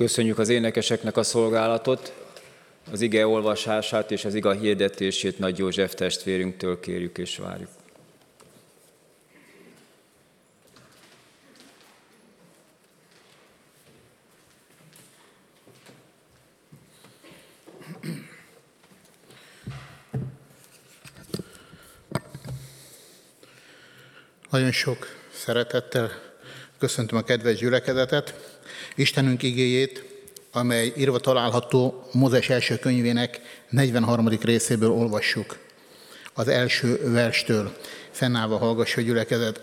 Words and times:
Köszönjük 0.00 0.38
az 0.38 0.48
énekeseknek 0.48 1.16
a 1.16 1.22
szolgálatot, 1.22 2.12
az 2.90 3.00
ige 3.00 3.26
olvasását 3.26 4.10
és 4.10 4.24
az 4.24 4.34
iga 4.34 4.52
hirdetését 4.52 5.38
Nagy 5.38 5.58
József 5.58 5.94
testvérünktől 5.94 6.80
kérjük 6.80 7.18
és 7.18 7.36
várjuk. 7.36 7.68
Nagyon 24.50 24.72
sok 24.72 25.06
szeretettel 25.32 26.29
köszöntöm 26.80 27.18
a 27.18 27.22
kedves 27.22 27.56
gyülekezetet. 27.58 28.34
Istenünk 28.94 29.42
igéjét, 29.42 30.04
amely 30.52 30.92
írva 30.96 31.18
található 31.18 32.08
Mózes 32.12 32.48
első 32.48 32.78
könyvének 32.78 33.40
43. 33.68 34.28
részéből 34.28 34.90
olvassuk. 34.90 35.58
Az 36.34 36.48
első 36.48 37.12
verstől 37.12 37.76
fennállva 38.10 38.58
hallgassa 38.58 39.00
a 39.00 39.04
gyülekezet. 39.04 39.62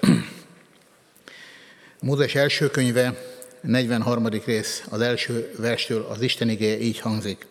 Mózes 1.99 2.35
első 2.35 2.69
könyve, 2.69 3.21
43. 3.61 4.27
rész, 4.27 4.83
az 4.89 5.01
első 5.01 5.53
verstől 5.57 6.07
az 6.09 6.21
Isten 6.21 6.49
igéje 6.49 6.79
így 6.79 6.99
hangzik. 6.99 7.45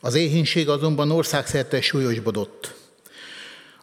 Az 0.00 0.14
éhínség 0.14 0.68
azonban 0.68 1.10
országszerte 1.10 1.80
súlyosbodott. 1.80 2.74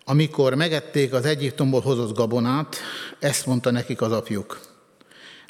Amikor 0.09 0.55
megették 0.55 1.13
az 1.13 1.25
Egyiptomból 1.25 1.81
hozott 1.81 2.15
gabonát, 2.15 2.77
ezt 3.19 3.45
mondta 3.45 3.71
nekik 3.71 4.01
az 4.01 4.11
apjuk. 4.11 4.59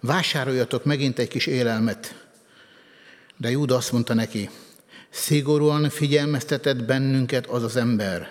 Vásároljatok 0.02 0.86
megint 0.86 1.20
egy 1.20 1.28
kis 1.28 1.46
élelmet. 1.46 2.28
De 3.38 3.50
Júda 3.50 3.76
azt 3.76 3.92
mondta 3.92 4.14
neki, 4.14 4.50
szigorúan 5.10 5.90
figyelmeztetett 5.90 6.84
bennünket 6.84 7.46
az 7.46 7.64
az 7.64 7.76
ember. 7.76 8.30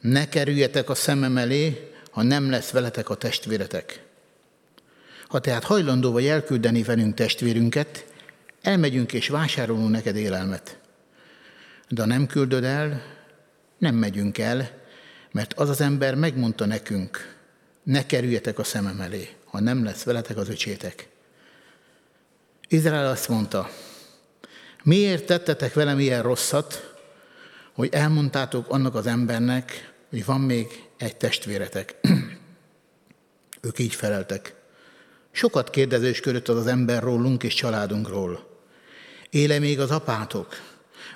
Ne 0.00 0.28
kerüljetek 0.28 0.90
a 0.90 0.94
szemem 0.94 1.36
elé, 1.36 1.92
ha 2.10 2.22
nem 2.22 2.50
lesz 2.50 2.70
veletek 2.70 3.08
a 3.10 3.14
testvéretek. 3.14 4.02
Ha 5.28 5.38
tehát 5.38 5.64
hajlandó 5.64 6.12
vagy 6.12 6.26
elküldeni 6.26 6.82
velünk 6.82 7.14
testvérünket, 7.14 8.06
elmegyünk 8.62 9.12
és 9.12 9.28
vásárolunk 9.28 9.90
neked 9.90 10.16
élelmet. 10.16 10.78
De 11.88 12.00
ha 12.00 12.06
nem 12.06 12.26
küldöd 12.26 12.64
el, 12.64 13.02
nem 13.78 13.94
megyünk 13.94 14.38
el, 14.38 14.86
mert 15.32 15.52
az 15.54 15.68
az 15.68 15.80
ember 15.80 16.14
megmondta 16.14 16.66
nekünk, 16.66 17.36
ne 17.82 18.06
kerüljetek 18.06 18.58
a 18.58 18.64
szemem 18.64 19.00
elé, 19.00 19.28
ha 19.44 19.60
nem 19.60 19.84
lesz 19.84 20.02
veletek 20.02 20.36
az 20.36 20.48
öcsétek. 20.48 21.08
Izrael 22.68 23.06
azt 23.10 23.28
mondta, 23.28 23.70
miért 24.82 25.26
tettetek 25.26 25.74
velem 25.74 25.98
ilyen 25.98 26.22
rosszat, 26.22 26.96
hogy 27.72 27.88
elmondtátok 27.92 28.68
annak 28.68 28.94
az 28.94 29.06
embernek, 29.06 29.92
hogy 30.10 30.24
van 30.24 30.40
még 30.40 30.84
egy 30.96 31.16
testvéretek. 31.16 31.94
ők 33.60 33.78
így 33.78 33.94
feleltek. 33.94 34.54
Sokat 35.30 35.70
kérdezősködött 35.70 36.48
az 36.48 36.56
az 36.56 36.66
ember 36.66 37.02
rólunk 37.02 37.42
és 37.42 37.54
családunkról. 37.54 38.60
Éle 39.30 39.58
még 39.58 39.80
az 39.80 39.90
apátok? 39.90 40.60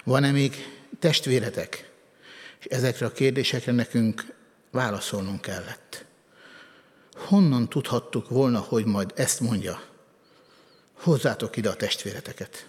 Van-e 0.04 0.30
még 0.30 0.54
testvéretek? 0.98 1.90
És 2.62 2.70
ezekre 2.70 3.06
a 3.06 3.12
kérdésekre 3.12 3.72
nekünk 3.72 4.34
válaszolnunk 4.70 5.40
kellett. 5.40 6.04
Honnan 7.12 7.68
tudhattuk 7.68 8.28
volna, 8.28 8.58
hogy 8.58 8.84
majd 8.84 9.12
ezt 9.16 9.40
mondja? 9.40 9.82
Hozzátok 10.92 11.56
ide 11.56 11.68
a 11.68 11.74
testvéreteket. 11.74 12.68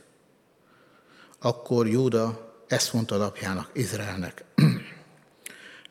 Akkor 1.39 1.87
Júda 1.87 2.53
ezt 2.67 2.93
mondta 2.93 3.25
apjának, 3.25 3.69
Izraelnek. 3.73 4.43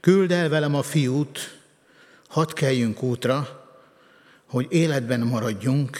Küld 0.00 0.30
el 0.30 0.48
velem 0.48 0.74
a 0.74 0.82
fiút, 0.82 1.60
hadd 2.28 2.54
kelljünk 2.54 3.02
útra, 3.02 3.66
hogy 4.46 4.66
életben 4.70 5.20
maradjunk, 5.20 5.98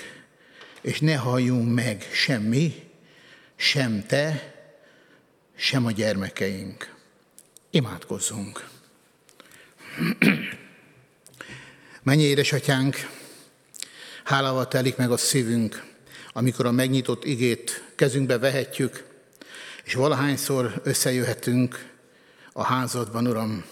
és 0.81 1.00
ne 1.00 1.16
halljunk 1.16 1.75
meg 1.75 2.09
semmi, 2.12 2.91
sem 3.56 4.06
te, 4.06 4.55
sem 5.56 5.87
a 5.87 5.91
gyermekeink. 5.91 6.94
Imádkozzunk. 7.75 8.69
Mennyi 12.03 12.22
édesatyánk, 12.22 12.97
hálával 14.25 14.69
telik 14.69 14.97
meg 14.97 15.10
a 15.10 15.16
szívünk, 15.16 15.84
amikor 16.32 16.66
a 16.66 16.71
megnyitott 16.71 17.25
igét 17.25 17.84
kezünkbe 17.94 18.38
vehetjük, 18.38 19.05
és 19.84 19.94
valahányszor 19.94 20.81
összejöhetünk 20.84 21.91
a 22.53 22.62
házadban, 22.62 23.27
Uram. 23.27 23.65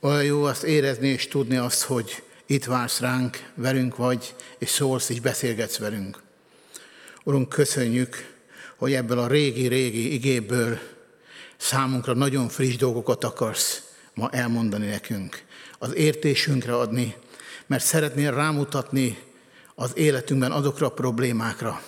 Olyan 0.00 0.24
jó 0.24 0.44
azt 0.44 0.62
érezni 0.62 1.08
és 1.08 1.28
tudni 1.28 1.56
azt, 1.56 1.82
hogy 1.82 2.22
itt 2.46 2.64
vársz 2.64 3.00
ránk, 3.00 3.50
velünk 3.54 3.96
vagy, 3.96 4.34
és 4.58 4.68
szólsz 4.68 5.08
és 5.08 5.20
beszélgetsz 5.20 5.78
velünk. 5.78 6.22
Urunk, 7.24 7.48
köszönjük, 7.48 8.34
hogy 8.76 8.92
ebből 8.92 9.18
a 9.18 9.26
régi-régi 9.26 10.12
igéből 10.12 10.78
számunkra 11.62 12.14
nagyon 12.14 12.48
friss 12.48 12.76
dolgokat 12.76 13.24
akarsz 13.24 13.82
ma 14.14 14.30
elmondani 14.30 14.86
nekünk, 14.86 15.44
az 15.78 15.94
értésünkre 15.94 16.76
adni, 16.76 17.14
mert 17.66 17.84
szeretnél 17.84 18.34
rámutatni 18.34 19.18
az 19.74 19.92
életünkben 19.94 20.52
azokra 20.52 20.86
a 20.86 20.92
problémákra, 20.92 21.82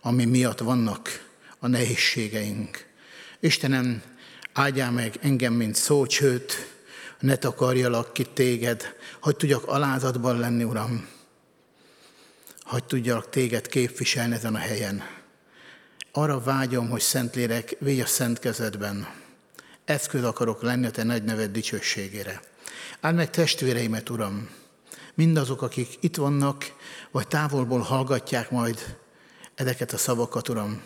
ami 0.00 0.24
miatt 0.24 0.58
vannak 0.58 1.24
a 1.58 1.66
nehézségeink. 1.66 2.86
Istenem, 3.40 4.02
áldjál 4.52 4.90
meg 4.90 5.18
engem, 5.20 5.52
mint 5.52 5.74
szócsőt, 5.74 6.74
ne 7.20 7.36
takarjalak 7.36 8.12
ki 8.12 8.24
téged, 8.24 8.94
hogy 9.20 9.36
tudjak 9.36 9.66
alázatban 9.66 10.38
lenni, 10.38 10.64
Uram, 10.64 11.08
hogy 12.62 12.84
tudjak 12.84 13.30
téged 13.30 13.66
képviselni 13.66 14.34
ezen 14.34 14.54
a 14.54 14.58
helyen. 14.58 15.15
Arra 16.18 16.40
vágyom, 16.40 16.88
hogy 16.88 17.00
Szentlélek, 17.00 17.76
végy 17.78 18.00
a 18.00 18.06
szent 18.06 18.38
kezedben. 18.38 19.08
Eszköz 19.84 20.24
akarok 20.24 20.62
lenni 20.62 20.86
a 20.86 20.90
te 20.90 21.02
nagy 21.02 21.22
neved 21.22 21.52
dicsőségére. 21.52 22.40
Áld 23.00 23.14
meg 23.14 23.30
testvéreimet, 23.30 24.10
Uram, 24.10 24.50
mindazok, 25.14 25.62
akik 25.62 25.96
itt 26.00 26.16
vannak, 26.16 26.64
vagy 27.10 27.28
távolból 27.28 27.80
hallgatják 27.80 28.50
majd 28.50 28.96
ezeket 29.54 29.92
a 29.92 29.96
szavakat, 29.96 30.48
Uram. 30.48 30.82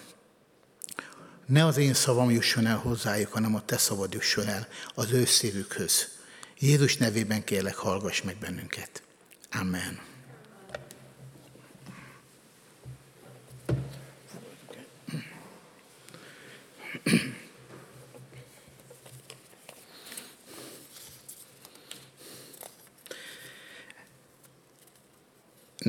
Ne 1.47 1.65
az 1.65 1.77
én 1.77 1.95
szavam 1.95 2.31
jusson 2.31 2.67
el 2.67 2.77
hozzájuk, 2.77 3.33
hanem 3.33 3.55
a 3.55 3.65
te 3.65 3.79
szavad 3.79 4.13
jusson 4.13 4.49
el 4.49 4.69
az 4.95 5.13
ő 5.13 5.25
szívükhöz. 5.25 6.09
Jézus 6.59 6.97
nevében 6.97 7.45
kérlek, 7.45 7.77
hallgass 7.77 8.23
meg 8.23 8.37
bennünket. 8.37 9.03
Amen. 9.51 10.09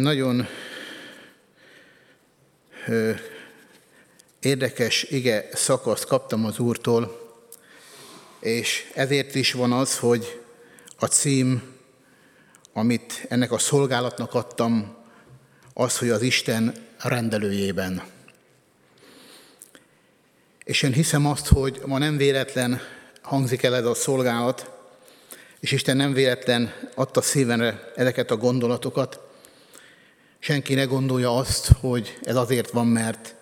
Nagyon 0.02 0.48
érdekes 4.40 5.04
ige 5.04 5.50
szakaszt 5.54 6.06
kaptam 6.06 6.46
az 6.46 6.60
Úrtól, 6.60 7.20
és 8.40 8.92
ezért 8.94 9.36
is 9.36 9.52
van 9.54 9.72
az, 9.72 9.98
hogy 10.00 10.42
a 11.00 11.06
cím, 11.06 11.62
amit 12.74 13.26
ennek 13.30 13.52
a 13.52 13.58
szolgálatnak 13.58 14.34
adtam, 14.34 14.96
az, 15.74 15.98
hogy 15.98 16.10
az 16.10 16.22
Isten 16.22 16.74
rendelőjében. 16.98 18.04
És 20.64 20.82
én 20.82 20.94
hiszem 20.94 21.26
azt, 21.26 21.48
hogy 21.48 21.82
ma 21.86 21.98
nem 21.98 22.18
véletlen 22.18 22.82
hangzik 23.22 23.64
el 23.64 23.76
ez 23.76 23.86
a 23.86 23.94
szolgálat, 23.94 24.70
és 25.60 25.72
Isten 25.72 25.98
nem 25.98 26.14
véletlen 26.14 26.74
adta 26.96 27.22
szívenre 27.22 27.92
ezeket 27.96 28.32
a 28.32 28.38
gondolatokat. 28.38 29.30
Senki 30.44 30.74
ne 30.74 30.84
gondolja 30.84 31.36
azt, 31.36 31.72
hogy 31.80 32.18
ez 32.24 32.36
azért 32.36 32.72
van, 32.72 32.88
mert 32.88 33.36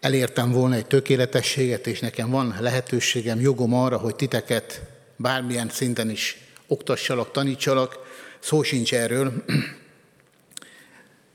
elértem 0.00 0.52
volna 0.52 0.74
egy 0.74 0.86
tökéletességet, 0.86 1.86
és 1.86 2.00
nekem 2.00 2.30
van 2.30 2.56
lehetőségem, 2.60 3.40
jogom 3.40 3.74
arra, 3.74 3.96
hogy 3.96 4.16
titeket 4.16 4.80
bármilyen 5.16 5.68
szinten 5.68 6.10
is 6.10 6.38
oktassalak, 6.66 7.32
tanítsalak, 7.32 7.98
szó 8.38 8.62
sincs 8.62 8.94
erről. 8.94 9.44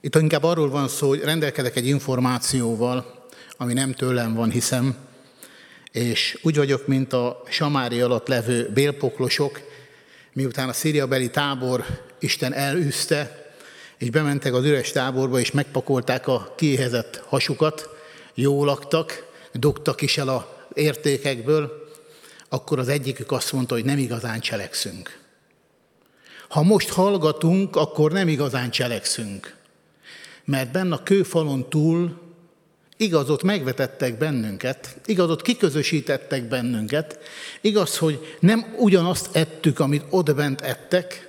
Itt 0.01 0.15
inkább 0.15 0.43
arról 0.43 0.69
van 0.69 0.87
szó, 0.87 1.07
hogy 1.07 1.23
rendelkezek 1.23 1.75
egy 1.75 1.87
információval, 1.87 3.27
ami 3.57 3.73
nem 3.73 3.93
tőlem 3.93 4.33
van, 4.33 4.51
hiszem, 4.51 4.95
és 5.91 6.39
úgy 6.41 6.55
vagyok, 6.55 6.87
mint 6.87 7.13
a 7.13 7.43
Samári 7.49 8.01
alatt 8.01 8.27
levő 8.27 8.69
bélpoklosok, 8.73 9.61
miután 10.33 10.69
a 10.69 10.73
szíriabeli 10.73 11.29
tábor 11.29 11.85
Isten 12.19 12.53
elűzte, 12.53 13.38
és 13.99 14.09
bementek 14.09 14.53
az 14.53 14.65
üres 14.65 14.91
táborba, 14.91 15.39
és 15.39 15.51
megpakolták 15.51 16.27
a 16.27 16.53
kiéhezett 16.57 17.23
hasukat, 17.27 17.89
jól 18.33 18.65
laktak, 18.65 19.27
dogtak 19.53 20.01
is 20.01 20.17
el 20.17 20.27
a 20.27 20.67
értékekből, 20.73 21.87
akkor 22.49 22.79
az 22.79 22.87
egyikük 22.87 23.31
azt 23.31 23.51
mondta, 23.51 23.73
hogy 23.73 23.85
nem 23.85 23.97
igazán 23.97 24.39
cselekszünk. 24.39 25.19
Ha 26.47 26.63
most 26.63 26.89
hallgatunk, 26.89 27.75
akkor 27.75 28.11
nem 28.11 28.27
igazán 28.27 28.69
cselekszünk. 28.69 29.55
Mert 30.45 30.71
benne 30.71 30.95
a 30.95 31.03
kőfalon 31.03 31.69
túl 31.69 32.19
igazot 32.97 33.43
megvetettek 33.43 34.17
bennünket, 34.17 34.99
igazot 35.05 35.41
kiközösítettek 35.41 36.43
bennünket, 36.43 37.19
igaz, 37.61 37.97
hogy 37.97 38.37
nem 38.39 38.75
ugyanazt 38.77 39.35
ettük, 39.35 39.79
amit 39.79 40.05
ott 40.09 40.35
bent 40.35 40.61
ettek, 40.61 41.28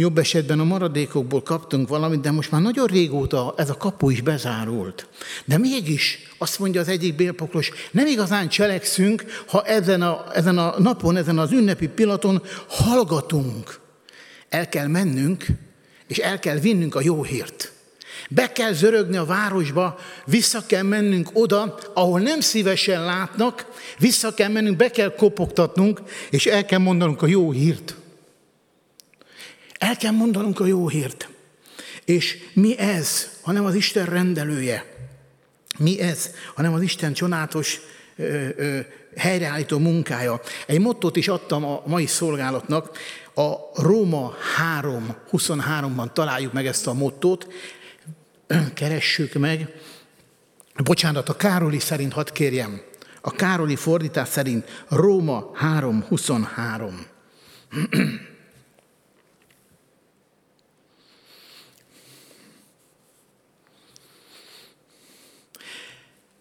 Jobb 0.00 0.18
esetben 0.18 0.60
a 0.60 0.64
maradékokból 0.64 1.42
kaptunk 1.42 1.88
valamit, 1.88 2.20
de 2.20 2.30
most 2.30 2.50
már 2.50 2.60
nagyon 2.60 2.86
régóta 2.86 3.54
ez 3.56 3.70
a 3.70 3.76
kapu 3.76 4.10
is 4.10 4.20
bezárult. 4.20 5.08
De 5.44 5.58
mégis, 5.58 6.18
azt 6.38 6.58
mondja 6.58 6.80
az 6.80 6.88
egyik 6.88 7.16
bélpoklos, 7.16 7.70
nem 7.90 8.06
igazán 8.06 8.48
cselekszünk, 8.48 9.24
ha 9.46 9.62
ezen 9.62 10.02
a, 10.02 10.24
ezen 10.34 10.58
a 10.58 10.74
napon, 10.78 11.16
ezen 11.16 11.38
az 11.38 11.52
ünnepi 11.52 11.88
pillanaton 11.88 12.42
hallgatunk. 12.68 13.80
El 14.48 14.68
kell 14.68 14.86
mennünk, 14.86 15.46
és 16.06 16.18
el 16.18 16.38
kell 16.38 16.58
vinnünk 16.58 16.94
a 16.94 17.00
jó 17.02 17.22
hírt. 17.22 17.72
Be 18.28 18.52
kell 18.52 18.72
zörögni 18.72 19.16
a 19.16 19.24
városba, 19.24 19.98
vissza 20.24 20.66
kell 20.66 20.82
mennünk 20.82 21.30
oda, 21.32 21.78
ahol 21.94 22.20
nem 22.20 22.40
szívesen 22.40 23.04
látnak, 23.04 23.66
vissza 23.98 24.34
kell 24.34 24.48
mennünk, 24.48 24.76
be 24.76 24.90
kell 24.90 25.14
kopogtatnunk, 25.14 26.00
és 26.30 26.46
el 26.46 26.64
kell 26.64 26.78
mondanunk 26.78 27.22
a 27.22 27.26
jó 27.26 27.50
hírt. 27.50 27.94
El 29.80 29.96
kell 29.96 30.10
mondanunk 30.10 30.60
a 30.60 30.66
jó 30.66 30.88
hírt. 30.88 31.28
És 32.04 32.36
mi 32.52 32.78
ez, 32.78 33.30
hanem 33.42 33.64
az 33.64 33.74
Isten 33.74 34.06
rendelője? 34.06 34.84
Mi 35.78 36.00
ez, 36.00 36.30
hanem 36.54 36.72
az 36.72 36.82
Isten 36.82 37.12
csonálatos 37.12 37.80
ö, 38.16 38.48
ö, 38.56 38.78
helyreállító 39.16 39.78
munkája? 39.78 40.40
Egy 40.66 40.80
mottót 40.80 41.16
is 41.16 41.28
adtam 41.28 41.64
a 41.64 41.82
mai 41.86 42.06
szolgálatnak, 42.06 42.98
a 43.34 43.54
Róma 43.74 44.34
3, 44.56 45.14
23-ban 45.32 46.12
találjuk 46.12 46.52
meg 46.52 46.66
ezt 46.66 46.86
a 46.86 46.92
mottót, 46.92 47.46
keressük 48.74 49.34
meg. 49.34 49.68
Bocsánat, 50.84 51.28
a 51.28 51.36
Károli 51.36 51.78
szerint 51.78 52.12
hadd 52.12 52.32
kérjem. 52.32 52.80
A 53.20 53.30
Károli 53.30 53.76
fordítás 53.76 54.28
szerint 54.28 54.84
Róma 54.88 55.50
3, 55.54 56.04
23. 56.08 57.06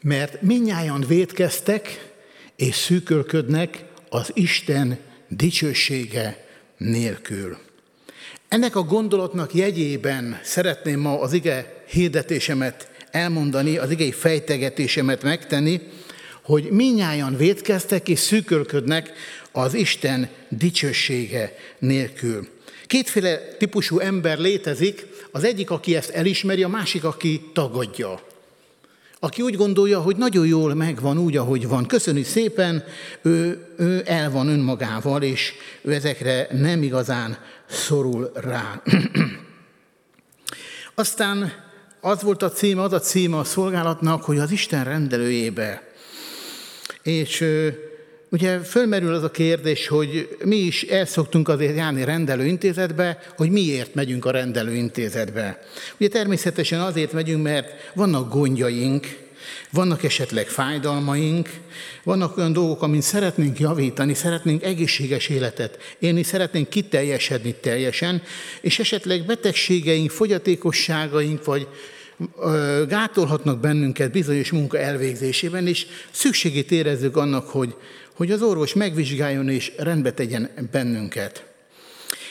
Mert 0.02 0.42
minnyáján 0.42 1.06
védkeztek 1.08 2.12
és 2.56 2.76
szűkölködnek 2.76 3.84
az 4.10 4.32
Isten 4.34 4.98
dicsősége 5.28 6.46
nélkül. 6.78 7.58
Ennek 8.48 8.76
a 8.76 8.84
gondolatnak 8.84 9.54
jegyében 9.54 10.40
szeretném 10.44 11.00
ma 11.00 11.20
az 11.20 11.34
ige 11.34 11.84
hirdetésemet 11.90 12.92
elmondani, 13.12 13.78
az 13.78 13.92
igei 13.92 14.12
fejtegetésemet 14.12 15.24
megtenni, 15.24 15.82
hogy 16.42 16.70
minnyáján 16.70 17.38
védkeztek 17.38 18.10
és 18.10 18.20
szűkölködnek 18.20 19.12
az 19.52 19.74
Isten 19.74 20.30
dicsősége 20.50 21.56
nélkül. 21.80 22.48
Kétféle 22.88 23.38
típusú 23.58 24.00
ember 24.00 24.38
létezik, 24.38 25.06
az 25.32 25.44
egyik, 25.44 25.72
aki 25.72 25.96
ezt 25.96 26.10
elismeri, 26.10 26.64
a 26.64 26.68
másik, 26.68 27.04
aki 27.04 27.50
tagadja 27.54 28.29
aki 29.20 29.42
úgy 29.42 29.56
gondolja, 29.56 30.02
hogy 30.02 30.16
nagyon 30.16 30.48
jól 30.48 30.74
megvan 30.74 31.18
úgy, 31.18 31.38
ahogy 31.38 31.68
van. 31.68 31.86
Köszönjük 31.86 32.26
szépen, 32.26 32.84
ő, 33.22 33.66
ő 33.78 34.04
el 34.06 34.32
van 34.32 34.48
önmagával, 34.48 35.22
és 35.22 35.54
ő 35.82 35.94
ezekre 35.94 36.48
nem 36.52 36.84
igazán 36.84 37.38
szorul 37.70 38.32
rá. 38.34 38.82
Aztán 40.96 41.54
az 42.02 42.22
volt 42.22 42.42
a 42.42 42.50
címe, 42.50 42.82
az 42.82 42.94
a 42.94 43.00
címe 43.00 43.38
a 43.38 43.44
szolgálatnak, 43.44 44.24
hogy 44.24 44.38
az 44.38 44.52
Isten 44.52 44.84
rendelőjébe. 44.84 45.84
És 47.02 47.46
Ugye 48.32 48.60
fölmerül 48.60 49.14
az 49.14 49.24
a 49.24 49.32
kérdés, 49.32 49.88
hogy 49.88 50.38
mi 50.44 50.56
is 50.56 50.84
el 50.84 51.06
szoktunk 51.06 51.48
azért 51.48 51.76
járni 51.76 52.04
rendelőintézetbe, 52.04 53.20
hogy 53.38 53.50
miért 53.52 53.94
megyünk 53.94 54.26
a 54.26 54.32
rendelőintézetbe. 54.32 55.64
Ugye 56.00 56.08
természetesen 56.08 56.80
azért 56.80 57.12
megyünk, 57.12 57.44
mert 57.44 57.92
vannak 57.94 58.34
gondjaink, 58.34 59.18
vannak 59.72 60.04
esetleg 60.04 60.48
fájdalmaink, 60.48 61.50
vannak 62.04 62.38
olyan 62.38 62.54
dolgok, 62.54 62.82
amit 62.82 63.02
szeretnénk 63.02 63.60
javítani, 63.60 64.14
szeretnénk 64.14 64.64
egészséges 64.64 65.28
életet 65.28 65.78
élni, 66.00 66.24
szeretnénk 66.24 66.70
kiteljesedni 66.70 67.56
teljesen, 67.62 68.22
és 68.62 68.80
esetleg 68.80 69.26
betegségeink, 69.26 70.10
fogyatékosságaink, 70.10 71.46
vagy 71.46 71.68
gátolhatnak 72.88 73.60
bennünket 73.60 74.12
bizonyos 74.12 74.52
munka 74.52 74.78
elvégzésében, 74.78 75.68
és 75.68 75.86
szükségét 76.12 76.72
érezzük 76.72 77.18
annak, 77.18 77.48
hogy 77.48 77.76
hogy 78.20 78.32
az 78.32 78.42
orvos 78.42 78.74
megvizsgáljon 78.74 79.50
és 79.50 79.72
rendbe 79.78 80.12
tegyen 80.12 80.50
bennünket. 80.72 81.46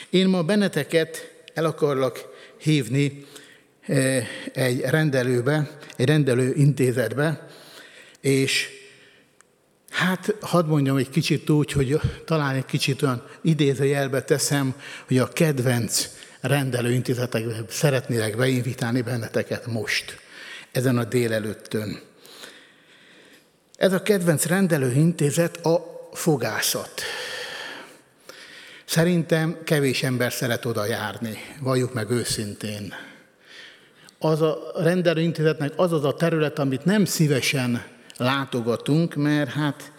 Én 0.09 0.27
ma 0.27 0.43
benneteket 0.43 1.31
el 1.53 1.65
akarlak 1.65 2.25
hívni 2.57 3.25
eh, 3.81 4.27
egy 4.53 4.79
rendelőbe, 4.79 5.77
egy 5.95 6.05
rendelő 6.05 6.53
intézetbe, 6.55 7.47
és 8.21 8.69
hát 9.89 10.35
hadd 10.41 10.65
mondjam 10.65 10.97
egy 10.97 11.09
kicsit 11.09 11.49
úgy, 11.49 11.71
hogy 11.71 11.99
talán 12.25 12.55
egy 12.55 12.65
kicsit 12.65 13.01
olyan 13.01 13.23
idézőjelbe 13.41 14.21
teszem, 14.21 14.73
hogy 15.07 15.17
a 15.17 15.27
kedvenc 15.27 16.07
rendelőintézetekbe 16.41 17.65
szeretnélek 17.69 18.37
beinvitálni 18.37 19.01
benneteket 19.01 19.65
most, 19.65 20.19
ezen 20.71 20.97
a 20.97 21.03
délelőttön. 21.03 22.08
Ez 23.79 23.93
a 23.93 24.01
kedvenc 24.01 24.45
rendelőintézet 24.45 25.65
a 25.65 26.09
fogászat. 26.13 27.01
Szerintem 28.85 29.57
kevés 29.63 30.03
ember 30.03 30.33
szeret 30.33 30.65
oda 30.65 30.85
járni, 30.85 31.37
valljuk 31.59 31.93
meg 31.93 32.09
őszintén. 32.09 32.93
Az 34.17 34.41
a 34.41 34.71
rendelőintézetnek 34.75 35.73
az 35.75 35.91
az 35.91 36.03
a 36.03 36.13
terület, 36.13 36.59
amit 36.59 36.85
nem 36.85 37.05
szívesen 37.05 37.83
látogatunk, 38.17 39.15
mert 39.15 39.49
hát 39.49 39.91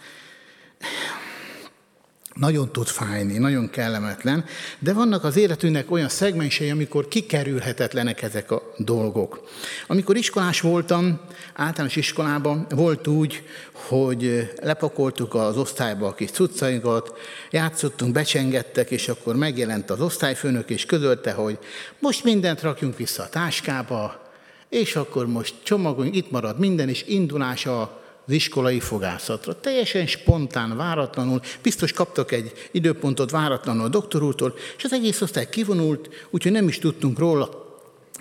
nagyon 2.33 2.71
tud 2.71 2.87
fájni, 2.87 3.37
nagyon 3.37 3.69
kellemetlen, 3.69 4.45
de 4.79 4.93
vannak 4.93 5.23
az 5.23 5.37
életünknek 5.37 5.91
olyan 5.91 6.09
szegmensei, 6.09 6.69
amikor 6.69 7.07
kikerülhetetlenek 7.07 8.21
ezek 8.21 8.51
a 8.51 8.73
dolgok. 8.77 9.49
Amikor 9.87 10.15
iskolás 10.15 10.61
voltam, 10.61 11.19
általános 11.53 11.95
iskolában 11.95 12.65
volt 12.69 13.07
úgy, 13.07 13.43
hogy 13.73 14.51
lepakoltuk 14.61 15.33
az 15.33 15.57
osztályba 15.57 16.07
a 16.07 16.13
kis 16.13 16.31
cuccainkat, 16.31 17.17
játszottunk, 17.51 18.13
becsengettek, 18.13 18.91
és 18.91 19.07
akkor 19.07 19.35
megjelent 19.35 19.89
az 19.89 20.01
osztályfőnök, 20.01 20.69
és 20.69 20.85
közölte, 20.85 21.31
hogy 21.31 21.57
most 21.99 22.23
mindent 22.23 22.61
rakjunk 22.61 22.97
vissza 22.97 23.23
a 23.23 23.29
táskába, 23.29 24.29
és 24.69 24.95
akkor 24.95 25.27
most 25.27 25.55
csomagolunk, 25.63 26.15
itt 26.15 26.31
marad 26.31 26.59
minden, 26.59 26.89
és 26.89 27.03
indulás 27.07 27.65
a 27.65 28.00
az 28.31 28.37
iskolai 28.37 28.79
fogászatra. 28.79 29.59
Teljesen 29.59 30.07
spontán, 30.07 30.77
váratlanul, 30.77 31.41
biztos 31.61 31.91
kaptak 31.91 32.31
egy 32.31 32.51
időpontot 32.71 33.31
váratlanul 33.31 33.83
a 33.83 33.87
doktorúrtól, 33.87 34.55
és 34.77 34.83
az 34.83 34.93
egész 34.93 35.21
osztály 35.21 35.49
kivonult, 35.49 36.09
úgyhogy 36.29 36.51
nem 36.51 36.67
is 36.67 36.79
tudtunk 36.79 37.19
róla, 37.19 37.49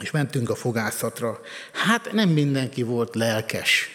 és 0.01 0.11
mentünk 0.11 0.51
a 0.51 0.55
fogászatra. 0.55 1.41
Hát 1.73 2.13
nem 2.13 2.29
mindenki 2.29 2.83
volt 2.83 3.15
lelkes, 3.15 3.89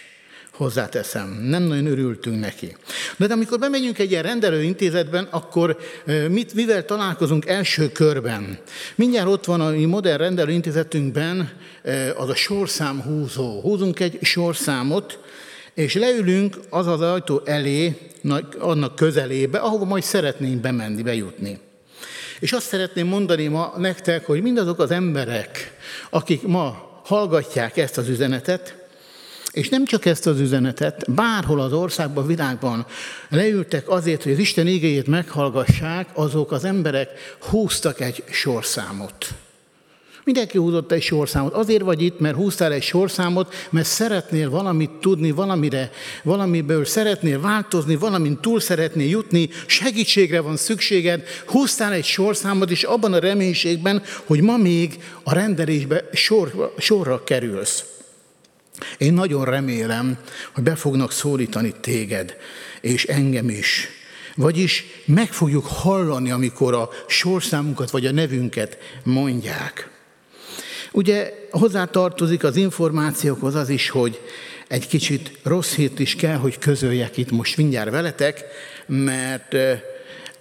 hozzáteszem, 0.52 1.30
nem 1.42 1.64
nagyon 1.64 1.86
örültünk 1.86 2.40
neki. 2.40 2.76
De, 3.18 3.28
de 3.28 3.34
amikor 3.34 3.60
bemegyünk 3.60 4.00
egy 4.00 4.12
ilyen 4.12 4.24
rendelőintézetben, 4.24 5.28
akkor 5.32 5.78
mit, 6.30 6.54
mivel 6.54 6.86
találkozunk 6.86 7.46
első 7.46 7.92
körben? 7.92 8.58
Mindjárt 8.96 9.28
ott 9.28 9.46
van 9.46 9.62
a 9.62 9.70
mi 9.70 9.86
modern 9.86 10.18
rendelőintézetünkben 10.18 11.52
az 12.16 12.30
a 12.30 12.36
sorszám 12.36 13.02
húzó. 13.02 13.62
Húzunk 13.62 14.00
egy 14.00 14.18
sorszámot, 14.22 15.20
és 15.76 15.94
leülünk 15.94 16.60
az 16.70 16.88
az 16.88 17.02
ajtó 17.02 17.42
elé, 17.46 17.98
annak 18.60 18.96
közelébe, 18.96 19.58
ahova 19.58 19.86
majd 19.86 20.04
szeretnénk 20.04 20.62
bemenni, 20.62 21.02
bejutni. 21.02 21.60
És 22.40 22.54
azt 22.54 22.68
szeretném 22.68 23.08
mondani 23.08 23.48
ma 23.48 23.74
nektek, 23.78 24.26
hogy 24.26 24.42
mindazok 24.42 24.80
az 24.80 24.92
emberek, 24.92 25.78
akik 26.10 26.48
ma 26.48 26.94
hallgatják 27.06 27.78
ezt 27.78 27.98
az 27.98 28.08
üzenetet, 28.08 28.76
és 29.52 29.70
nem 29.70 29.86
csak 29.86 30.06
ezt 30.06 30.28
az 30.28 30.40
üzenetet, 30.40 31.14
bárhol 31.14 31.62
az 31.62 31.74
országban, 31.74 32.28
világban 32.28 32.86
leültek 33.30 33.90
azért, 33.90 34.24
hogy 34.24 34.32
az 34.32 34.40
Isten 34.40 34.68
igéjét 34.68 35.08
meghallgassák, 35.08 36.10
azok 36.14 36.52
az 36.52 36.64
emberek 36.64 37.10
húztak 37.40 38.00
egy 38.00 38.24
sorszámot. 38.30 39.28
Mindenki 40.26 40.58
húzott 40.58 40.92
egy 40.92 41.02
sorszámot. 41.02 41.54
Azért 41.54 41.84
vagy 41.84 42.02
itt, 42.02 42.20
mert 42.20 42.36
húztál 42.36 42.72
egy 42.72 42.84
sorszámot, 42.84 43.54
mert 43.70 43.88
szeretnél 43.88 44.50
valamit 44.50 44.90
tudni, 44.90 45.32
valamire, 45.32 45.92
valamiből 46.24 46.86
szeretnél 46.86 47.42
változni, 47.42 47.96
valamint 47.96 48.40
túl 48.40 48.60
szeretnél 48.60 49.08
jutni, 49.08 49.50
segítségre 49.66 50.40
van 50.40 50.58
szükséged. 50.58 51.24
Húztál 51.46 51.94
egy 51.94 52.04
sorszámot, 52.04 52.72
és 52.72 52.84
abban 52.84 53.14
a 53.14 53.20
reménységben, 53.20 54.04
hogy 54.26 54.42
ma 54.42 54.58
még 54.58 55.04
a 55.24 55.34
rendelésbe 55.34 56.10
sor, 56.14 56.74
sorra 56.78 57.24
kerülsz. 57.24 57.84
Én 58.98 59.14
nagyon 59.14 59.46
remélem, 59.46 60.18
hogy 60.54 60.64
be 60.64 60.76
fognak 60.76 61.12
szólítani 61.12 61.74
téged, 61.82 62.36
és 62.82 63.06
engem 63.06 63.50
is. 63.50 63.88
Vagyis 64.36 64.86
meg 65.06 65.34
fogjuk 65.34 65.66
hallani, 65.66 66.32
amikor 66.32 66.74
a 66.74 66.90
sorszámunkat 67.08 67.90
vagy 67.90 68.06
a 68.06 68.12
nevünket 68.12 68.78
mondják. 69.04 69.94
Ugye 70.96 71.34
hozzátartozik 71.52 72.44
az 72.44 72.56
információkhoz 72.56 73.56
az 73.56 73.70
is, 73.70 73.90
hogy 73.90 74.22
egy 74.68 74.88
kicsit 74.88 75.32
rossz 75.44 75.74
hét 75.74 76.00
is 76.00 76.16
kell, 76.16 76.36
hogy 76.36 76.58
közöljek 76.58 77.18
itt 77.18 77.32
most 77.32 77.58
mindjárt 77.58 77.90
veletek, 77.90 78.44
mert 78.86 79.56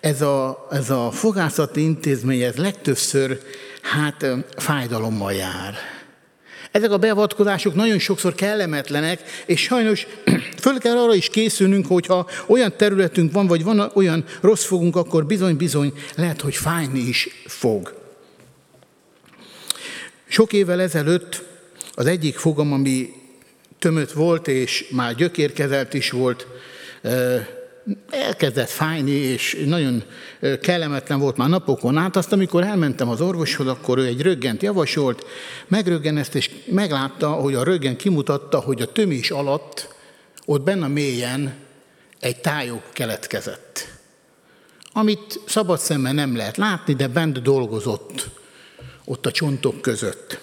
ez 0.01 0.23
a, 0.23 0.67
ez 0.71 0.91
a 0.91 1.11
fogászati 1.11 1.81
intézmény 1.81 2.41
ez 2.41 2.57
legtöbbször 2.57 3.41
hát 3.83 4.27
fájdalommal 4.57 5.33
jár. 5.33 5.75
Ezek 6.71 6.91
a 6.91 6.99
beavatkozások 6.99 7.75
nagyon 7.75 7.99
sokszor 7.99 8.35
kellemetlenek, 8.35 9.23
és 9.47 9.61
sajnos 9.63 10.07
föl 10.63 10.79
kell 10.79 10.97
arra 10.97 11.15
is 11.15 11.29
készülnünk, 11.29 11.87
hogyha 11.87 12.27
olyan 12.47 12.77
területünk 12.77 13.33
van, 13.33 13.47
vagy 13.47 13.65
van 13.65 13.91
olyan 13.95 14.25
rossz 14.41 14.65
fogunk, 14.65 14.97
akkor 14.97 15.27
bizony-bizony 15.27 15.93
lehet, 16.17 16.41
hogy 16.41 16.55
fájni 16.55 17.01
is 17.01 17.29
fog. 17.47 18.04
Sok 20.35 20.53
évvel 20.53 20.81
ezelőtt 20.81 21.43
az 21.95 22.07
egyik 22.07 22.37
fogam, 22.37 22.73
ami 22.73 23.13
tömött 23.79 24.13
volt, 24.13 24.49
és 24.49 24.89
már 24.91 25.15
gyökérkezelt 25.15 25.95
is 25.95 26.11
volt, 26.11 26.47
elkezdett 28.11 28.69
fájni, 28.69 29.11
és 29.11 29.63
nagyon 29.67 30.03
kellemetlen 30.61 31.19
volt 31.19 31.37
már 31.37 31.49
napokon 31.49 31.97
át. 31.97 32.17
Azt, 32.17 32.33
amikor 32.33 32.63
elmentem 32.63 33.09
az 33.09 33.21
orvoshoz, 33.21 33.67
akkor 33.67 33.99
ő 33.99 34.05
egy 34.05 34.21
röggent 34.21 34.63
javasolt, 34.63 35.27
megröggenezte, 35.69 36.39
és 36.39 36.51
meglátta, 36.67 37.31
hogy 37.31 37.55
a 37.55 37.65
röggen 37.65 37.97
kimutatta, 37.97 38.61
hogy 38.61 38.83
a 38.83 38.93
tömés 38.93 39.31
alatt, 39.31 39.95
ott 40.45 40.63
benne 40.63 40.87
mélyen 40.87 41.55
egy 42.21 42.41
tájok 42.41 42.83
keletkezett. 42.93 43.89
Amit 44.93 45.41
szabad 45.47 45.79
szemmel 45.79 46.13
nem 46.13 46.37
lehet 46.37 46.57
látni, 46.57 46.95
de 46.95 47.09
bent 47.09 47.43
dolgozott 47.43 48.43
ott 49.05 49.27
a 49.27 49.31
csontok 49.31 49.81
között. 49.81 50.39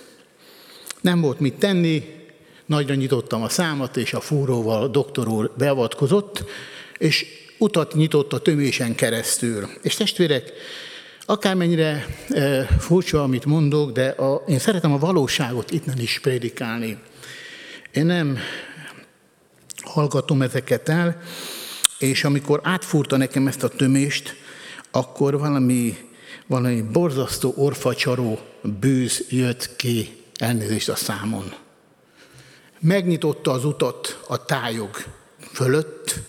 Nem 1.02 1.22
volt 1.22 1.40
mit 1.40 1.54
tenni, 1.54 2.20
nagyra 2.66 2.94
nyitottam 2.94 3.44
a 3.44 3.50
számat, 3.50 3.98
és 3.98 4.14
a 4.14 4.20
fúróval 4.20 4.82
a 4.82 4.88
doktor 4.88 5.28
úr 5.28 5.52
beavatkozott, 5.58 6.44
és 6.98 7.26
utat 7.58 7.94
nyitott 7.94 8.34
a 8.34 8.40
tömésen 8.40 8.96
keresztül. 8.96 9.70
És 9.82 9.96
testvérek, 9.96 10.52
akármennyire 11.26 12.06
e, 12.30 12.64
furcsa, 12.64 13.24
amit 13.24 13.46
mondok, 13.46 13.92
de 13.92 14.08
a, 14.08 14.44
én 14.48 14.60
szeretem 14.60 14.94
a 14.94 14.98
valóságot 14.98 15.72
innen 15.72 16.00
is 16.00 16.20
prédikálni. 16.20 16.98
Én 17.92 18.06
nem 18.06 18.38
hallgatom 19.84 20.42
ezeket 20.42 20.90
el, 20.90 21.22
és 22.00 22.24
amikor 22.24 22.60
átfúrta 22.64 23.18
nekem 23.18 23.48
ezt 23.48 23.64
a 23.64 23.68
tömést, 23.68 24.36
akkor 24.92 25.40
valami, 25.40 25.98
valami 26.52 26.82
borzasztó 26.82 27.54
orfacsaró 27.56 28.40
bűz 28.80 29.26
jött 29.30 29.76
ki, 29.76 30.24
elnézést 30.36 30.90
a 30.90 30.96
számon. 30.96 31.54
Megnyitotta 32.80 33.52
az 33.52 33.66
utat 33.66 34.20
a 34.28 34.46
tájog 34.46 34.90
fölött, 35.52 36.20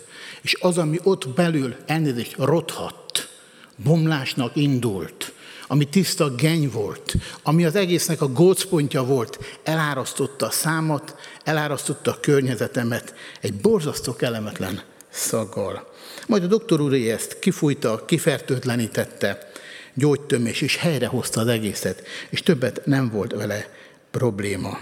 és 0.43 0.57
az, 0.61 0.79
ami 0.79 0.99
ott 1.03 1.29
belül 1.29 1.75
elnézést 1.87 2.35
rothadt, 2.39 3.29
bomlásnak 3.77 4.57
indult, 4.57 5.33
ami 5.67 5.85
tiszta 5.85 6.35
geny 6.35 6.71
volt, 6.71 7.15
ami 7.43 7.65
az 7.65 7.75
egésznek 7.75 8.21
a 8.21 8.33
gócpontja 8.33 9.05
volt, 9.05 9.59
elárasztotta 9.63 10.47
a 10.47 10.51
számat, 10.51 11.17
elárasztotta 11.45 12.11
a 12.11 12.21
környezetemet 12.21 13.15
egy 13.41 13.55
borzasztó 13.55 14.17
kellemetlen 14.17 14.83
szaggal. 15.11 15.91
Majd 16.27 16.43
a 16.43 16.47
doktor 16.47 16.81
úr 16.81 16.95
ezt 16.95 17.39
kifújta, 17.39 18.05
kifertőtlenítette, 18.05 19.52
gyógytömés, 19.95 20.61
és 20.61 20.77
helyrehozta 20.77 21.41
az 21.41 21.47
egészet, 21.47 22.07
és 22.31 22.43
többet 22.43 22.81
nem 22.85 23.11
volt 23.11 23.33
vele 23.33 23.69
probléma. 24.11 24.79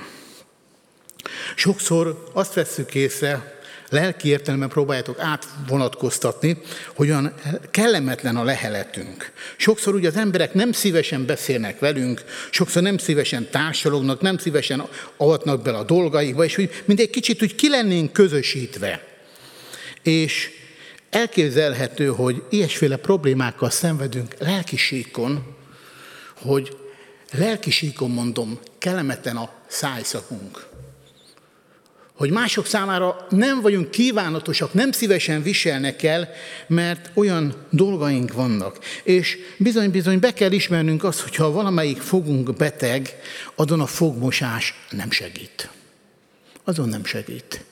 Sokszor 1.55 2.31
azt 2.33 2.55
vesszük 2.55 2.95
észre, 2.95 3.59
lelki 3.91 4.29
értelemben 4.29 4.69
próbáljátok 4.69 5.19
átvonatkoztatni, 5.19 6.59
hogy 6.95 7.11
olyan 7.11 7.35
kellemetlen 7.71 8.37
a 8.37 8.45
leheletünk. 8.45 9.33
Sokszor 9.57 9.95
ugye 9.95 10.09
az 10.09 10.17
emberek 10.17 10.55
nem 10.55 10.73
szívesen 10.73 11.27
beszélnek 11.27 11.79
velünk, 11.79 12.25
sokszor 12.51 12.83
nem 12.83 12.99
szívesen 12.99 13.49
társalognak, 13.51 14.21
nem 14.21 14.39
szívesen 14.39 14.89
avatnak 15.17 15.63
bele 15.63 15.79
a 15.79 15.85
dolgaikba, 15.85 16.45
és 16.45 16.55
hogy 16.55 16.83
mindegy 16.85 17.11
kicsit 17.11 17.43
úgy 17.43 17.55
ki 17.55 17.69
lennénk 17.69 18.13
közösítve. 18.13 19.05
És 20.03 20.60
elképzelhető, 21.11 22.07
hogy 22.07 22.43
ilyesféle 22.51 22.97
problémákkal 22.97 23.71
szenvedünk 23.71 24.35
lelkisíkon, 24.39 25.57
hogy 26.35 26.77
lelkisíkon 27.33 28.11
mondom, 28.11 28.59
kellemetlen 28.79 29.37
a 29.37 29.51
szájszakunk 29.67 30.69
hogy 32.21 32.31
mások 32.31 32.67
számára 32.67 33.27
nem 33.29 33.61
vagyunk 33.61 33.91
kívánatosak, 33.91 34.73
nem 34.73 34.93
szívesen 34.93 35.43
viselnek 35.43 36.03
el, 36.03 36.29
mert 36.67 37.11
olyan 37.15 37.55
dolgaink 37.71 38.33
vannak. 38.33 38.79
És 39.03 39.39
bizony-bizony 39.59 40.19
be 40.19 40.33
kell 40.33 40.53
ismernünk 40.53 41.05
azt, 41.05 41.21
hogyha 41.21 41.51
valamelyik 41.51 42.01
fogunk 42.01 42.55
beteg, 42.55 43.21
azon 43.55 43.81
a 43.81 43.87
fogmosás 43.87 44.75
nem 44.91 45.11
segít. 45.11 45.71
Azon 46.65 46.89
nem 46.89 47.05
segít. 47.05 47.65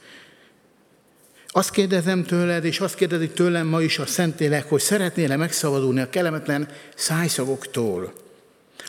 Azt 1.59 1.71
kérdezem 1.71 2.25
tőled, 2.25 2.65
és 2.65 2.81
azt 2.81 2.95
kérdezik 2.95 3.33
tőlem 3.33 3.67
ma 3.67 3.83
is 3.83 3.99
a 3.99 4.07
Szentlélek, 4.07 4.69
hogy 4.69 4.81
szeretnél-e 4.81 5.37
megszabadulni 5.37 6.01
a 6.01 6.09
kellemetlen 6.09 6.69
szájszagoktól? 6.95 8.13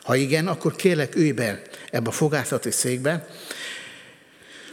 Ha 0.02 0.14
igen, 0.14 0.46
akkor 0.46 0.76
kérlek 0.76 1.16
ülj 1.16 1.32
be 1.32 1.62
ebbe 1.90 2.08
a 2.08 2.12
fogászati 2.12 2.70
székbe, 2.70 3.28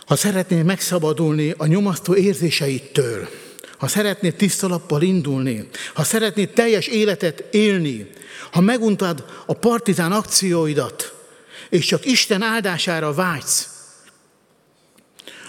ha 0.06 0.16
szeretnél 0.16 0.64
megszabadulni 0.64 1.54
a 1.58 1.66
nyomasztó 1.66 2.16
érzéseitől, 2.16 3.30
ha 3.78 3.88
szeretnél 3.88 4.36
tisztalappal 4.36 5.02
indulni, 5.02 5.70
ha 5.94 6.04
szeretnél 6.04 6.54
teljes 6.54 6.88
életet 6.88 7.44
élni, 7.52 8.10
ha 8.52 8.62
meguntad 8.62 9.26
a 9.46 9.54
partizán 9.54 10.12
akcióidat, 10.12 11.14
és 11.70 11.86
csak 11.86 12.06
Isten 12.06 12.42
áldására 12.42 13.14
vágysz, 13.14 13.70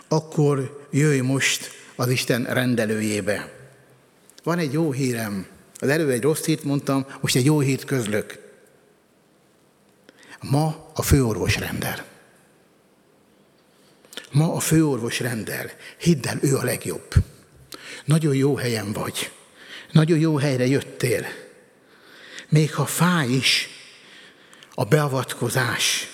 akkor 0.08 0.86
jöjj 0.90 1.20
most 1.20 1.77
az 1.98 2.08
Isten 2.08 2.44
rendelőjébe. 2.44 3.52
Van 4.42 4.58
egy 4.58 4.72
jó 4.72 4.92
hírem. 4.92 5.46
Az 5.78 5.88
előbb 5.88 6.08
egy 6.08 6.22
rossz 6.22 6.44
hírt 6.44 6.62
mondtam, 6.62 7.06
most 7.20 7.36
egy 7.36 7.44
jó 7.44 7.60
hírt 7.60 7.84
közlök. 7.84 8.38
Ma 10.40 10.90
a 10.94 11.02
főorvos 11.02 11.56
rendel. 11.56 12.04
Ma 14.30 14.54
a 14.54 14.60
főorvos 14.60 15.20
rendel. 15.20 15.70
Hidd 15.98 16.26
el, 16.28 16.38
ő 16.40 16.56
a 16.56 16.64
legjobb. 16.64 17.14
Nagyon 18.04 18.34
jó 18.34 18.56
helyen 18.56 18.92
vagy. 18.92 19.30
Nagyon 19.92 20.18
jó 20.18 20.36
helyre 20.36 20.66
jöttél. 20.66 21.26
Még 22.48 22.74
ha 22.74 22.86
fáj 22.86 23.28
is 23.28 23.68
a 24.74 24.84
beavatkozás, 24.84 26.08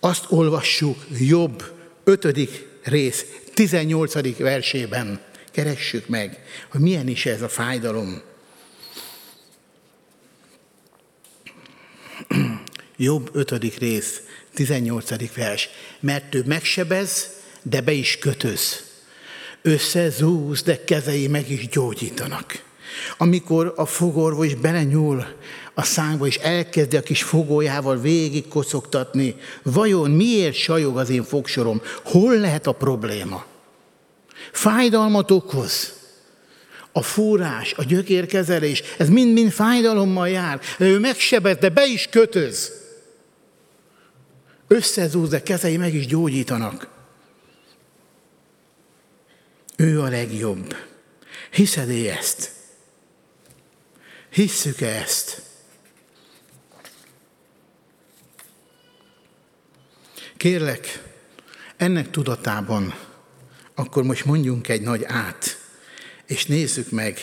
azt 0.00 0.24
olvassuk 0.28 1.06
jobb 1.18 1.72
ötödik 2.04 2.66
rész 2.82 3.24
18. 3.54 4.36
versében. 4.36 5.20
Keressük 5.50 6.08
meg, 6.08 6.38
hogy 6.68 6.80
milyen 6.80 7.08
is 7.08 7.26
ez 7.26 7.42
a 7.42 7.48
fájdalom. 7.48 8.22
Jobb 12.96 13.30
ötödik 13.32 13.78
rész, 13.78 14.20
18. 14.54 15.34
vers. 15.34 15.68
Mert 16.00 16.34
ő 16.34 16.42
megsebez, 16.46 17.28
de 17.62 17.80
be 17.80 17.92
is 17.92 18.18
kötöz. 18.18 18.92
Összezúz, 19.62 20.62
de 20.62 20.84
kezei 20.84 21.26
meg 21.26 21.50
is 21.50 21.68
gyógyítanak. 21.68 22.62
Amikor 23.16 23.72
a 23.76 23.86
fogorvos 23.86 24.54
belenyúl 24.54 25.26
a 25.74 25.82
szánkba, 25.82 26.26
és 26.26 26.36
elkezdi 26.36 26.96
a 26.96 27.02
kis 27.02 27.22
fogójával 27.22 28.00
végig 28.00 28.48
kocogtatni, 28.48 29.36
vajon 29.62 30.10
miért 30.10 30.54
sajog 30.54 30.98
az 30.98 31.10
én 31.10 31.24
fogsorom? 31.24 31.82
Hol 32.04 32.36
lehet 32.38 32.66
a 32.66 32.72
probléma? 32.72 33.44
Fájdalmat 34.52 35.30
okoz. 35.30 35.92
A 36.92 37.02
fúrás, 37.02 37.72
a 37.72 37.84
gyökérkezelés, 37.84 38.82
ez 38.98 39.08
mind-mind 39.08 39.50
fájdalommal 39.50 40.28
jár. 40.28 40.60
Ő 40.78 40.98
megsebez, 40.98 41.56
de 41.56 41.68
be 41.68 41.86
is 41.86 42.08
kötöz. 42.10 42.72
összezúzza 44.68 45.42
kezei 45.42 45.76
meg 45.76 45.94
is 45.94 46.06
gyógyítanak. 46.06 46.88
Ő 49.76 50.00
a 50.00 50.08
legjobb. 50.08 50.76
Hiszed-e 51.50 52.16
ezt? 52.16 52.52
Hisszük-e 54.30 54.88
ezt? 54.88 55.42
Kérlek, 60.44 61.02
ennek 61.76 62.10
tudatában 62.10 62.94
akkor 63.74 64.02
most 64.02 64.24
mondjunk 64.24 64.68
egy 64.68 64.80
nagy 64.80 65.04
át, 65.06 65.58
és 66.26 66.46
nézzük 66.46 66.90
meg, 66.90 67.18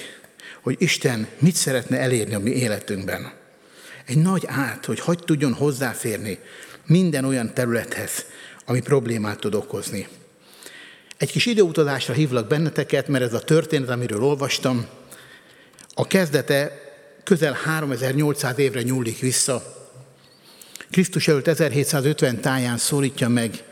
hogy 0.61 0.75
Isten 0.79 1.27
mit 1.39 1.55
szeretne 1.55 1.99
elérni 1.99 2.33
a 2.33 2.39
mi 2.39 2.49
életünkben. 2.49 3.31
Egy 4.05 4.17
nagy 4.17 4.43
át, 4.47 4.85
hogy 4.85 4.99
hogy 4.99 5.19
tudjon 5.19 5.53
hozzáférni 5.53 6.39
minden 6.85 7.25
olyan 7.25 7.53
területhez, 7.53 8.25
ami 8.65 8.79
problémát 8.81 9.39
tud 9.39 9.55
okozni. 9.55 10.07
Egy 11.17 11.31
kis 11.31 11.45
időutazásra 11.45 12.13
hívlak 12.13 12.47
benneteket, 12.47 13.07
mert 13.07 13.23
ez 13.23 13.33
a 13.33 13.43
történet, 13.43 13.89
amiről 13.89 14.23
olvastam, 14.23 14.85
a 15.93 16.07
kezdete 16.07 16.79
közel 17.23 17.53
3800 17.53 18.57
évre 18.57 18.81
nyúlik 18.81 19.19
vissza. 19.19 19.80
Krisztus 20.91 21.27
előtt 21.27 21.47
1750 21.47 22.41
táján 22.41 22.77
szólítja 22.77 23.29
meg 23.29 23.63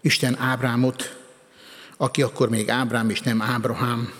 Isten 0.00 0.38
Ábrámot, 0.38 1.16
aki 1.96 2.22
akkor 2.22 2.48
még 2.48 2.70
Ábrám 2.70 3.10
és 3.10 3.20
nem 3.20 3.42
Ábrahám, 3.42 4.12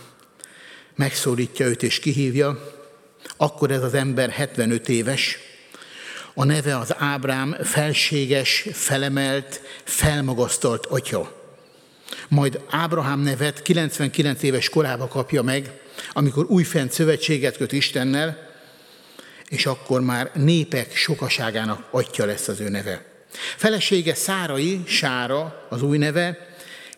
megszólítja 0.94 1.66
őt 1.66 1.82
és 1.82 1.98
kihívja, 1.98 2.74
akkor 3.36 3.70
ez 3.70 3.82
az 3.82 3.94
ember 3.94 4.30
75 4.30 4.88
éves, 4.88 5.38
a 6.34 6.44
neve 6.44 6.78
az 6.78 6.94
Ábrám 6.98 7.56
felséges, 7.62 8.66
felemelt, 8.72 9.60
felmagasztalt 9.84 10.86
atya. 10.86 11.52
Majd 12.28 12.60
Ábrahám 12.70 13.20
nevet 13.20 13.62
99 13.62 14.42
éves 14.42 14.68
korába 14.68 15.08
kapja 15.08 15.42
meg, 15.42 15.80
amikor 16.12 16.44
újfent 16.48 16.92
szövetséget 16.92 17.56
köt 17.56 17.72
Istennel, 17.72 18.47
és 19.50 19.66
akkor 19.66 20.00
már 20.00 20.30
népek 20.34 20.96
sokaságának 20.96 21.86
atya 21.90 22.24
lesz 22.24 22.48
az 22.48 22.60
ő 22.60 22.68
neve. 22.68 23.04
Felesége 23.56 24.14
Szárai, 24.14 24.82
Sára 24.86 25.66
az 25.68 25.82
új 25.82 25.98
neve, 25.98 26.48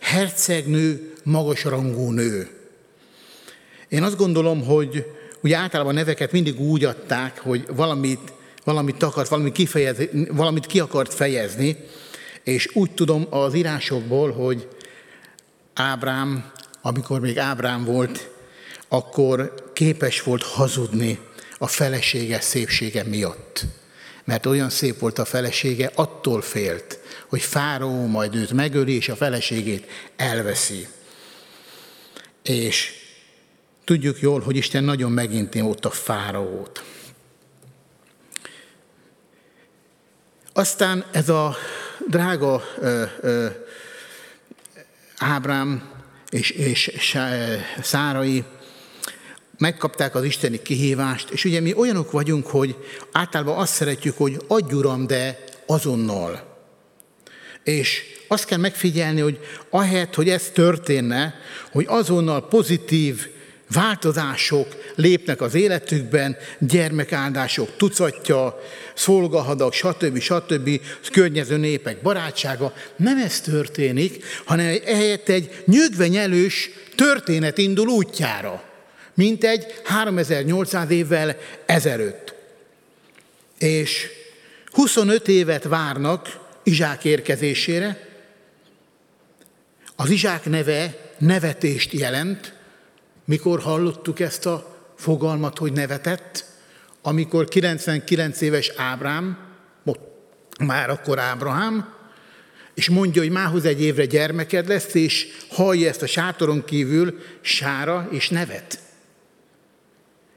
hercegnő, 0.01 1.13
magasrangú 1.25 2.11
nő. 2.11 2.49
Én 3.89 4.03
azt 4.03 4.17
gondolom, 4.17 4.65
hogy 4.65 5.07
ugye 5.43 5.57
általában 5.57 5.95
neveket 5.95 6.33
mindig 6.33 6.61
úgy 6.61 6.85
adták, 6.85 7.39
hogy 7.39 7.67
valamit, 7.75 8.33
valamit 8.65 9.03
akart, 9.03 9.29
valamit, 9.29 9.53
kifejez, 9.53 9.97
valamit 10.29 10.67
ki 10.67 10.81
akart 10.81 11.15
fejezni, 11.15 11.77
és 12.43 12.69
úgy 12.75 12.91
tudom 12.91 13.27
az 13.31 13.55
írásokból, 13.55 14.33
hogy 14.33 14.69
Ábrám, 15.75 16.51
amikor 16.83 17.21
még 17.21 17.39
Ábrám 17.39 17.85
volt, 17.85 18.31
akkor 18.89 19.55
képes 19.73 20.23
volt 20.23 20.43
hazudni 20.43 21.19
a 21.63 21.67
felesége 21.67 22.41
szépsége 22.41 23.05
miatt. 23.05 23.65
Mert 24.25 24.47
olyan 24.47 24.71
szép 24.71 24.99
volt 24.99 25.19
a 25.19 25.25
felesége, 25.25 25.91
attól 25.95 26.43
félt, 26.43 26.99
hogy 27.29 27.43
Fáraó 27.43 28.07
majd 28.07 28.35
őt 28.35 28.53
megöli, 28.53 28.95
és 28.95 29.09
a 29.09 29.17
feleségét 29.17 29.87
elveszi. 30.17 30.89
És 32.43 32.93
tudjuk 33.85 34.21
jól, 34.21 34.41
hogy 34.41 34.57
Isten 34.57 34.85
nagyon 34.85 35.13
meginti 35.13 35.61
ott 35.61 35.85
a 35.85 35.91
Fáraót. 35.91 36.83
Aztán 40.53 41.05
ez 41.11 41.29
a 41.29 41.57
drága 42.09 42.63
ö, 42.79 43.05
ö, 43.21 43.47
Ábrám 45.19 45.91
és, 46.31 46.51
és 46.51 47.19
Szárai 47.83 48.45
megkapták 49.61 50.15
az 50.15 50.25
isteni 50.25 50.63
kihívást, 50.63 51.31
és 51.31 51.45
ugye 51.45 51.61
mi 51.61 51.75
olyanok 51.75 52.11
vagyunk, 52.11 52.47
hogy 52.47 52.77
általában 53.13 53.59
azt 53.59 53.73
szeretjük, 53.73 54.17
hogy 54.17 54.41
adj 54.47 54.75
uram, 54.75 55.07
de 55.07 55.45
azonnal. 55.67 56.59
És 57.65 58.03
azt 58.29 58.45
kell 58.45 58.59
megfigyelni, 58.59 59.21
hogy 59.21 59.39
ahelyett, 59.71 60.15
hogy 60.15 60.29
ez 60.29 60.51
történne, 60.53 61.35
hogy 61.73 61.85
azonnal 61.89 62.49
pozitív 62.49 63.27
változások 63.73 64.67
lépnek 64.95 65.41
az 65.41 65.55
életükben, 65.55 66.37
gyermekáldások 66.59 67.77
tucatja, 67.77 68.61
szolgahadak, 68.95 69.73
stb. 69.73 70.19
stb., 70.19 70.81
környező 71.13 71.57
népek 71.57 72.03
barátsága. 72.03 72.73
Nem 72.97 73.19
ez 73.19 73.41
történik, 73.41 74.25
hanem 74.45 74.77
ehelyett 74.85 75.29
egy 75.29 75.63
nyögvenyelős 75.67 76.71
történet 76.95 77.59
indul 77.59 77.89
útjára, 77.89 78.70
mint 79.21 79.45
egy 79.45 79.67
3800 79.85 80.91
évvel 80.91 81.37
ezelőtt. 81.67 82.35
És 83.59 84.09
25 84.73 85.29
évet 85.29 85.65
várnak 85.65 86.39
Izsák 86.63 87.05
érkezésére. 87.05 88.09
Az 89.97 90.11
Izsák 90.11 90.45
neve 90.45 90.97
nevetést 91.19 91.93
jelent. 91.93 92.55
Mikor 93.25 93.61
hallottuk 93.61 94.21
ezt 94.21 94.47
a 94.47 94.87
fogalmat, 94.97 95.59
hogy 95.59 95.73
nevetett? 95.73 96.45
Amikor 97.03 97.49
99 97.49 98.41
éves 98.41 98.73
Ábrám, 98.77 99.39
már 100.65 100.91
akkor 100.91 101.19
Ábrahám, 101.19 101.95
és 102.75 102.89
mondja, 102.89 103.23
hogy 103.23 103.31
mához 103.31 103.65
egy 103.65 103.83
évre 103.83 104.05
gyermeked 104.05 104.69
lesz, 104.69 104.95
és 104.95 105.27
hallja 105.49 105.89
ezt 105.89 106.03
a 106.03 106.07
sátoron 106.07 106.65
kívül 106.65 107.19
sára 107.41 108.09
és 108.11 108.29
nevet. 108.29 108.89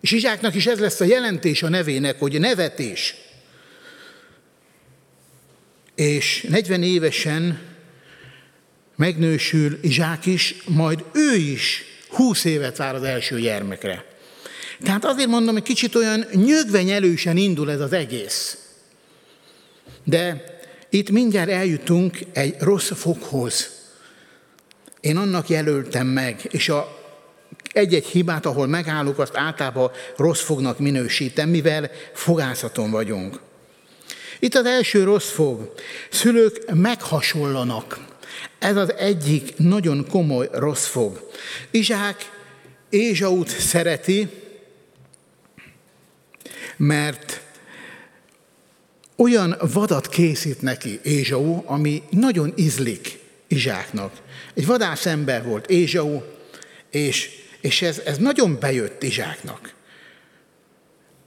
És 0.04 0.12
Izsáknak 0.12 0.56
is 0.56 0.66
ez 0.66 0.80
lesz 0.80 1.00
a 1.00 1.06
jelentés 1.06 1.64
a 1.64 1.70
nevének, 1.70 2.20
hogy 2.20 2.40
nevetés. 2.40 3.16
És 5.96 6.46
40 6.50 6.84
évesen 6.84 7.62
megnősül 8.96 9.80
Izsák 9.82 10.26
is, 10.26 10.56
majd 10.66 11.04
ő 11.14 11.36
is 11.36 11.84
20 12.10 12.44
évet 12.44 12.78
vár 12.78 12.96
az 12.96 13.04
első 13.04 13.40
gyermekre. 13.40 14.06
Tehát 14.82 15.06
azért 15.06 15.28
mondom, 15.28 15.54
hogy 15.54 15.64
kicsit 15.64 15.96
olyan 15.96 16.26
nyögvenyelősen 16.34 17.38
indul 17.38 17.72
ez 17.72 17.80
az 17.80 17.94
egész. 17.94 18.58
De 20.04 20.44
itt 20.90 21.10
mindjárt 21.10 21.50
eljutunk 21.50 22.18
egy 22.34 22.56
rossz 22.60 22.92
fokhoz. 22.92 23.70
Én 25.02 25.18
annak 25.18 25.50
jelöltem 25.50 26.08
meg, 26.08 26.48
és 26.52 26.70
a 26.70 27.03
egy-egy 27.72 28.06
hibát, 28.06 28.46
ahol 28.46 28.68
megállok, 28.68 29.20
azt 29.20 29.38
általában 29.38 29.92
rossz 30.18 30.42
fognak 30.42 30.80
minősítem, 30.80 31.50
mivel 31.50 31.92
fogászaton 32.14 32.92
vagyunk. 32.92 33.40
Itt 34.40 34.56
az 34.56 34.66
első 34.66 35.04
rossz 35.04 35.30
fog. 35.30 35.74
Szülők 36.12 36.74
meghasonlanak. 36.74 38.00
Ez 38.60 38.76
az 38.76 38.94
egyik 38.94 39.58
nagyon 39.58 40.06
komoly 40.10 40.50
rossz 40.52 40.86
fog. 40.86 41.30
Izsák 41.72 42.32
Ézsaut 42.90 43.50
szereti, 43.50 44.30
mert 46.78 47.42
olyan 49.16 49.56
vadat 49.74 50.10
készít 50.10 50.62
neki 50.62 51.00
Ézsau, 51.04 51.62
ami 51.66 52.04
nagyon 52.10 52.54
izlik 52.56 53.20
Izsáknak. 53.48 54.12
Egy 54.54 54.66
vadász 54.66 55.06
ember 55.06 55.44
volt 55.44 55.70
Ézsau, 55.70 56.22
és, 56.92 57.43
és 57.64 57.82
ez, 57.82 58.02
ez 58.06 58.18
nagyon 58.18 58.60
bejött 58.60 59.04
Izsáknak. 59.04 59.74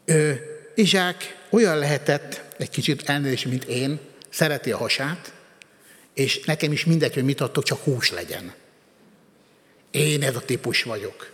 Ő, 0.05 0.41
Izsák 0.75 1.37
olyan 1.51 1.79
lehetett, 1.79 2.43
egy 2.59 2.71
kicsit 2.71 3.09
elnézés, 3.09 3.47
mint 3.47 3.65
én, 3.65 3.99
szereti 4.31 4.73
a 4.73 4.77
hasát, 4.77 5.33
és 6.15 6.41
nekem 6.45 6.73
is 6.73 6.85
mindegy, 6.85 7.15
hogy 7.15 7.25
mit 7.25 7.41
adtok, 7.41 7.65
csak 7.65 7.79
hús 7.79 8.11
legyen. 8.11 8.53
Én 9.91 10.23
ez 10.23 10.37
a 10.37 10.41
típus 10.41 10.83
vagyok. 10.83 11.33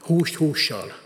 Húst 0.00 0.34
hússal. 0.34 0.96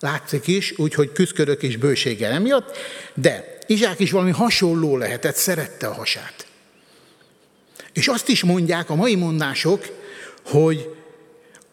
Látszik 0.00 0.46
is, 0.46 0.78
úgyhogy 0.78 1.12
küzdködök 1.12 1.62
is 1.62 1.76
bőséggel 1.76 2.32
emiatt, 2.32 2.76
de 3.14 3.58
Izsák 3.66 3.98
is 3.98 4.10
valami 4.10 4.30
hasonló 4.30 4.96
lehetett, 4.96 5.36
szerette 5.36 5.86
a 5.86 5.94
hasát. 5.94 6.46
És 7.92 8.08
azt 8.08 8.28
is 8.28 8.42
mondják 8.42 8.90
a 8.90 8.94
mai 8.94 9.14
mondások, 9.14 9.86
hogy 10.44 10.96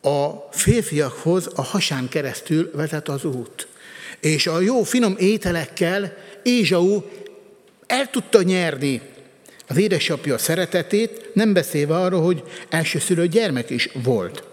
a 0.03 0.47
férfiakhoz 0.51 1.49
a 1.55 1.61
hasán 1.61 2.09
keresztül 2.09 2.71
vezet 2.73 3.09
az 3.09 3.23
út. 3.25 3.67
És 4.19 4.47
a 4.47 4.59
jó 4.59 4.83
finom 4.83 5.15
ételekkel 5.17 6.17
Ézsau 6.43 7.01
el 7.87 8.09
tudta 8.09 8.41
nyerni 8.41 9.01
az 9.67 9.77
édesapja 9.77 10.37
szeretetét, 10.37 11.29
nem 11.33 11.53
beszélve 11.53 11.95
arról, 11.95 12.21
hogy 12.21 12.43
elsőszülő 12.69 13.27
gyermek 13.27 13.69
is 13.69 13.89
volt. 14.03 14.43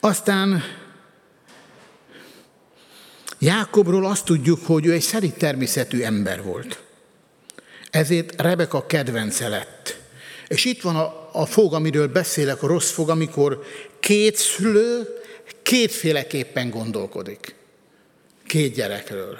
Aztán 0.00 0.62
Jákobról 3.38 4.06
azt 4.06 4.24
tudjuk, 4.24 4.66
hogy 4.66 4.86
ő 4.86 4.92
egy 4.92 5.00
szerint 5.00 5.38
természetű 5.38 6.02
ember 6.02 6.42
volt. 6.42 6.82
Ezért 7.90 8.40
Rebeka 8.40 8.86
kedvence 8.86 9.48
lett. 9.48 9.98
És 10.48 10.64
itt 10.64 10.82
van 10.82 10.96
a, 10.96 11.23
a 11.36 11.46
fog, 11.46 11.74
amiről 11.74 12.08
beszélek, 12.08 12.62
a 12.62 12.66
rossz 12.66 12.90
fog, 12.90 13.10
amikor 13.10 13.62
két 14.00 14.36
szülő 14.36 15.08
kétféleképpen 15.62 16.70
gondolkodik. 16.70 17.54
Két 18.46 18.74
gyerekről. 18.74 19.38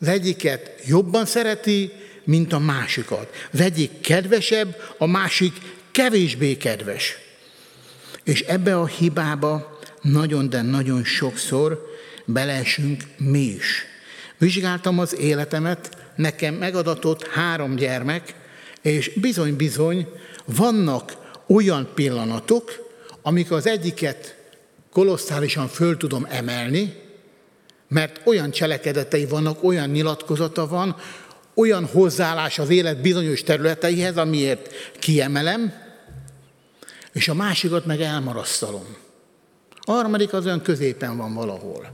Az 0.00 0.08
egyiket 0.08 0.70
jobban 0.86 1.26
szereti, 1.26 1.92
mint 2.24 2.52
a 2.52 2.58
másikat. 2.58 3.34
Az 3.52 3.60
egyik 3.60 4.00
kedvesebb, 4.00 4.76
a 4.98 5.06
másik 5.06 5.52
kevésbé 5.90 6.56
kedves. 6.56 7.18
És 8.24 8.40
ebbe 8.40 8.78
a 8.78 8.86
hibába 8.86 9.78
nagyon, 10.02 10.50
de 10.50 10.62
nagyon 10.62 11.04
sokszor 11.04 11.86
beleesünk 12.24 13.02
mi 13.16 13.42
is. 13.42 13.84
Vizsgáltam 14.38 14.98
az 14.98 15.16
életemet, 15.16 15.96
nekem 16.16 16.54
megadatott 16.54 17.26
három 17.26 17.76
gyermek, 17.76 18.34
és 18.82 19.12
bizony-bizony 19.20 20.06
vannak 20.56 21.16
olyan 21.46 21.88
pillanatok, 21.94 22.86
amikor 23.22 23.56
az 23.56 23.66
egyiket 23.66 24.36
kolosszálisan 24.92 25.68
föl 25.68 25.96
tudom 25.96 26.26
emelni, 26.30 26.94
mert 27.88 28.20
olyan 28.24 28.50
cselekedetei 28.50 29.26
vannak, 29.26 29.64
olyan 29.64 29.88
nyilatkozata 29.88 30.66
van, 30.66 30.96
olyan 31.54 31.84
hozzáállás 31.84 32.58
az 32.58 32.70
élet 32.70 33.00
bizonyos 33.00 33.42
területeihez, 33.42 34.16
amiért 34.16 34.74
kiemelem, 34.98 35.72
és 37.12 37.28
a 37.28 37.34
másikat 37.34 37.86
meg 37.86 38.00
elmarasztalom. 38.00 38.96
A 39.80 39.92
harmadik 39.92 40.32
az 40.32 40.44
olyan 40.44 40.62
középen 40.62 41.16
van 41.16 41.34
valahol. 41.34 41.90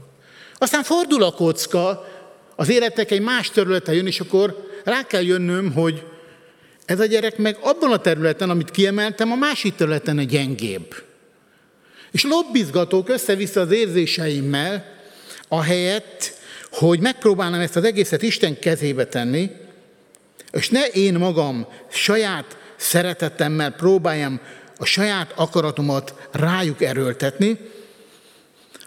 Aztán 0.57 0.83
fordul 0.83 1.23
a 1.23 1.31
kocka, 1.31 2.07
az 2.55 2.69
életek 2.69 3.11
egy 3.11 3.21
más 3.21 3.49
területe 3.49 3.93
jön, 3.93 4.07
és 4.07 4.19
akkor 4.19 4.69
rá 4.83 5.03
kell 5.03 5.23
jönnöm, 5.23 5.73
hogy 5.73 6.03
ez 6.85 6.99
a 6.99 7.05
gyerek 7.05 7.37
meg 7.37 7.57
abban 7.61 7.91
a 7.91 7.97
területen, 7.97 8.49
amit 8.49 8.71
kiemeltem, 8.71 9.31
a 9.31 9.35
másik 9.35 9.75
területen 9.75 10.17
a 10.17 10.23
gyengébb. 10.23 11.03
És 12.11 12.23
lobbizgatók 12.23 13.09
össze-vissza 13.09 13.61
az 13.61 13.71
érzéseimmel, 13.71 14.93
ahelyett, 15.47 16.33
hogy 16.71 16.99
megpróbálnám 16.99 17.59
ezt 17.61 17.75
az 17.75 17.83
egészet 17.83 18.21
Isten 18.21 18.59
kezébe 18.59 19.05
tenni, 19.05 19.51
és 20.51 20.69
ne 20.69 20.85
én 20.85 21.13
magam 21.13 21.67
saját 21.89 22.57
szeretetemmel 22.75 23.71
próbáljam 23.71 24.39
a 24.77 24.85
saját 24.85 25.33
akaratomat 25.35 26.13
rájuk 26.31 26.81
erőltetni, 26.81 27.59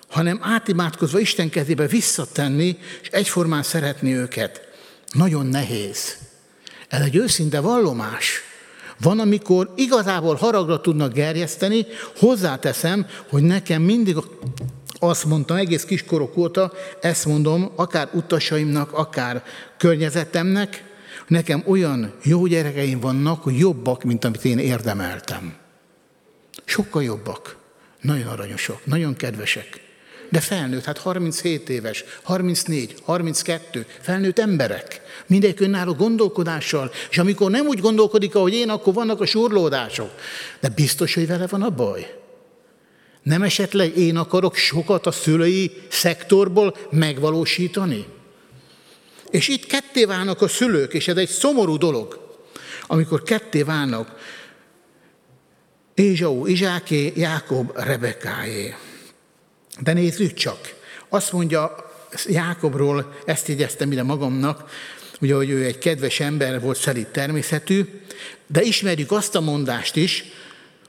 hanem 0.09 0.41
átimádkozva 0.43 1.19
Isten 1.19 1.51
kezébe 1.51 1.87
visszatenni, 1.87 2.79
és 3.03 3.09
egyformán 3.09 3.63
szeretni 3.63 4.15
őket. 4.15 4.69
Nagyon 5.13 5.47
nehéz. 5.47 6.28
Ez 6.89 7.01
egy 7.01 7.17
őszinte 7.17 7.61
vallomás. 7.61 8.43
Van, 9.01 9.19
amikor 9.19 9.73
igazából 9.77 10.35
haragra 10.35 10.81
tudnak 10.81 11.13
gerjeszteni, 11.13 11.87
hozzáteszem, 12.17 13.07
hogy 13.29 13.43
nekem 13.43 13.83
mindig 13.83 14.17
azt 14.99 15.25
mondtam 15.25 15.57
egész 15.57 15.85
kiskorok 15.85 16.37
óta, 16.37 16.73
ezt 17.01 17.27
mondom, 17.27 17.73
akár 17.77 18.09
utasaimnak, 18.13 18.93
akár 18.93 19.45
környezetemnek, 19.77 20.85
nekem 21.27 21.63
olyan 21.67 22.15
jó 22.23 22.47
gyerekeim 22.47 23.01
vannak, 23.01 23.43
hogy 23.43 23.59
jobbak, 23.59 24.03
mint 24.03 24.25
amit 24.25 24.45
én 24.45 24.59
érdemeltem. 24.59 25.55
Sokkal 26.65 27.03
jobbak. 27.03 27.57
Nagyon 28.01 28.27
aranyosok, 28.27 28.87
nagyon 28.87 29.17
kedvesek. 29.17 29.81
De 30.31 30.41
felnőtt, 30.41 30.85
hát 30.85 30.99
37 30.99 31.69
éves, 31.69 32.05
34, 32.23 32.95
32, 33.03 33.87
felnőtt 34.01 34.39
emberek. 34.39 35.01
Mindegyik 35.29 35.61
önálló 35.61 35.95
gondolkodással, 35.95 36.91
és 37.11 37.19
amikor 37.19 37.51
nem 37.51 37.67
úgy 37.67 37.81
gondolkodik, 37.81 38.35
ahogy 38.35 38.53
én, 38.53 38.69
akkor 38.69 38.95
vannak 38.95 39.21
a 39.21 39.27
surlódások. 39.27 40.11
De 40.61 40.69
biztos, 40.69 41.15
hogy 41.15 41.27
vele 41.27 41.47
van 41.47 41.63
a 41.63 41.71
baj. 41.71 42.15
Nem 43.23 43.43
esetleg 43.43 43.97
én 43.97 44.17
akarok 44.17 44.57
sokat 44.57 45.07
a 45.07 45.11
szülői 45.11 45.73
szektorból 45.89 46.77
megvalósítani? 46.91 48.07
És 49.31 49.49
itt 49.49 49.67
ketté 49.67 50.05
válnak 50.05 50.43
a 50.43 50.49
szülők, 50.49 50.95
és 50.95 51.09
ez 51.09 51.17
egy 51.17 51.29
szomorú 51.29 51.77
dolog, 51.77 52.37
amikor 52.87 53.23
ketté 53.23 53.63
válnak 53.63 54.17
Ézsau, 55.95 56.47
Izsáké, 56.47 57.13
Jákob, 57.17 57.73
Rebekáé. 57.75 58.75
De 59.81 59.93
nézzük 59.93 60.35
csak, 60.35 60.59
azt 61.09 61.33
mondja 61.33 61.93
Jákobról, 62.27 63.15
ezt 63.25 63.49
jegyeztem 63.49 63.93
ide 63.93 64.03
magamnak, 64.03 64.71
ugye, 65.21 65.35
hogy 65.35 65.51
ő 65.51 65.65
egy 65.65 65.79
kedves 65.79 66.21
ember 66.21 66.61
volt, 66.61 66.79
szelít 66.79 67.07
természetű, 67.07 67.85
de 68.47 68.63
ismerjük 68.63 69.13
azt 69.13 69.35
a 69.35 69.41
mondást 69.41 69.97
is, 69.97 70.25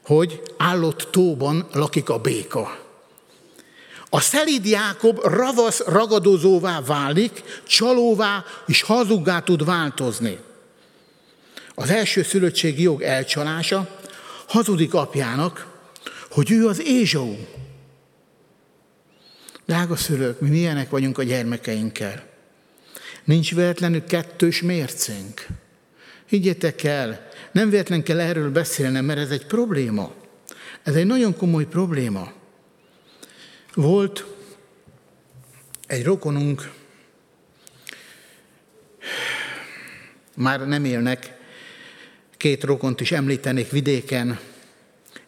hogy 0.04 0.42
állott 0.58 1.08
tóban 1.12 1.68
lakik 1.72 2.10
a 2.10 2.20
béka. 2.20 2.88
A 4.10 4.20
szelíd 4.20 4.66
Jákob 4.66 5.20
ravasz 5.24 5.80
ragadozóvá 5.80 6.82
válik, 6.82 7.44
csalóvá 7.68 8.46
és 8.68 8.82
hazuggá 8.82 9.40
tud 9.40 9.66
változni. 9.66 10.38
Az 11.76 11.90
első 11.90 12.24
szülöttségi 12.24 12.82
jog 12.82 13.02
elcsalása 13.02 14.00
hazudik 14.48 14.94
apjának, 14.94 15.68
hogy 16.30 16.52
ő 16.52 16.68
az 16.68 16.82
Ézsau. 16.82 17.36
Drága 19.66 19.96
szülők, 19.96 20.40
mi 20.40 20.50
milyenek 20.50 20.90
vagyunk 20.90 21.18
a 21.18 21.24
gyermekeinkkel. 21.24 22.29
Nincs 23.30 23.56
véletlenül 23.56 24.04
kettős 24.06 24.62
mércénk. 24.62 25.46
Higgyétek 26.26 26.84
el, 26.84 27.28
nem 27.52 27.70
véletlen 27.70 28.04
kell 28.04 28.20
erről 28.20 28.52
beszélnem, 28.52 29.06
mert 29.06 29.20
ez 29.20 29.30
egy 29.30 29.46
probléma. 29.46 30.12
Ez 30.84 30.96
egy 30.96 31.06
nagyon 31.06 31.36
komoly 31.38 31.66
probléma. 31.66 32.32
Volt 33.74 34.26
egy 35.88 36.04
rokonunk, 36.04 36.72
már 40.36 40.68
nem 40.68 40.86
élnek, 40.86 41.38
két 42.38 42.64
rokont 42.64 43.02
is 43.02 43.12
említenék 43.12 43.70
vidéken, 43.72 44.40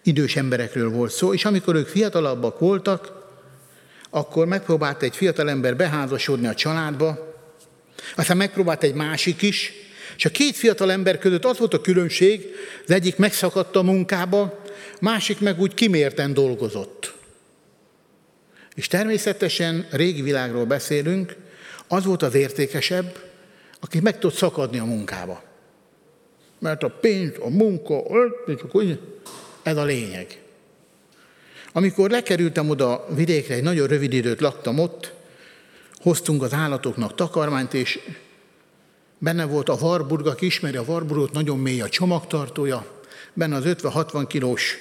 idős 0.03 0.35
emberekről 0.35 0.89
volt 0.89 1.11
szó, 1.11 1.33
és 1.33 1.45
amikor 1.45 1.75
ők 1.75 1.87
fiatalabbak 1.87 2.59
voltak, 2.59 3.11
akkor 4.09 4.45
megpróbált 4.45 5.03
egy 5.03 5.15
fiatalember 5.15 5.75
beházasodni 5.75 6.47
a 6.47 6.53
családba, 6.53 7.30
aztán 8.15 8.38
megpróbált 8.38 8.84
egy 8.84 8.93
másik 8.93 9.41
is, 9.41 9.73
és 10.17 10.25
a 10.25 10.30
két 10.30 10.56
fiatal 10.56 10.91
ember 10.91 11.17
között 11.17 11.45
az 11.45 11.58
volt 11.58 11.73
a 11.73 11.82
különbség, 11.82 12.45
az 12.86 12.91
egyik 12.91 13.17
megszakadt 13.17 13.75
a 13.75 13.82
munkába, 13.82 14.62
másik 14.99 15.39
meg 15.39 15.60
úgy 15.60 15.73
kimérten 15.73 16.34
dolgozott. 16.34 17.13
És 18.75 18.88
természetesen 18.88 19.88
régi 19.91 20.21
világról 20.21 20.65
beszélünk, 20.65 21.36
az 21.88 22.06
volt 22.06 22.21
az 22.21 22.34
értékesebb, 22.34 23.19
aki 23.80 23.99
meg 23.99 24.19
tud 24.19 24.34
szakadni 24.34 24.80
a 24.80 24.86
munkába. 24.86 25.43
Mert 26.60 26.84
a 26.84 26.89
pénz, 26.89 27.34
a 27.39 27.49
munka, 27.49 28.04
ez 29.63 29.77
a 29.77 29.84
lényeg. 29.84 30.39
Amikor 31.71 32.10
lekerültem 32.10 32.69
oda 32.69 33.08
vidékre, 33.15 33.54
egy 33.54 33.63
nagyon 33.63 33.88
rövid 33.88 34.13
időt 34.13 34.39
laktam 34.39 34.80
ott, 34.80 35.13
hoztunk 36.01 36.43
az 36.43 36.53
állatoknak 36.53 37.15
takarmányt, 37.15 37.73
és 37.73 37.99
benne 39.17 39.45
volt 39.45 39.69
a 39.69 39.77
Warburg, 39.81 40.27
aki 40.27 40.45
ismeri 40.45 40.77
a 40.77 40.83
Warburgot, 40.87 41.31
nagyon 41.31 41.59
mély 41.59 41.81
a 41.81 41.89
csomagtartója, 41.89 42.85
benne 43.33 43.55
az 43.55 43.63
50-60 43.65 44.25
kilós 44.27 44.77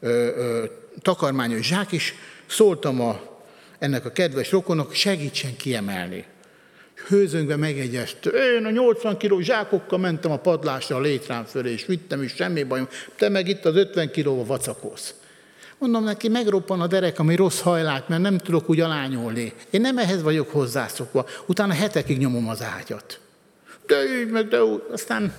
ö, 0.00 0.08
ö, 0.08 0.64
takarmányos 1.02 1.66
zsák 1.66 1.92
is, 1.92 2.14
szóltam 2.46 3.00
a, 3.00 3.20
ennek 3.78 4.04
a 4.04 4.12
kedves 4.12 4.50
rokonok, 4.50 4.94
segítsen 4.94 5.56
kiemelni. 5.56 6.24
Hőzöngve 7.08 7.56
megegyezte, 7.56 8.30
én 8.30 8.64
a 8.64 8.70
80 8.70 9.16
kiló 9.16 9.40
zsákokkal 9.40 9.98
mentem 9.98 10.30
a 10.30 10.36
padlásra 10.36 10.96
a 10.96 11.00
létrán 11.00 11.44
fölé, 11.44 11.72
és 11.72 11.86
vittem, 11.86 12.22
és 12.22 12.34
semmi 12.34 12.62
bajom, 12.62 12.88
te 13.16 13.28
meg 13.28 13.48
itt 13.48 13.64
az 13.64 13.76
50 13.76 14.10
kilóval 14.10 14.44
vacakolsz. 14.44 15.14
Mondom 15.78 16.04
neki, 16.04 16.28
megroppan 16.28 16.80
a 16.80 16.86
derek, 16.86 17.18
ami 17.18 17.34
rossz 17.34 17.60
hajlát, 17.60 18.08
mert 18.08 18.22
nem 18.22 18.38
tudok 18.38 18.70
úgy 18.70 18.80
alányolni. 18.80 19.52
Én 19.70 19.80
nem 19.80 19.98
ehhez 19.98 20.22
vagyok 20.22 20.50
hozzászokva. 20.50 21.26
Utána 21.46 21.72
hetekig 21.72 22.18
nyomom 22.18 22.48
az 22.48 22.62
ágyat. 22.62 23.20
De 23.86 24.20
így 24.20 24.30
meg, 24.30 24.48
de 24.48 24.64
úgy. 24.64 24.82
Aztán 24.92 25.34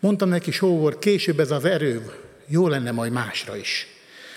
mondtam 0.00 0.28
neki, 0.28 0.50
sóvor, 0.50 0.98
később 0.98 1.40
ez 1.40 1.50
az 1.50 1.64
erő 1.64 2.12
jó 2.46 2.68
lenne 2.68 2.90
majd 2.90 3.12
másra 3.12 3.56
is. 3.56 3.86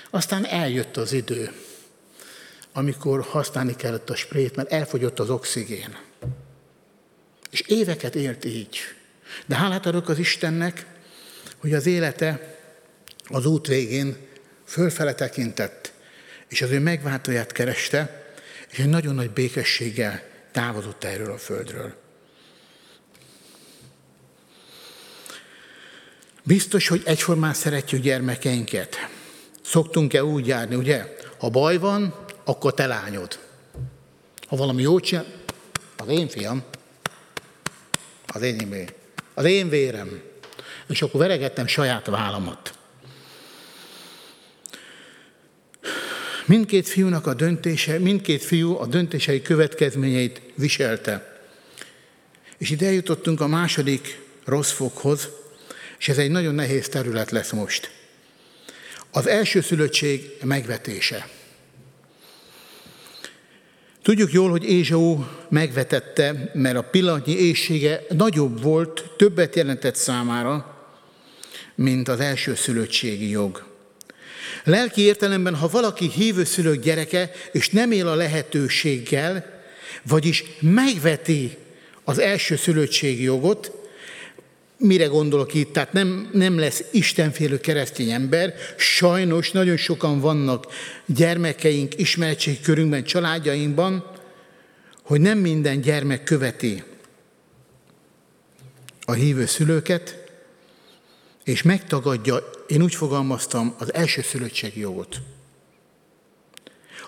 Aztán 0.09 0.45
eljött 0.45 0.97
az 0.97 1.13
idő, 1.13 1.51
amikor 2.73 3.21
használni 3.21 3.75
kellett 3.75 4.09
a 4.09 4.15
sprét, 4.15 4.55
mert 4.55 4.71
elfogyott 4.71 5.19
az 5.19 5.29
oxigén. 5.29 5.97
És 7.49 7.61
éveket 7.61 8.15
élt 8.15 8.45
így. 8.45 8.77
De 9.45 9.55
hálát 9.55 9.85
adok 9.85 10.09
az 10.09 10.19
Istennek, 10.19 10.85
hogy 11.57 11.73
az 11.73 11.85
élete 11.85 12.57
az 13.27 13.45
út 13.45 13.67
végén 13.67 14.15
fölfele 14.71 15.13
tekintett, 15.13 15.91
és 16.47 16.61
az 16.61 16.69
ő 16.71 16.79
megváltóját 16.79 17.51
kereste, 17.51 18.25
és 18.69 18.79
egy 18.79 18.89
nagyon 18.89 19.15
nagy 19.15 19.31
békességgel 19.31 20.23
távozott 20.51 21.03
erről 21.03 21.31
a 21.31 21.37
földről. 21.37 21.93
Biztos, 26.43 26.87
hogy 26.87 27.01
egyformán 27.05 27.53
szeretjük 27.53 28.01
gyermekeinket. 28.01 28.95
Szoktunk-e 29.63 30.23
úgy 30.23 30.47
járni, 30.47 30.75
ugye? 30.75 31.15
Ha 31.37 31.49
baj 31.49 31.77
van, 31.77 32.25
akkor 32.43 32.73
te 32.73 32.85
lányod. 32.85 33.39
Ha 34.47 34.55
valami 34.55 34.81
jót 34.81 35.03
csinál, 35.03 35.25
az 35.97 36.07
én 36.07 36.27
fiam, 36.27 36.63
az 38.27 38.41
én, 38.41 38.89
az 39.33 39.45
én 39.45 39.69
vérem. 39.69 40.21
És 40.87 41.01
akkor 41.01 41.19
veregettem 41.19 41.67
saját 41.67 42.05
vállamat. 42.05 42.79
Mindkét 46.51 46.87
fiúnak 46.87 47.27
a 47.27 47.33
döntése, 47.33 47.99
mindkét 47.99 48.43
fiú 48.43 48.77
a 48.77 48.85
döntései 48.85 49.41
következményeit 49.41 50.41
viselte. 50.55 51.39
És 52.57 52.69
ide 52.69 52.85
eljutottunk 52.85 53.41
a 53.41 53.47
második 53.47 54.19
rossz 54.45 54.71
fokhoz, 54.71 55.29
és 55.99 56.09
ez 56.09 56.17
egy 56.17 56.31
nagyon 56.31 56.55
nehéz 56.55 56.89
terület 56.89 57.31
lesz 57.31 57.51
most. 57.51 57.91
Az 59.11 59.27
első 59.27 59.61
szülöttség 59.61 60.31
megvetése. 60.43 61.29
Tudjuk 64.01 64.31
jól, 64.31 64.49
hogy 64.49 64.63
Ézsau 64.63 65.23
megvetette, 65.49 66.51
mert 66.53 66.77
a 66.77 66.83
pillanatnyi 66.83 67.33
éjsége 67.33 68.05
nagyobb 68.09 68.61
volt, 68.61 69.11
többet 69.17 69.55
jelentett 69.55 69.95
számára, 69.95 70.85
mint 71.75 72.07
az 72.07 72.19
első 72.19 72.55
szülöttségi 72.55 73.29
jog. 73.29 73.70
Lelki 74.63 75.01
értelemben, 75.01 75.55
ha 75.55 75.67
valaki 75.67 76.09
hívő 76.09 76.43
szülők 76.43 76.83
gyereke, 76.83 77.31
és 77.51 77.69
nem 77.69 77.91
él 77.91 78.07
a 78.07 78.15
lehetőséggel, 78.15 79.61
vagyis 80.03 80.43
megveti 80.59 81.57
az 82.03 82.19
első 82.19 82.55
szülöttségi 82.55 83.23
jogot, 83.23 83.71
mire 84.77 85.05
gondolok 85.05 85.53
itt? 85.53 85.73
Tehát 85.73 85.93
nem, 85.93 86.29
nem 86.33 86.59
lesz 86.59 86.83
istenfélő 86.91 87.59
keresztény 87.59 88.09
ember. 88.09 88.53
Sajnos 88.77 89.51
nagyon 89.51 89.77
sokan 89.77 90.19
vannak 90.19 90.65
gyermekeink, 91.05 91.99
ismeretségkörünkben, 91.99 93.03
családjainkban, 93.03 94.11
hogy 95.01 95.21
nem 95.21 95.37
minden 95.37 95.81
gyermek 95.81 96.23
követi 96.23 96.83
a 99.01 99.11
hívő 99.11 99.45
szülőket, 99.45 100.20
és 101.43 101.61
megtagadja, 101.61 102.37
én 102.67 102.81
úgy 102.81 102.95
fogalmaztam, 102.95 103.75
az 103.77 103.93
első 103.93 104.21
szülöttségi 104.21 104.79
jogot. 104.79 105.17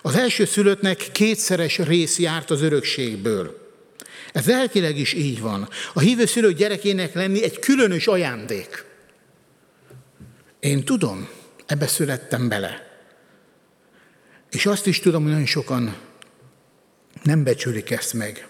Az 0.02 0.14
első 0.16 0.44
szülöttnek 0.44 1.08
kétszeres 1.12 1.78
rész 1.78 2.18
járt 2.18 2.50
az 2.50 2.62
örökségből. 2.62 3.72
Ez 4.32 4.46
lelkileg 4.46 4.98
is 4.98 5.12
így 5.12 5.40
van. 5.40 5.68
A 5.92 6.00
hívő 6.00 6.26
szülő 6.26 6.52
gyerekének 6.52 7.14
lenni 7.14 7.42
egy 7.42 7.58
különös 7.58 8.06
ajándék. 8.06 8.84
Én 10.60 10.84
tudom, 10.84 11.28
ebbe 11.66 11.86
születtem 11.86 12.48
bele. 12.48 12.92
És 14.50 14.66
azt 14.66 14.86
is 14.86 14.98
tudom, 14.98 15.22
hogy 15.22 15.30
nagyon 15.30 15.46
sokan 15.46 15.96
nem 17.22 17.44
becsülik 17.44 17.90
ezt 17.90 18.12
meg. 18.12 18.48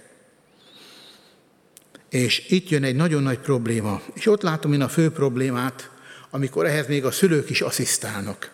És 2.14 2.44
itt 2.48 2.68
jön 2.68 2.84
egy 2.84 2.96
nagyon 2.96 3.22
nagy 3.22 3.38
probléma. 3.38 4.02
És 4.12 4.26
ott 4.26 4.42
látom 4.42 4.72
én 4.72 4.80
a 4.80 4.88
fő 4.88 5.10
problémát, 5.10 5.90
amikor 6.30 6.66
ehhez 6.66 6.86
még 6.86 7.04
a 7.04 7.10
szülők 7.10 7.50
is 7.50 7.60
asszisztálnak. 7.60 8.50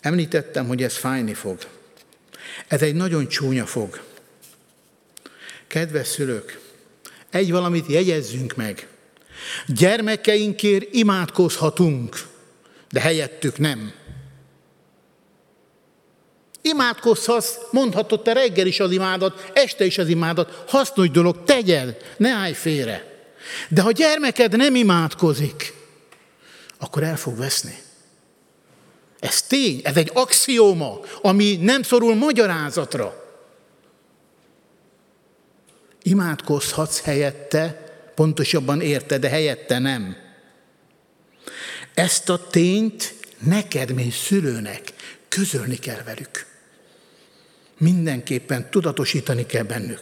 Említettem, 0.00 0.66
hogy 0.66 0.82
ez 0.82 0.96
fájni 0.96 1.34
fog. 1.34 1.58
Ez 2.68 2.82
egy 2.82 2.94
nagyon 2.94 3.28
csúnya 3.28 3.66
fog. 3.66 4.00
Kedves 5.66 6.06
szülők, 6.06 6.58
egy 7.30 7.50
valamit 7.50 7.86
jegyezzünk 7.86 8.56
meg. 8.56 8.88
Gyermekeinkért 9.66 10.94
imádkozhatunk, 10.94 12.16
de 12.90 13.00
helyettük 13.00 13.58
nem. 13.58 13.92
Imádkozhatsz, 16.62 17.58
mondhatod 17.70 18.22
te 18.22 18.32
reggel 18.32 18.66
is 18.66 18.80
az 18.80 18.90
imádat, 18.90 19.50
este 19.52 19.84
is 19.84 19.98
az 19.98 20.08
imádat, 20.08 20.64
hasznos 20.66 21.10
dolog, 21.10 21.44
tegyed, 21.44 21.96
ne 22.16 22.30
állj 22.30 22.52
félre. 22.52 23.26
De 23.68 23.82
ha 23.82 23.90
gyermeked 23.90 24.56
nem 24.56 24.74
imádkozik, 24.74 25.74
akkor 26.78 27.02
el 27.02 27.16
fog 27.16 27.36
veszni. 27.36 27.78
Ez 29.20 29.42
tény, 29.42 29.80
ez 29.84 29.96
egy 29.96 30.10
axióma, 30.14 31.00
ami 31.22 31.56
nem 31.56 31.82
szorul 31.82 32.14
magyarázatra. 32.14 33.24
Imádkozhatsz 36.02 37.00
helyette, 37.00 37.92
pontosabban 38.14 38.80
érte, 38.80 39.18
de 39.18 39.28
helyette 39.28 39.78
nem. 39.78 40.16
Ezt 41.94 42.28
a 42.28 42.46
tényt 42.48 43.14
neked, 43.38 43.92
mint 43.92 44.12
szülőnek 44.12 44.92
közölni 45.28 45.76
kell 45.76 46.02
velük. 46.02 46.51
Mindenképpen 47.82 48.70
tudatosítani 48.70 49.46
kell 49.46 49.62
bennük. 49.62 50.00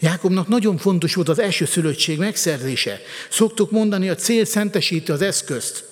Jákobnak 0.00 0.48
nagyon 0.48 0.76
fontos 0.76 1.14
volt 1.14 1.28
az 1.28 1.38
első 1.38 1.64
szülöttség 1.64 2.18
megszerzése. 2.18 3.00
Szoktuk 3.30 3.70
mondani, 3.70 4.08
a 4.08 4.14
cél 4.14 4.44
szentesíti 4.44 5.12
az 5.12 5.22
eszközt. 5.22 5.84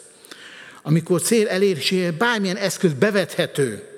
Amikor 0.82 1.22
cél 1.22 1.48
elérésére 1.48 2.12
bármilyen 2.12 2.56
eszköz 2.56 2.92
bevethető, 2.92 3.88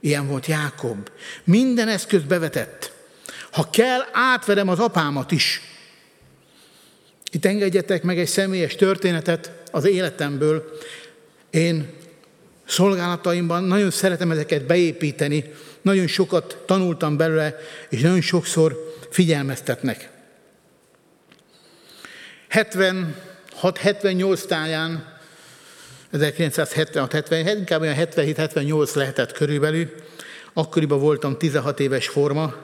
ilyen 0.00 0.26
volt 0.28 0.46
Jákob. 0.46 1.10
Minden 1.44 1.88
eszköz 1.88 2.22
bevetett. 2.22 2.92
Ha 3.50 3.70
kell, 3.70 4.00
átverem 4.12 4.68
az 4.68 4.78
apámat 4.78 5.32
is. 5.32 5.60
Itt 7.30 7.44
engedjetek 7.44 8.02
meg 8.02 8.18
egy 8.18 8.28
személyes 8.28 8.74
történetet 8.74 9.52
az 9.70 9.84
életemből. 9.84 10.78
Én 11.50 11.92
szolgálataimban 12.66 13.64
nagyon 13.64 13.90
szeretem 13.90 14.30
ezeket 14.30 14.66
beépíteni, 14.66 15.44
nagyon 15.84 16.06
sokat 16.06 16.58
tanultam 16.66 17.16
belőle, 17.16 17.56
és 17.88 18.00
nagyon 18.00 18.20
sokszor 18.20 18.94
figyelmeztetnek. 19.10 20.10
76-78 22.50 24.44
táján, 24.46 25.18
1976-77, 26.12 27.54
inkább 27.58 27.80
olyan 27.80 27.96
77-78 27.98 28.94
lehetett 28.94 29.32
körülbelül, 29.32 29.90
akkoriban 30.52 31.00
voltam 31.00 31.38
16 31.38 31.80
éves 31.80 32.08
forma, 32.08 32.54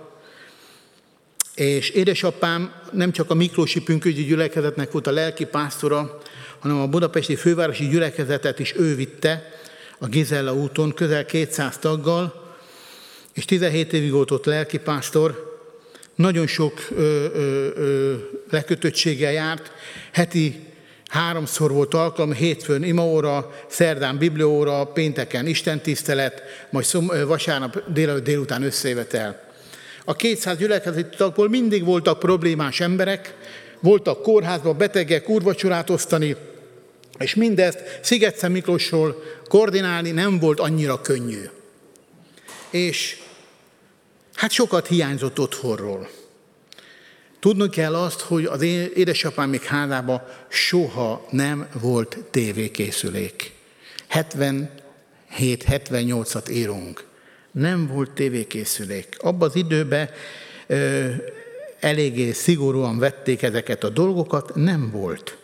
és 1.55 1.91
édesapám 1.91 2.75
nem 2.93 3.13
csak 3.13 3.31
a 3.31 3.35
Miklósi 3.35 3.83
Pünkögyi 3.83 4.25
gyülekezetnek 4.25 4.91
volt 4.93 5.07
a 5.07 5.11
lelki 5.11 5.45
pásztora, 5.45 6.19
hanem 6.59 6.81
a 6.81 6.87
budapesti 6.87 7.37
fővárosi 7.37 7.89
gyülekezetet 7.89 8.59
is 8.59 8.75
ő 8.77 8.95
vitte 8.95 9.51
a 9.99 10.07
Gizella 10.07 10.55
úton, 10.55 10.95
közel 10.95 11.25
200 11.25 11.79
taggal, 11.79 12.40
és 13.35 13.45
17 13.45 13.93
évig 13.93 14.11
volt 14.11 14.31
ott 14.31 14.45
lelki 14.45 14.79
pásztor, 14.79 15.59
nagyon 16.15 16.47
sok 16.47 16.87
ö, 16.91 17.25
ö, 17.35 17.69
ö, 17.75 18.15
lekötöttséggel 18.51 19.33
járt, 19.33 19.73
heti 20.13 20.61
háromszor 21.11 21.73
volt 21.73 21.95
alkalom, 21.95 22.33
hétfőn 22.33 22.83
imaóra, 22.83 23.55
szerdán 23.69 24.19
biblióra, 24.19 24.85
pénteken 24.85 25.47
istentisztelet, 25.47 26.43
majd 26.71 26.85
szom, 26.85 27.11
vasárnap 27.27 27.93
délelőtt 27.93 28.25
délután 28.25 28.63
összejövetel. 28.63 29.49
A 30.05 30.15
200 30.15 30.59
gyülekezeti 30.59 31.17
tagból 31.17 31.49
mindig 31.49 31.85
voltak 31.85 32.19
problémás 32.19 32.81
emberek, 32.81 33.35
voltak 33.81 34.23
kórházban 34.23 34.77
betegek, 34.77 35.29
úrvacsorát 35.29 35.91
osztani, 35.91 36.37
és 37.19 37.35
mindezt 37.35 37.99
Sziget 38.03 38.49
Miklósról 38.49 39.23
koordinálni 39.49 40.11
nem 40.11 40.39
volt 40.39 40.61
annyira 40.61 41.01
könnyű. 41.01 41.43
És 42.71 43.20
hát 44.41 44.51
sokat 44.51 44.87
hiányzott 44.87 45.39
otthonról. 45.39 46.09
Tudnunk 47.41 47.71
kell 47.71 47.95
azt, 47.95 48.21
hogy 48.21 48.45
az 48.45 48.63
édesapám 48.95 49.49
még 49.49 49.63
házában 49.63 50.23
soha 50.49 51.27
nem 51.31 51.69
volt 51.81 52.19
tévékészülék. 52.31 53.53
77-78-at 55.39 56.51
írunk 56.51 57.05
nem 57.51 57.87
volt 57.87 58.11
tévékészülék. 58.11 59.17
Abban 59.19 59.49
az 59.49 59.57
időben 59.57 60.11
ö, 60.67 61.09
eléggé 61.81 62.33
szigorúan 62.33 62.99
vették 62.99 63.43
ezeket 63.43 63.85
a 63.85 63.89
dolgokat, 63.89 64.55
nem 64.55 64.91
volt. 64.91 65.37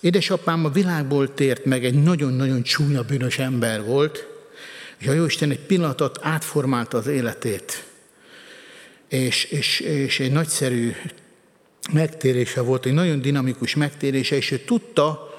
Édesapám 0.00 0.64
a 0.64 0.70
világból 0.70 1.34
tért 1.34 1.64
meg, 1.64 1.84
egy 1.84 2.02
nagyon-nagyon 2.02 2.62
csúnya 2.62 3.02
bűnös 3.02 3.38
ember 3.38 3.84
volt, 3.84 4.31
és 5.02 5.08
a 5.08 5.12
Jóisten 5.12 5.50
egy 5.50 5.60
pillanatot 5.60 6.18
átformálta 6.20 6.98
az 6.98 7.06
életét. 7.06 7.84
És, 9.08 9.44
és, 9.44 9.80
és 9.80 10.20
egy 10.20 10.32
nagyszerű 10.32 10.92
megtérése 11.92 12.60
volt, 12.60 12.86
egy 12.86 12.92
nagyon 12.92 13.20
dinamikus 13.20 13.74
megtérése, 13.74 14.36
és 14.36 14.50
ő 14.50 14.58
tudta, 14.58 15.34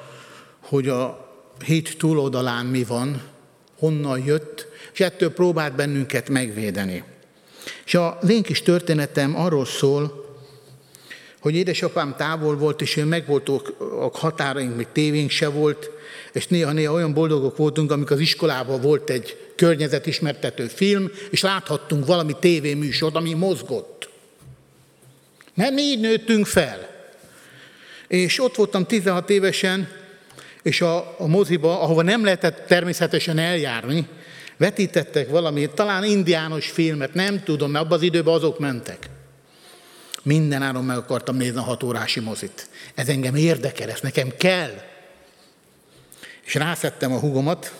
hogy 0.60 0.88
a 0.88 1.32
hét 1.65 1.97
túloldalán 1.97 2.65
mi 2.65 2.84
van, 2.84 3.21
honnan 3.78 4.23
jött, 4.26 4.67
és 4.93 4.99
ettől 4.99 5.34
próbált 5.34 5.76
bennünket 5.76 6.30
megvédeni. 6.30 7.04
És 7.86 7.95
az 7.95 8.30
én 8.30 8.43
kis 8.43 8.62
történetem 8.62 9.36
arról 9.36 9.65
szól, 9.65 10.36
hogy 11.39 11.56
édesapám 11.56 12.15
távol 12.17 12.58
volt, 12.58 12.82
és 12.82 12.95
én 12.95 13.06
meg 13.06 13.28
voltunk 13.28 13.76
a 13.80 14.17
határaink, 14.17 14.76
még 14.76 14.88
tévénk 14.91 15.30
se 15.30 15.47
volt, 15.47 15.89
és 16.34 16.47
néha-néha 16.47 16.93
olyan 16.93 17.13
boldogok 17.13 17.58
voltunk, 17.58 17.91
amikor 17.91 18.12
az 18.12 18.19
iskolában 18.19 18.82
volt 18.82 19.10
egy 19.10 19.42
környezetismertető 19.55 20.67
film, 20.67 21.11
és 21.29 21.41
láthattunk 21.41 22.05
valami 22.05 22.35
tévéműsort, 22.39 23.15
ami 23.15 23.33
mozgott. 23.33 24.09
Mi 25.53 25.81
így 25.81 25.99
nőttünk 25.99 26.45
fel. 26.45 26.89
És 28.07 28.39
ott 28.39 28.55
voltam 28.55 28.85
16 28.85 29.29
évesen, 29.29 29.89
és 30.61 30.81
a, 30.81 31.15
a 31.17 31.27
moziba, 31.27 31.81
ahova 31.81 32.01
nem 32.01 32.23
lehetett 32.23 32.67
természetesen 32.67 33.37
eljárni, 33.37 34.07
vetítettek 34.57 35.29
valami, 35.29 35.69
talán 35.73 36.03
indiános 36.03 36.69
filmet, 36.69 37.13
nem 37.13 37.43
tudom, 37.43 37.71
mert 37.71 37.85
abban 37.85 37.97
az 37.97 38.03
időben 38.03 38.33
azok 38.33 38.59
mentek. 38.59 39.09
Minden 40.23 40.61
áron 40.61 40.83
meg 40.83 40.97
akartam 40.97 41.35
nézni 41.35 41.57
a 41.57 41.61
hatórási 41.61 42.19
mozit. 42.19 42.67
Ez 42.95 43.07
engem 43.07 43.35
érdekel, 43.35 43.89
ez 43.89 43.99
nekem 44.01 44.31
kell. 44.37 44.81
És 46.45 46.53
rászettem 46.53 47.11
a 47.11 47.19
hugomat, 47.19 47.73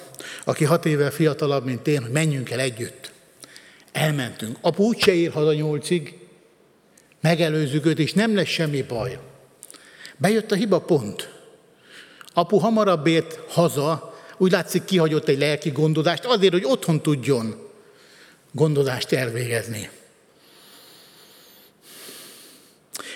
aki 0.44 0.64
hat 0.64 0.86
évvel 0.86 1.12
fiatalabb, 1.12 1.66
mint 1.66 1.88
én, 1.88 2.02
hogy 2.02 2.12
menjünk 2.12 2.50
el 2.50 2.60
együtt. 2.60 3.12
Elmentünk. 3.92 4.58
Apu 4.62 4.84
úgyse 4.84 5.14
ér 5.14 5.32
haza 5.32 5.54
nyolcig, 5.54 6.18
megelőzzük 7.22 7.86
őt, 7.86 8.00
és 8.00 8.14
nem 8.14 8.36
lesz 8.36 8.48
semmi 8.48 8.82
baj. 8.82 9.20
Bejött 10.18 10.52
a 10.52 10.56
hiba 10.56 10.80
pont. 10.80 11.30
Apu 12.34 12.58
hamarabb 12.58 13.08
ért 13.08 13.40
haza, 13.48 14.18
úgy 14.38 14.52
látszik 14.52 14.84
kihagyott 14.86 15.28
egy 15.28 15.38
lelki 15.38 15.70
gondozást, 15.70 16.26
azért, 16.26 16.54
hogy 16.54 16.66
otthon 16.66 17.02
tudjon 17.02 17.70
gondozást 18.52 19.12
elvégezni. 19.12 19.90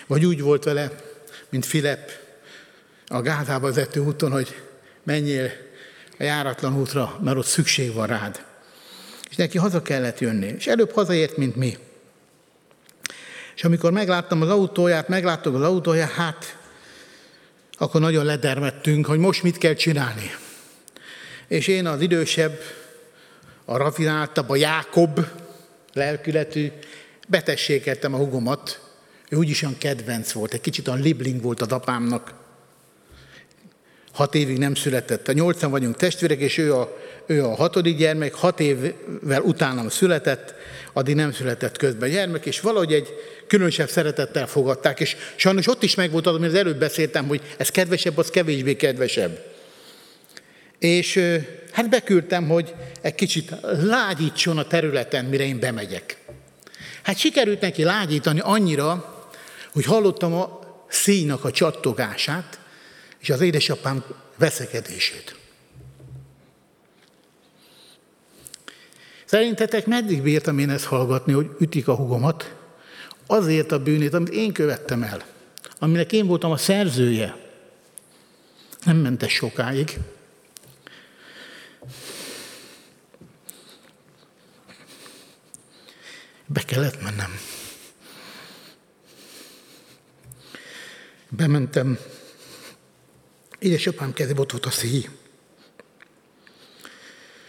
Vagy 0.08 0.26
úgy 0.26 0.42
volt 0.42 0.64
vele, 0.64 0.92
mint 1.50 1.66
Filip 1.66 2.12
a 3.08 3.22
Gázába 3.22 3.68
vezető 3.68 4.00
úton, 4.00 4.32
hogy 4.32 4.62
menjél 5.04 5.52
a 6.20 6.24
járatlan 6.24 6.80
útra, 6.80 7.20
mert 7.24 7.38
ott 7.38 7.46
szükség 7.46 7.94
van 7.94 8.08
rád. 8.08 8.46
És 9.30 9.36
neki 9.36 9.58
haza 9.58 9.82
kellett 9.82 10.20
jönni. 10.20 10.48
És 10.58 10.68
előbb 10.68 10.92
hazaért, 10.92 11.38
mint 11.38 11.56
mi. 11.56 11.78
És 13.56 13.64
amikor 13.64 13.92
megláttam 13.92 14.42
az 14.42 14.50
autóját, 14.50 15.08
megláttuk 15.08 15.56
az 15.56 15.62
autóját, 15.62 16.12
hát 16.12 16.58
akkor 17.78 18.02
nagyon 18.02 18.26
ledermettünk, 18.26 19.06
hogy 19.06 19.20
most 19.20 19.44
mit 19.44 19.58
kell 19.58 19.74
csinálni. 19.74 20.32
És 21.48 21.68
én 21.68 21.86
az 21.86 22.02
idősebb, 22.02 22.60
a 23.66 23.78
rafináltabb, 23.78 24.50
a 24.50 24.56
Jákob 24.56 25.26
lelkületű, 25.94 26.72
betessékeltem 27.28 28.14
a 28.14 28.18
hugomat, 28.18 28.82
ő 29.30 29.38
úgyis 29.38 29.62
olyan 29.62 29.78
kedvenc 29.78 30.32
volt, 30.32 30.54
egy 30.54 30.62
kicsit 30.62 30.88
olyan 30.88 31.02
libling 31.02 31.42
volt 31.42 31.62
az 31.62 31.72
apámnak. 31.72 32.34
Hat 34.18 34.36
évig 34.36 34.58
nem 34.58 34.76
született. 34.76 35.28
A 35.28 35.32
nyolcan 35.32 35.72
vagyunk 35.72 35.96
testvérek, 35.96 36.40
és 36.40 36.58
ő 36.58 36.74
a, 36.74 36.98
ő 37.26 37.44
a 37.44 37.56
hatodik 37.56 37.98
gyermek, 37.98 38.34
hat 38.34 38.60
évvel 38.60 39.42
utánam 39.42 39.90
született, 39.90 40.54
addig 40.94 41.16
nem 41.16 41.32
született 41.32 41.78
közben 41.78 42.10
gyermek, 42.10 42.46
és 42.46 42.60
valahogy 42.60 42.94
egy 42.94 43.08
különösebb 43.48 43.90
szeretettel 43.90 44.48
fogadták, 44.48 45.00
és 45.00 45.16
sajnos 45.36 45.68
ott 45.68 45.84
is 45.84 45.96
megvolt 45.96 46.28
az, 46.28 46.36
amit 46.36 46.50
az 46.50 46.56
előbb 46.56 46.80
beszéltem, 46.80 47.28
hogy 47.28 47.42
ez 47.58 47.70
kedvesebb, 47.70 48.18
az 48.18 48.30
kevésbé 48.30 48.76
kedvesebb. 48.76 49.44
És 50.80 51.20
hát 51.72 51.90
beküldtem, 51.90 52.48
hogy 52.48 52.74
egy 53.02 53.16
kicsit 53.16 53.56
lágyítson 53.82 54.58
a 54.58 54.68
területen, 54.68 55.26
mire 55.26 55.44
én 55.44 55.60
bemegyek. 55.60 56.18
Hát 57.04 57.18
sikerült 57.18 57.62
neki 57.62 57.84
lágyítani 57.84 58.40
annyira, 58.40 59.16
hogy 59.74 59.86
hallottam 59.86 60.34
a 60.34 60.60
szíjnak 60.90 61.44
a 61.44 61.52
csattogását, 61.52 62.60
és 63.28 63.34
az 63.34 63.42
édesapám 63.42 64.04
veszekedését. 64.38 65.36
Szerintetek 69.26 69.86
meddig 69.86 70.22
bírtam 70.22 70.60
én 70.60 70.70
ezt 70.70 70.86
hallgatni, 70.86 71.34
hogy 71.34 71.50
ütik 71.60 71.88
a 71.88 71.96
hugomat? 71.96 72.56
Azért 73.26 73.72
a 73.72 73.84
bűnét, 73.84 74.14
amit 74.14 74.34
én 74.34 74.54
követtem 74.54 75.04
el, 75.04 75.26
aminek 75.80 76.12
én 76.12 76.28
voltam 76.28 76.52
a 76.52 76.58
szerzője. 76.58 77.36
Nem 78.84 78.98
ment 78.98 79.24
ez 79.24 79.30
sokáig. 79.30 79.98
Be 86.46 86.62
kellett 86.62 87.02
mennem. 87.02 87.40
Bementem, 91.30 92.00
édesapám 93.60 94.14
kezébe 94.14 94.42
ott 94.42 94.52
volt 94.52 94.66
a 94.66 94.72
szíj. 94.72 95.10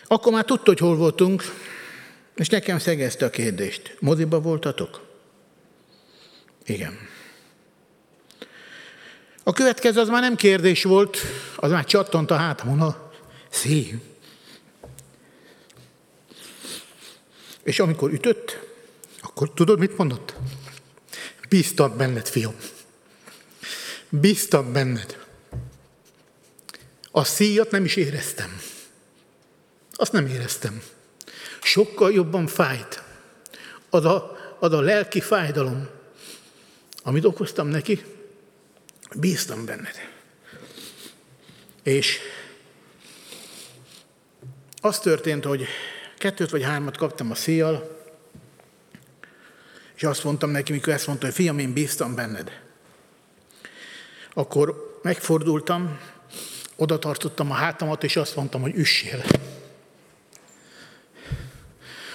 Akkor 0.06 0.32
már 0.32 0.44
tudta, 0.44 0.70
hogy 0.70 0.78
hol 0.78 0.96
voltunk, 0.96 1.42
és 2.34 2.48
nekem 2.48 2.78
szegezte 2.78 3.24
a 3.24 3.30
kérdést. 3.30 3.96
Moziba 4.00 4.40
voltatok? 4.40 5.06
Igen. 6.64 6.98
A 9.42 9.52
következő 9.52 10.00
az 10.00 10.08
már 10.08 10.20
nem 10.20 10.36
kérdés 10.36 10.82
volt, 10.82 11.18
az 11.56 11.70
már 11.70 11.84
csattant 11.84 12.30
a 12.30 12.36
hátamon 12.36 12.80
a 12.80 13.10
szíj. 13.50 13.94
És 17.62 17.80
amikor 17.80 18.12
ütött, 18.12 18.58
akkor 19.20 19.52
tudod, 19.52 19.78
mit 19.78 19.96
mondott? 19.96 20.34
Bíztam 21.48 21.96
benned, 21.96 22.28
fiam. 22.28 22.54
Bíztam 24.08 24.72
benned. 24.72 25.26
A 27.18 27.24
szíjat 27.24 27.70
nem 27.70 27.84
is 27.84 27.96
éreztem. 27.96 28.60
Azt 29.92 30.12
nem 30.12 30.26
éreztem. 30.26 30.82
Sokkal 31.62 32.12
jobban 32.12 32.46
fájt. 32.46 33.02
Az 33.90 34.04
a, 34.04 34.38
az 34.58 34.72
a 34.72 34.80
lelki 34.80 35.20
fájdalom, 35.20 35.88
amit 37.02 37.24
okoztam 37.24 37.68
neki, 37.68 38.04
bíztam 39.16 39.64
benned. 39.64 39.94
És 41.82 42.18
az 44.80 44.98
történt, 44.98 45.44
hogy 45.44 45.66
kettőt 46.18 46.50
vagy 46.50 46.62
hármat 46.62 46.96
kaptam 46.96 47.30
a 47.30 47.34
szíjjal, 47.34 48.06
és 49.94 50.02
azt 50.02 50.24
mondtam 50.24 50.50
neki, 50.50 50.72
mikor 50.72 50.92
ezt 50.92 51.06
mondta, 51.06 51.26
hogy 51.26 51.34
fiam, 51.34 51.58
én 51.58 51.72
bíztam 51.72 52.14
benned. 52.14 52.60
Akkor 54.32 54.98
megfordultam, 55.02 55.98
oda 56.80 56.98
tartottam 56.98 57.50
a 57.50 57.54
hátamat, 57.54 58.04
és 58.04 58.16
azt 58.16 58.36
mondtam, 58.36 58.60
hogy 58.60 58.74
üssél. 58.74 59.24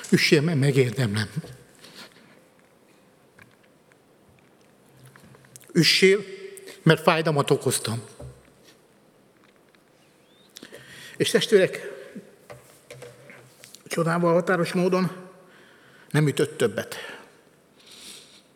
Üssél, 0.10 0.42
mert 0.42 0.60
megérdemlem. 0.60 1.30
Üssél, 5.72 6.24
mert 6.84 7.02
fájdalmat 7.02 7.52
okoztam. 7.52 8.02
És 11.18 11.30
testvérek, 11.30 11.92
csodával 13.88 14.34
határos 14.34 14.74
módon 14.74 15.12
nem 16.10 16.28
ütött 16.28 16.58
többet. 16.58 16.96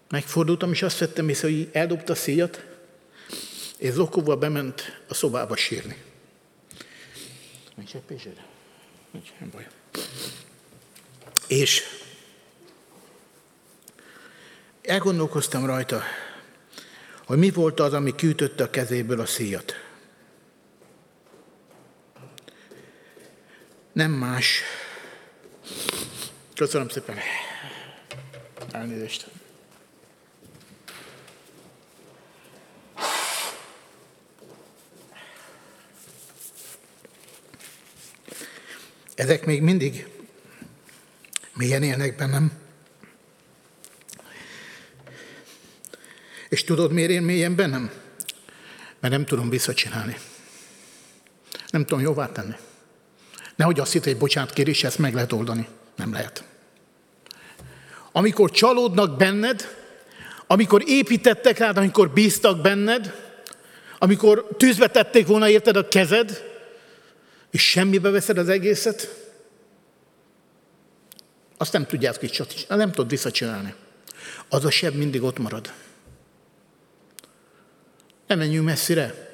Megfordultam, 0.09 0.71
és 0.71 0.81
azt 0.81 0.99
vettem 0.99 1.29
észre, 1.29 1.47
hogy 1.47 1.69
eldobta 1.71 2.13
a 2.13 2.15
szíjat, 2.15 2.76
és 3.77 3.91
zokóval 3.91 4.35
bement 4.35 5.01
a 5.07 5.13
szobába 5.13 5.55
sírni. 5.55 6.03
Nincs 7.75 7.93
egy 7.93 8.01
pézsed? 8.01 8.41
Nincs, 9.11 9.29
nem 9.39 9.49
baj. 9.49 9.67
És 11.47 11.83
elgondolkoztam 14.81 15.65
rajta, 15.65 16.01
hogy 17.25 17.37
mi 17.37 17.49
volt 17.49 17.79
az, 17.79 17.93
ami 17.93 18.15
kiütötte 18.15 18.63
a 18.63 18.69
kezéből 18.69 19.19
a 19.19 19.25
szíjat. 19.25 19.73
Nem 23.91 24.11
más. 24.11 24.61
Köszönöm 26.55 26.89
szépen. 26.89 27.17
Elnézést. 28.71 29.27
Ezek 39.17 39.45
még 39.45 39.61
mindig 39.61 40.07
mélyen 41.53 41.83
élnek 41.83 42.15
bennem. 42.15 42.51
És 46.49 46.63
tudod, 46.63 46.91
miért 46.91 47.09
én 47.09 47.21
mélyen 47.21 47.55
bennem? 47.55 47.91
Mert 48.99 49.13
nem 49.13 49.25
tudom 49.25 49.49
visszacsinálni. 49.49 50.17
Nem 51.69 51.85
tudom 51.85 52.03
jóvá 52.03 52.31
tenni. 52.31 52.55
Nehogy 53.55 53.79
azt 53.79 53.91
hitt, 53.91 54.03
hogy 54.03 54.17
bocsánat 54.17 54.53
kérés, 54.53 54.83
ezt 54.83 54.97
meg 54.97 55.13
lehet 55.13 55.31
oldani. 55.31 55.67
Nem 55.95 56.11
lehet. 56.11 56.43
Amikor 58.11 58.51
csalódnak 58.51 59.17
benned, 59.17 59.75
Amikor 60.47 60.83
építettek 60.85 61.57
rád, 61.57 61.77
amikor 61.77 62.09
bíztak 62.09 62.61
benned, 62.61 63.13
amikor 63.99 64.47
tűzbe 64.57 64.87
tették 64.87 65.27
volna 65.27 65.49
érted 65.49 65.75
a 65.75 65.87
kezed, 65.87 66.43
és 67.57 67.69
semmibe 67.69 68.09
veszed 68.09 68.37
az 68.37 68.49
egészet, 68.49 69.25
azt 71.57 71.73
nem 71.73 71.85
tudják 71.85 72.17
kicsit, 72.17 72.65
nem 72.67 72.91
tudod 72.91 73.09
visszacsinálni. 73.09 73.73
Az 74.49 74.65
a 74.65 74.69
seb 74.69 74.95
mindig 74.95 75.23
ott 75.23 75.37
marad. 75.37 75.73
Nem 78.27 78.37
menjünk 78.37 78.65
messzire. 78.65 79.29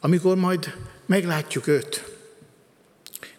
Amikor 0.00 0.36
majd 0.36 0.74
meglátjuk 1.06 1.66
őt, 1.66 2.04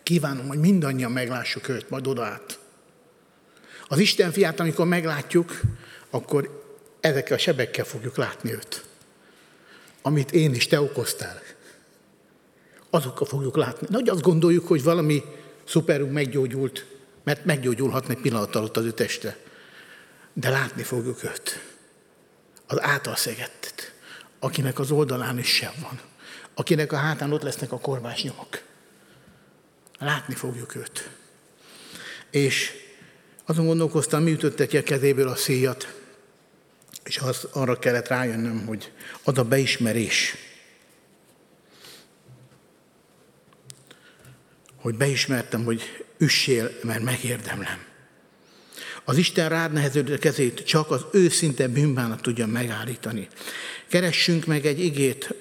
kívánom, 0.03 0.47
hogy 0.47 0.59
mindannyian 0.59 1.11
meglássuk 1.11 1.67
őt, 1.67 1.89
majd 1.89 2.07
oda 2.07 2.23
át. 2.23 2.59
Az 3.87 3.99
Isten 3.99 4.31
fiát, 4.31 4.59
amikor 4.59 4.85
meglátjuk, 4.85 5.59
akkor 6.09 6.63
ezekkel 6.99 7.35
a 7.35 7.39
sebekkel 7.39 7.85
fogjuk 7.85 8.17
látni 8.17 8.53
őt. 8.53 8.85
Amit 10.01 10.31
én 10.31 10.53
is 10.53 10.67
te 10.67 10.81
okoztál. 10.81 11.41
Azokkal 12.89 13.27
fogjuk 13.27 13.55
látni. 13.55 13.87
Nagy 13.89 14.09
azt 14.09 14.21
gondoljuk, 14.21 14.67
hogy 14.67 14.83
valami 14.83 15.23
szuperunk 15.63 16.11
meggyógyult, 16.11 16.85
mert 17.23 17.45
meggyógyulhatna 17.45 18.13
egy 18.13 18.21
pillanat 18.21 18.55
alatt 18.55 18.77
az 18.77 18.85
ő 18.85 18.91
teste. 18.91 19.37
De 20.33 20.49
látni 20.49 20.83
fogjuk 20.83 21.23
őt. 21.23 21.63
Az 22.67 22.81
által 22.81 23.15
szegettet, 23.15 23.93
akinek 24.39 24.79
az 24.79 24.91
oldalán 24.91 25.37
is 25.37 25.47
sem 25.47 25.73
van. 25.81 25.99
Akinek 26.53 26.91
a 26.91 26.95
hátán 26.95 27.33
ott 27.33 27.41
lesznek 27.41 27.71
a 27.71 27.79
kormás 27.79 28.23
nyomok. 28.23 28.61
Látni 29.99 30.35
fogjuk 30.35 30.75
őt. 30.75 31.09
És 32.31 32.71
azon 33.45 33.65
gondolkoztam, 33.65 34.23
mi 34.23 34.31
ütötte 34.31 34.67
ki 34.67 34.77
a 34.77 34.83
kezéből 34.83 35.27
a 35.27 35.35
szíjat, 35.35 35.93
és 37.03 37.17
az, 37.17 37.47
arra 37.51 37.79
kellett 37.79 38.07
rájönnöm, 38.07 38.65
hogy 38.65 38.91
ad 39.23 39.37
a 39.37 39.43
beismerés. 39.43 40.35
Hogy 44.89 44.97
beismertem, 44.97 45.63
hogy 45.63 45.81
üssél, 46.17 46.71
mert 46.83 47.03
megérdemlem. 47.03 47.77
Az 49.03 49.17
Isten 49.17 49.49
rád 49.49 49.73
neheződő 49.73 50.17
kezét 50.17 50.63
csak 50.63 50.91
az 50.91 51.05
őszinte 51.11 51.67
bűnbánat 51.67 52.21
tudja 52.21 52.47
megállítani. 52.47 53.27
Keressünk 53.87 54.45
meg 54.45 54.65
egy 54.65 54.79
igét 54.79 55.33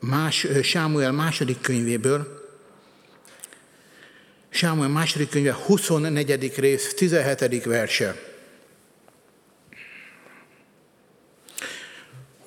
más, 0.00 0.46
Sámuel 0.62 1.12
második 1.12 1.60
könyvéből, 1.60 2.48
Sámuel 4.48 4.88
második 4.88 5.28
könyve 5.28 5.52
24. 5.52 6.52
rész, 6.56 6.94
17. 6.94 7.64
verse. 7.64 8.27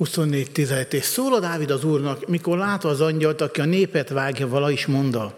24.17. 0.01 0.91
És 0.91 1.03
szól 1.03 1.33
a 1.33 1.39
Dávid 1.39 1.71
az 1.71 1.83
Úrnak, 1.83 2.27
mikor 2.27 2.57
látva 2.57 2.89
az 2.89 3.01
angyalt, 3.01 3.41
aki 3.41 3.61
a 3.61 3.65
népet 3.65 4.09
vágja, 4.09 4.47
vala 4.47 4.71
is 4.71 4.85
mondta. 4.85 5.33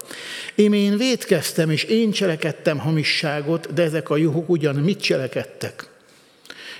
Én 0.55 0.73
én 0.73 0.97
védkeztem, 0.97 1.69
és 1.69 1.83
én 1.83 2.11
cselekedtem 2.11 2.79
hamisságot, 2.79 3.73
de 3.73 3.83
ezek 3.83 4.09
a 4.09 4.17
juhok 4.17 4.49
ugyan 4.49 4.75
mit 4.75 5.01
cselekedtek? 5.01 5.89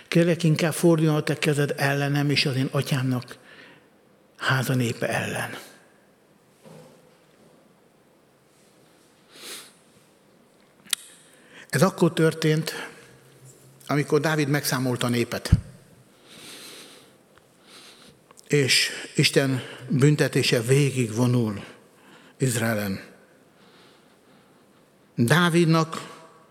Kérlek, 0.08 0.44
inkább 0.44 0.74
forduljon 0.74 1.16
a 1.16 1.24
te 1.24 1.38
kezed 1.38 1.74
ellenem, 1.78 2.30
és 2.30 2.46
az 2.46 2.56
én 2.56 2.70
atyámnak 2.72 3.38
háza 4.38 4.74
népe 4.74 5.08
ellen. 5.08 5.58
Ez 11.70 11.82
akkor 11.82 12.14
történt, 12.14 12.90
amikor 13.88 14.20
Dávid 14.20 14.48
megszámolta 14.48 15.08
a 15.08 15.10
népet. 15.10 15.52
És 18.54 18.90
Isten 19.16 19.64
büntetése 19.90 20.62
végig 20.62 21.16
vonul 21.16 21.64
Izraelen. 22.38 23.04
Dávidnak 25.16 26.10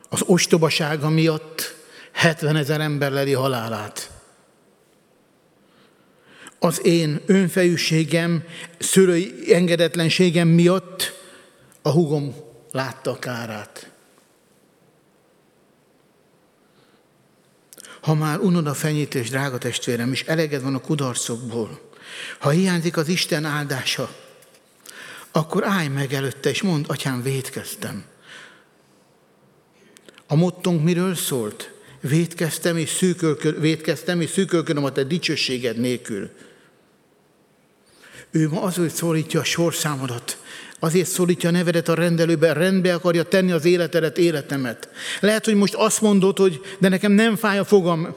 az 0.09 0.23
ostobasága 0.27 1.09
miatt 1.09 1.75
70 2.13 2.57
ezer 2.57 2.81
ember 2.81 3.13
leli 3.13 3.33
halálát. 3.33 4.11
Az 6.59 6.87
én 6.87 7.21
önfejűségem, 7.27 8.45
szülői 8.79 9.55
engedetlenségem 9.55 10.49
miatt 10.49 11.13
a 11.83 11.91
hugom 11.91 12.35
látta 12.71 13.11
a 13.11 13.19
kárát. 13.19 13.91
Ha 18.01 18.15
már 18.15 18.39
unod 18.39 18.67
a 18.67 18.75
fenyítés, 18.75 19.31
drága 19.31 19.59
testvérem, 19.59 20.13
és 20.13 20.23
eleged 20.23 20.63
van 20.63 20.75
a 20.75 20.81
kudarcokból, 20.81 21.91
ha 22.39 22.51
hiányzik 22.51 22.97
az 22.97 23.09
Isten 23.09 23.45
áldása, 23.45 24.15
akkor 25.33 25.65
állj 25.65 25.89
meg 25.89 26.13
előtte, 26.13 26.51
és 26.51 26.63
mondd, 26.63 26.85
atyám, 26.87 27.23
védkeztem. 27.23 28.05
A 30.27 30.35
mottunk 30.35 30.85
miről 30.85 31.15
szólt? 31.15 31.71
Védkeztem 32.01 32.77
és, 32.77 32.91
szűkölkö, 32.91 33.61
védkeztem 33.61 34.21
és 34.21 34.31
szűkölködöm 34.31 34.85
a 34.85 34.93
te 34.93 35.05
dicsőséged 35.05 35.77
nélkül. 35.77 36.31
Ő 38.31 38.49
ma 38.49 38.63
azért 38.63 38.95
szólítja 38.95 39.41
a 39.41 39.45
sorszámodat, 39.45 40.39
Azért 40.83 41.09
szólítja 41.09 41.49
a 41.49 41.53
nevedet 41.53 41.89
a 41.89 41.95
rendelőbe, 41.95 42.53
rendbe 42.53 42.95
akarja 42.95 43.23
tenni 43.23 43.53
az 43.53 43.65
életedet, 43.65 44.19
életemet. 44.19 44.89
Lehet, 45.21 45.45
hogy 45.45 45.55
most 45.55 45.75
azt 45.75 46.01
mondod, 46.01 46.39
hogy 46.39 46.61
de 46.79 46.89
nekem 46.89 47.13
nem 47.13 47.37
fáj 47.37 47.59
a 47.59 47.65
fogam. 47.65 48.17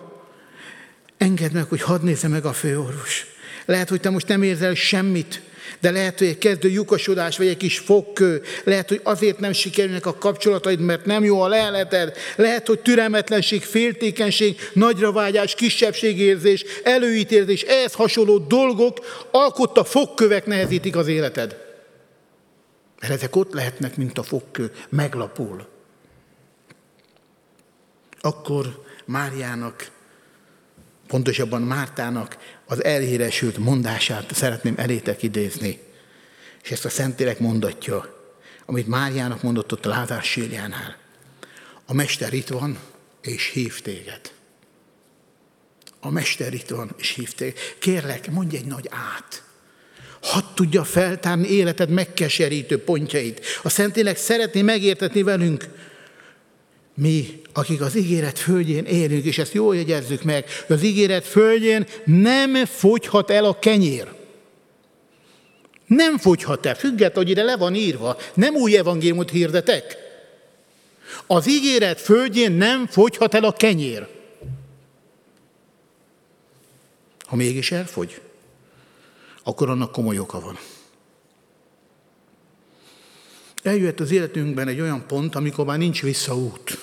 Engedd 1.18 1.54
meg, 1.54 1.64
hogy 1.64 1.82
hadd 1.82 2.04
nézze 2.04 2.28
meg 2.28 2.46
a 2.46 2.54
főorvos. 2.54 3.26
Lehet, 3.66 3.90
hogy 3.90 4.00
te 4.00 4.10
most 4.10 4.28
nem 4.28 4.44
érzel 4.44 4.74
semmit, 4.74 5.42
de 5.80 5.92
lehet, 5.92 6.18
hogy 6.18 6.28
egy 6.28 6.38
kezdő 6.38 6.70
lyukasodás, 6.70 7.38
vagy 7.38 7.48
egy 7.48 7.58
kis 7.58 7.80
fogkő, 7.80 8.42
lehet, 8.64 8.90
hogy 8.90 9.02
azért 9.04 9.40
nem 9.40 9.52
sikerülnek 9.52 10.06
a 10.06 10.18
kapcsolataid, 10.18 10.80
mert 10.80 11.06
nem 11.06 11.24
jó 11.24 11.42
a 11.42 11.48
leleted, 11.48 12.18
lehet, 12.36 12.68
hogy 12.68 12.80
türelmetlenség, 12.80 13.64
féltékenység, 13.64 14.60
nagyra 14.74 15.12
vágyás, 15.12 15.56
kisebbségérzés, 15.56 16.66
előítérzés, 16.84 17.62
ehhez 17.62 17.94
hasonló 17.94 18.38
dolgok 18.38 19.26
alkotta 19.32 19.84
fogkövek 19.84 20.46
nehezítik 20.46 20.96
az 20.96 21.08
életed. 21.08 21.64
Mert 23.00 23.14
ezek 23.14 23.36
ott 23.36 23.54
lehetnek, 23.54 23.98
mint 23.98 24.18
a 24.18 24.24
fogkő, 24.24 24.72
meglapul. 24.90 25.68
Akkor 28.22 28.84
Máriának, 29.06 29.92
pontosabban 31.08 31.62
Mártának 31.62 32.38
az 32.66 32.84
elhíresült 32.84 33.58
mondását 33.58 34.36
szeretném 34.36 34.74
elétek 34.78 35.24
idézni. 35.24 35.80
És 36.64 36.72
ezt 36.72 36.86
a 36.86 36.90
Szentlélek 36.90 37.40
mondatja, 37.40 38.16
amit 38.66 38.88
Máriának 38.88 39.42
mondott 39.42 39.72
ott 39.72 39.86
a 39.86 39.90
Lázár 39.90 40.24
sírjánál. 40.24 40.98
A 41.86 41.94
Mester 41.94 42.34
itt 42.34 42.48
van, 42.48 42.80
és 43.22 43.50
hív 43.54 43.82
téged. 43.82 44.32
A 46.00 46.10
Mester 46.10 46.54
itt 46.54 46.70
van, 46.70 46.96
és 46.98 47.10
hív 47.10 47.34
téged. 47.34 47.58
Kérlek, 47.80 48.32
mondj 48.32 48.56
egy 48.56 48.66
nagy 48.66 48.90
át. 48.90 49.44
Hadd 50.22 50.44
tudja 50.56 50.84
feltárni 50.84 51.48
életed 51.48 51.90
megkeserítő 51.90 52.84
pontjait. 52.84 53.46
A 53.64 53.70
Szentlélek 53.70 54.18
szeretné 54.18 54.62
megértetni 54.62 55.24
velünk, 55.24 55.66
mi, 56.96 57.42
akik 57.54 57.82
az 57.82 57.96
ígéret 57.96 58.40
földjén 58.40 58.86
élünk, 58.86 59.24
és 59.24 59.38
ezt 59.38 59.54
jól 59.54 59.76
jegyezzük 59.76 60.24
meg, 60.24 60.46
az 60.68 60.84
ígéret 60.84 61.26
földjén 61.26 61.88
nem 62.06 62.66
fogyhat 62.66 63.30
el 63.30 63.46
a 63.46 63.60
kenyér. 63.60 64.14
Nem 65.88 66.18
fogyhat 66.18 66.66
el, 66.66 66.76
függet, 66.76 67.16
hogy 67.16 67.30
ide 67.30 67.44
le 67.44 67.58
van 67.58 67.76
írva. 67.76 68.18
Nem 68.34 68.56
új 68.56 68.78
evangéliumot 68.78 69.30
hirdetek. 69.30 69.98
Az 71.28 71.48
ígéret 71.48 72.02
földjén 72.02 72.52
nem 72.52 72.88
fogyhat 72.88 73.34
el 73.34 73.44
a 73.44 73.54
kenyér. 73.54 74.08
Ha 77.20 77.36
mégis 77.36 77.72
elfogy, 77.72 78.22
akkor 79.44 79.70
annak 79.70 79.92
komoly 79.92 80.20
oka 80.20 80.40
van. 80.40 80.58
Eljött 83.66 84.00
az 84.00 84.12
életünkben 84.12 84.68
egy 84.68 84.82
olyan 84.82 85.08
pont, 85.08 85.36
amikor 85.36 85.66
már 85.66 85.78
nincs 85.78 86.02
visszaút. 86.02 86.78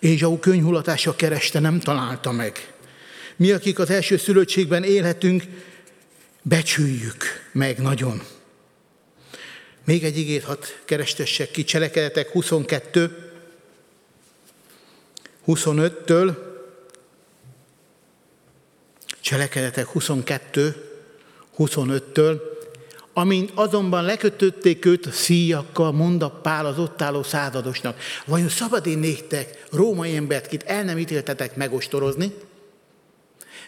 Ézsau 0.00 0.38
könyhulatása 0.38 1.16
kereste, 1.16 1.58
nem 1.58 1.80
találta 1.80 2.30
meg. 2.30 2.72
Mi, 3.36 3.50
akik 3.50 3.78
az 3.78 3.90
első 3.90 4.16
szülöttségben 4.16 4.84
élhetünk, 4.84 5.42
becsüljük 6.42 7.24
meg 7.52 7.78
nagyon. 7.78 8.22
Még 9.84 10.04
egy 10.04 10.18
igét 10.18 10.44
hadd 10.44 10.64
kerestessek 10.84 11.50
ki, 11.50 11.64
cselekedetek 11.64 12.28
22, 12.28 13.32
25-től, 15.46 16.36
cselekedetek 19.20 19.86
22, 19.86 20.90
25-től, 21.58 22.51
Amint 23.14 23.50
azonban 23.54 24.04
lekötötték 24.04 24.84
őt 24.84 25.12
szíjakkal, 25.12 25.92
mond 25.92 26.22
a 26.22 26.30
Pál 26.30 26.66
az 26.66 26.78
ott 26.78 27.02
álló 27.02 27.22
századosnak, 27.22 27.98
vajon 28.26 28.48
szabad 28.48 28.86
én 28.86 28.98
néktek, 28.98 29.64
római 29.70 30.16
embert, 30.16 30.46
kit 30.46 30.62
el 30.62 30.82
nem 30.82 30.98
ítéltetek 30.98 31.56
megostorozni? 31.56 32.34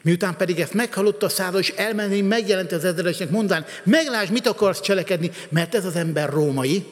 Miután 0.03 0.37
pedig 0.37 0.61
ezt 0.61 0.75
meghallotta 0.75 1.27
a 1.27 1.29
szára, 1.29 1.59
és 1.59 1.69
elmenni, 1.71 2.21
megjelent 2.21 2.73
az 2.73 2.85
ezredesnek, 2.85 3.31
mondván, 3.31 3.65
meglásd, 3.85 4.33
mit 4.33 4.47
akarsz 4.47 4.81
cselekedni, 4.81 5.31
mert 5.49 5.75
ez 5.75 5.85
az 5.85 5.97
ember 5.97 6.31
római. 6.31 6.85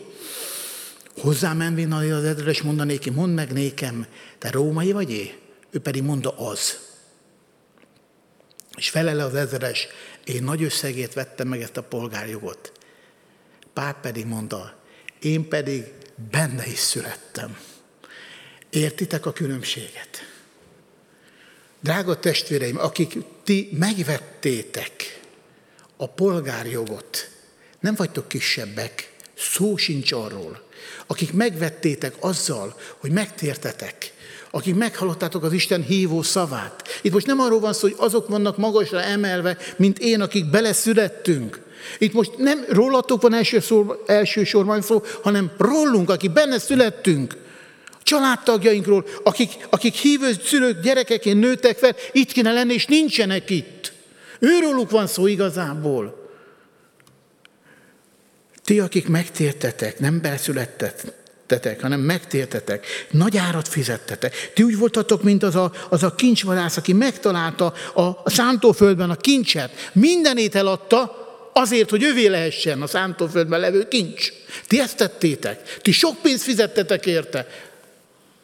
Hozzá 1.20 1.52
menvén 1.52 1.92
az 1.92 2.24
ezredes 2.24 2.62
mondanéki, 2.62 3.10
mondd 3.10 3.32
meg 3.32 3.52
nékem, 3.52 4.06
te 4.38 4.50
római 4.50 4.92
vagy 4.92 5.10
én? 5.10 5.30
Ő 5.70 5.78
pedig 5.78 6.02
mondta 6.02 6.30
az. 6.38 6.78
És 8.76 8.90
felele 8.90 9.24
az 9.24 9.34
ezredes, 9.34 9.88
én 10.24 10.42
nagy 10.42 10.62
összegét 10.62 11.12
vettem 11.12 11.48
meg 11.48 11.60
ezt 11.62 11.76
a 11.76 11.82
polgárjogot. 11.82 12.72
Páp 13.72 14.00
pedig 14.00 14.26
mondta, 14.26 14.82
én 15.20 15.48
pedig 15.48 15.84
benne 16.30 16.66
is 16.66 16.78
születtem. 16.78 17.58
Értitek 18.70 19.26
a 19.26 19.32
különbséget? 19.32 20.26
Drága 21.80 22.18
testvéreim, 22.18 22.78
akik 22.78 23.16
ti 23.44 23.68
megvettétek 23.72 25.20
a 25.96 26.08
polgárjogot, 26.08 27.30
nem 27.80 27.94
vagytok 27.94 28.28
kisebbek, 28.28 29.12
szó 29.34 29.76
sincs 29.76 30.12
arról. 30.12 30.62
Akik 31.06 31.32
megvettétek 31.32 32.14
azzal, 32.20 32.80
hogy 32.98 33.10
megtértetek, 33.10 34.11
akik 34.54 34.74
meghallottátok 34.74 35.44
az 35.44 35.52
Isten 35.52 35.82
hívó 35.82 36.22
szavát. 36.22 36.82
Itt 37.02 37.12
most 37.12 37.26
nem 37.26 37.40
arról 37.40 37.60
van 37.60 37.72
szó, 37.72 37.80
hogy 37.80 37.96
azok 37.98 38.28
vannak 38.28 38.56
magasra 38.56 39.02
emelve, 39.02 39.56
mint 39.76 39.98
én, 39.98 40.20
akik 40.20 40.50
beleszülettünk. 40.50 41.60
Itt 41.98 42.12
most 42.12 42.36
nem 42.36 42.64
rólatok 42.68 43.22
van 43.22 43.34
elsősorban, 43.34 43.96
elsősorban 44.06 44.82
szó, 44.82 45.02
hanem 45.22 45.50
rólunk, 45.58 46.10
akik 46.10 46.30
benne 46.30 46.58
születtünk 46.58 47.36
családtagjainkról, 48.02 49.06
akik, 49.22 49.66
akik 49.70 49.94
hívő 49.94 50.32
szülők 50.44 50.82
gyerekeként 50.82 51.40
nőttek 51.40 51.78
fel, 51.78 51.96
itt 52.12 52.32
kéne 52.32 52.52
lenni, 52.52 52.74
és 52.74 52.86
nincsenek 52.86 53.50
itt. 53.50 53.92
Őróluk 54.38 54.90
van 54.90 55.06
szó 55.06 55.26
igazából. 55.26 56.30
Ti, 58.64 58.80
akik 58.80 59.08
megtértetek, 59.08 59.98
nem 59.98 60.20
belszülettetek, 60.20 61.14
hanem 61.80 62.00
megtértetek, 62.00 62.86
nagy 63.10 63.36
árat 63.36 63.68
fizettetek. 63.68 64.50
Ti 64.54 64.62
úgy 64.62 64.78
voltatok, 64.78 65.22
mint 65.22 65.42
az 65.42 65.54
a, 65.54 65.72
az 65.88 66.02
a 66.02 66.14
kincsvadász, 66.14 66.76
aki 66.76 66.92
megtalálta 66.92 67.74
a, 67.94 68.02
a 68.02 68.30
szántóföldben 68.30 69.10
a 69.10 69.16
kincset. 69.16 69.90
Mindenét 69.92 70.54
eladta, 70.54 71.20
azért, 71.52 71.90
hogy 71.90 72.04
övé 72.04 72.26
lehessen 72.26 72.82
a 72.82 72.86
szántóföldben 72.86 73.60
levő 73.60 73.88
kincs. 73.88 74.32
Ti 74.66 74.80
ezt 74.80 74.96
tettétek. 74.96 75.78
Ti 75.78 75.92
sok 75.92 76.22
pénzt 76.22 76.42
fizettetek 76.42 77.06
érte. 77.06 77.46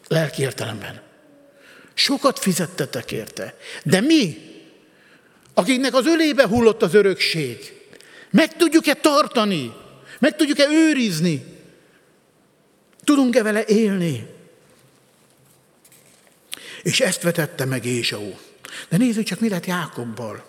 Lelki 0.08 0.42
értelemben. 0.42 1.00
Sokat 1.94 2.38
fizettetek 2.38 3.12
érte. 3.12 3.56
De 3.84 4.00
mi, 4.00 4.36
akiknek 5.54 5.94
az 5.94 6.06
ölébe 6.06 6.46
hullott 6.46 6.82
az 6.82 6.94
örökség, 6.94 7.72
meg 8.30 8.56
tudjuk-e 8.56 8.94
tartani? 8.94 9.72
Meg 10.18 10.36
tudjuk-e 10.36 10.66
őrizni? 10.70 11.57
Tudunk-e 13.08 13.42
vele 13.42 13.64
élni? 13.66 14.26
És 16.82 17.00
ezt 17.00 17.22
vetette 17.22 17.64
meg 17.64 17.84
Ézsau. 17.84 18.32
De 18.88 18.96
nézzük 18.96 19.24
csak, 19.24 19.40
mi 19.40 19.48
lett 19.48 19.66
Jákobbal. 19.66 20.44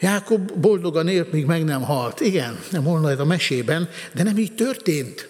Jákob 0.00 0.52
boldogan 0.52 1.08
élt, 1.08 1.32
míg 1.32 1.44
meg 1.44 1.64
nem 1.64 1.82
halt. 1.82 2.20
Igen, 2.20 2.60
nem 2.70 2.82
volna 2.82 3.10
ez 3.10 3.18
a 3.18 3.24
mesében, 3.24 3.88
de 4.14 4.22
nem 4.22 4.38
így 4.38 4.54
történt. 4.54 5.28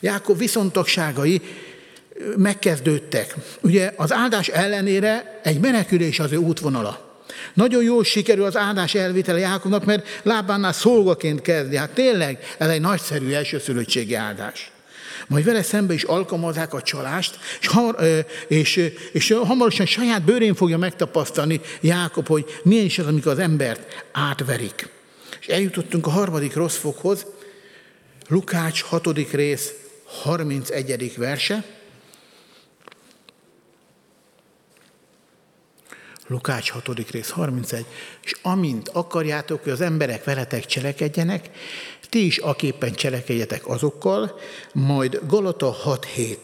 Jákob 0.00 0.38
viszontagságai 0.38 1.40
megkezdődtek. 2.36 3.34
Ugye 3.60 3.92
az 3.96 4.12
áldás 4.12 4.48
ellenére 4.48 5.40
egy 5.42 5.60
menekülés 5.60 6.18
az 6.18 6.32
ő 6.32 6.36
útvonala. 6.36 7.22
Nagyon 7.54 7.82
jól 7.82 8.04
sikerül 8.04 8.44
az 8.44 8.56
áldás 8.56 8.94
elvitele 8.94 9.38
Jákobnak, 9.38 9.84
mert 9.84 10.20
lábánál 10.22 10.72
szolgaként 10.72 11.42
kezdi. 11.42 11.76
Hát 11.76 11.90
tényleg 11.90 12.54
ez 12.58 12.68
egy 12.68 12.80
nagyszerű 12.80 13.32
elsőszülöttségi 13.32 14.14
áldás. 14.14 14.70
Majd 15.26 15.44
vele 15.44 15.62
szembe 15.62 15.94
is 15.94 16.02
alkalmazzák 16.02 16.74
a 16.74 16.82
csalást, 16.82 17.38
és, 17.60 17.66
hamar, 17.66 17.96
és, 18.48 18.92
és 19.12 19.34
hamarosan 19.42 19.86
saját 19.86 20.22
bőrén 20.22 20.54
fogja 20.54 20.78
megtapasztalni 20.78 21.60
Jákob, 21.80 22.26
hogy 22.26 22.60
milyen 22.62 22.84
is 22.84 22.98
az, 22.98 23.06
amikor 23.06 23.32
az 23.32 23.38
embert 23.38 24.04
átverik. 24.12 24.88
És 25.40 25.46
eljutottunk 25.46 26.06
a 26.06 26.10
harmadik 26.10 26.54
rossz 26.54 26.76
fokhoz, 26.76 27.26
Lukács 28.28 28.82
6. 28.82 29.32
rész 29.32 29.72
31. 30.04 31.14
verse. 31.16 31.64
Lukács 36.26 36.70
6. 36.70 37.10
rész 37.10 37.30
31. 37.30 37.86
És 38.24 38.32
amint 38.42 38.88
akarjátok, 38.88 39.62
hogy 39.62 39.72
az 39.72 39.80
emberek 39.80 40.24
veletek 40.24 40.66
cselekedjenek, 40.66 41.50
ti 42.08 42.26
is 42.26 42.38
aképpen 42.38 42.92
cselekedjetek 42.92 43.66
azokkal, 43.66 44.38
majd 44.72 45.20
Galata 45.26 45.76
6.7. 45.84 46.36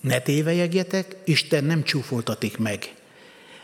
Ne 0.00 0.20
tévejegjetek, 0.20 1.16
Isten 1.24 1.64
nem 1.64 1.82
csúfoltatik 1.82 2.58
meg, 2.58 2.94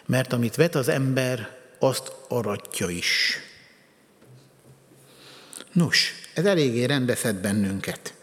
mert 0.06 0.32
amit 0.32 0.54
vet 0.54 0.74
az 0.74 0.88
ember, 0.88 1.56
azt 1.78 2.12
aratja 2.28 2.88
is. 2.88 3.38
Nos, 5.72 6.12
ez 6.34 6.44
eléggé 6.44 6.84
rendezett 6.84 7.36
bennünket. 7.36 8.14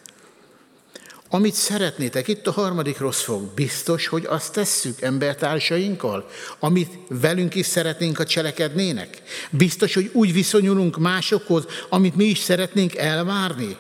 Amit 1.34 1.54
szeretnétek, 1.54 2.28
itt 2.28 2.48
a 2.48 2.52
harmadik 2.52 2.98
rossz 2.98 3.22
fog, 3.22 3.42
biztos, 3.42 4.08
hogy 4.08 4.26
azt 4.26 4.54
tesszük 4.54 5.02
embertársainkkal, 5.02 6.30
amit 6.60 6.98
velünk 7.08 7.56
is 7.56 7.66
szeretnénk, 7.66 8.20
a 8.20 8.26
cselekednének. 8.26 9.22
Biztos, 9.50 9.94
hogy 9.94 10.10
úgy 10.14 10.34
viszonyulunk 10.34 10.98
másokhoz, 10.98 11.66
amit 11.90 12.16
mi 12.16 12.24
is 12.24 12.40
szeretnénk 12.40 12.96
elvárni. 12.96 13.78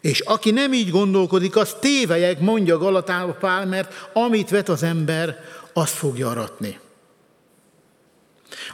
És 0.00 0.20
aki 0.20 0.50
nem 0.50 0.72
így 0.72 0.90
gondolkodik, 0.90 1.56
az 1.56 1.76
tévejek, 1.80 2.40
mondja 2.40 2.78
Galatába 2.78 3.32
Pál, 3.32 3.66
mert 3.66 4.10
amit 4.12 4.50
vet 4.50 4.68
az 4.68 4.82
ember, 4.82 5.44
azt 5.72 5.94
fogja 5.94 6.28
aratni. 6.30 6.78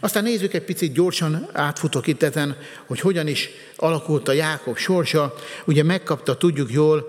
Aztán 0.01 0.22
nézzük 0.22 0.55
egy 0.55 0.62
picit 0.62 0.93
gyorsan, 0.93 1.49
átfutok 1.53 2.07
itt 2.07 2.22
ezen, 2.22 2.57
hogy 2.87 3.01
hogyan 3.01 3.26
is 3.26 3.51
alakult 3.76 4.28
a 4.28 4.32
Jákob 4.32 4.76
sorsa. 4.76 5.34
Ugye 5.64 5.82
megkapta, 5.82 6.37
tudjuk 6.37 6.72
jól, 6.72 7.09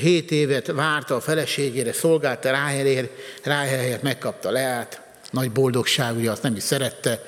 7 0.00 0.30
évet 0.30 0.66
várta 0.66 1.14
a 1.14 1.20
feleségére, 1.20 1.92
szolgálta 1.92 2.50
Ráhelért, 2.50 3.10
Ráhelért 3.42 4.02
megkapta 4.02 4.50
Leát. 4.50 5.00
Nagy 5.30 5.50
boldogság, 5.50 6.16
ugye 6.16 6.30
azt 6.30 6.42
nem 6.42 6.56
is 6.56 6.62
szerette, 6.62 7.22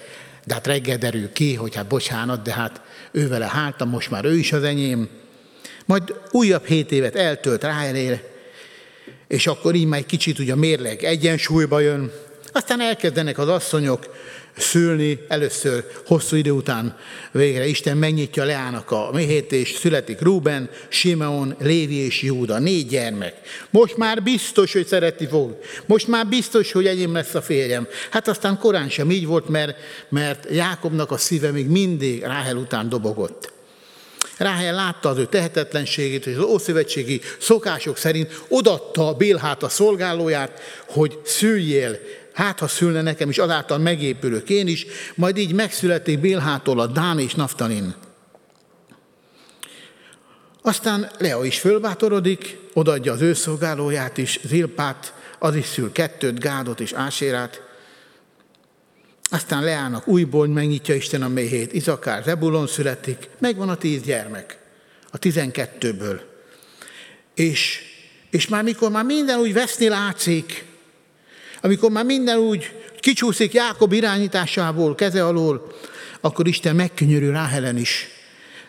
de 0.45 0.55
hát 0.55 0.67
reggel 0.67 0.99
derül 0.99 1.33
ki, 1.33 1.55
hogy 1.55 1.75
hát 1.75 1.87
bocsánat, 1.87 2.43
de 2.43 2.53
hát 2.53 2.81
ő 3.11 3.29
vele 3.29 3.47
háltam, 3.47 3.89
most 3.89 4.11
már 4.11 4.25
ő 4.25 4.37
is 4.37 4.53
az 4.53 4.63
enyém. 4.63 5.09
Majd 5.85 6.15
újabb 6.31 6.65
hét 6.65 6.93
évet 6.93 7.17
eltölt 7.17 7.63
Ráhelér, 7.63 8.23
és 9.29 9.47
akkor 9.47 9.75
így 9.75 9.87
már 9.87 9.99
egy 9.99 10.07
kicsit 10.07 10.39
ugye 10.39 10.53
a 10.53 10.57
mérleg 10.57 11.05
egyensúlyba 11.05 11.81
jön, 11.81 12.13
aztán 12.53 12.81
elkezdenek 12.81 13.39
az 13.39 13.49
asszonyok 13.49 14.15
szülni, 14.57 15.19
először 15.29 15.85
hosszú 16.07 16.37
idő 16.37 16.51
után 16.51 16.97
végre 17.33 17.67
Isten 17.67 17.97
megnyitja 17.97 18.45
Leának 18.45 18.91
a 18.91 19.11
méhét, 19.13 19.53
és 19.53 19.71
születik 19.71 20.21
Ruben, 20.21 20.71
Simeon, 20.89 21.55
Lévi 21.59 21.95
és 21.95 22.23
Júda, 22.23 22.59
négy 22.59 22.87
gyermek. 22.87 23.35
Most 23.71 23.97
már 23.97 24.23
biztos, 24.23 24.73
hogy 24.73 24.87
szereti 24.87 25.27
fog. 25.27 25.59
Most 25.87 26.09
már 26.09 26.27
biztos, 26.27 26.73
hogy 26.73 26.87
enyém 26.87 27.13
lesz 27.13 27.35
a 27.35 27.43
férjem. 27.43 27.89
Hát 28.11 28.29
aztán 28.29 28.59
korán 28.59 28.89
sem 28.89 29.11
így 29.11 29.27
volt, 29.27 29.49
mert, 29.49 29.77
mert 30.09 30.47
Jákobnak 30.51 31.11
a 31.11 31.17
szíve 31.17 31.51
még 31.51 31.67
mindig 31.67 32.23
Ráhel 32.23 32.57
után 32.57 32.89
dobogott. 32.89 33.53
Ráhel 34.41 34.75
látta 34.75 35.09
az 35.09 35.19
ő 35.19 35.27
tehetetlenségét, 35.27 36.27
és 36.27 36.37
az 36.37 36.43
ószövetségi 36.43 37.21
szokások 37.39 37.97
szerint 37.97 38.43
odatta 38.49 39.09
a 39.09 39.15
Bélhát 39.15 39.63
a 39.63 39.69
szolgálóját, 39.69 40.61
hogy 40.89 41.19
szüljél 41.25 41.99
hát 42.41 42.59
ha 42.59 42.69
szülne 42.69 43.03
nekem 43.03 43.29
is, 43.29 43.39
azáltal 43.39 43.79
megépülök 43.79 44.51
én 44.51 44.67
is, 44.67 44.87
majd 45.15 45.37
így 45.37 45.53
megszületik 45.53 46.19
Bélhától 46.19 46.81
a 46.81 46.87
Dán 46.87 47.19
és 47.19 47.35
Naftalin. 47.35 47.95
Aztán 50.63 51.11
Lea 51.19 51.45
is 51.45 51.59
fölbátorodik, 51.59 52.59
odaadja 52.73 53.13
az 53.13 53.21
ő 53.21 53.35
szolgálóját 53.35 54.19
is, 54.19 54.41
Zilpát, 54.45 55.15
az 55.39 55.55
is 55.55 55.67
szül 55.67 55.93
kettőt, 55.93 56.41
Gádot 56.41 56.81
és 56.81 56.93
Ásérát. 56.93 57.63
Aztán 59.31 59.63
Leának 59.63 60.09
újból 60.09 60.47
megnyitja 60.47 60.95
Isten 60.95 61.23
a 61.23 61.29
méhét, 61.29 61.73
Izakár, 61.73 62.23
Zebulon 62.23 62.67
születik, 62.67 63.29
megvan 63.39 63.69
a 63.69 63.77
tíz 63.77 64.03
gyermek, 64.03 64.59
a 65.11 65.19
tizenkettőből. 65.19 66.21
És, 67.35 67.83
és 68.31 68.49
már 68.49 68.63
mikor 68.63 68.91
már 68.91 69.05
minden 69.05 69.39
úgy 69.39 69.53
veszni 69.53 69.89
látszik, 69.89 70.69
amikor 71.61 71.91
már 71.91 72.05
minden 72.05 72.39
úgy 72.39 72.73
kicsúszik 73.01 73.53
Jákob 73.53 73.93
irányításából, 73.93 74.95
keze 74.95 75.27
alól, 75.27 75.73
akkor 76.21 76.47
Isten 76.47 76.77
megkönyörül 76.77 77.33
Ráhelen 77.33 77.77
is, 77.77 78.09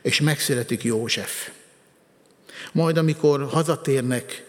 és 0.02 0.22
megszületik 0.22 0.84
József. 0.84 1.50
Majd 2.72 2.98
amikor 2.98 3.48
hazatérnek, 3.52 4.44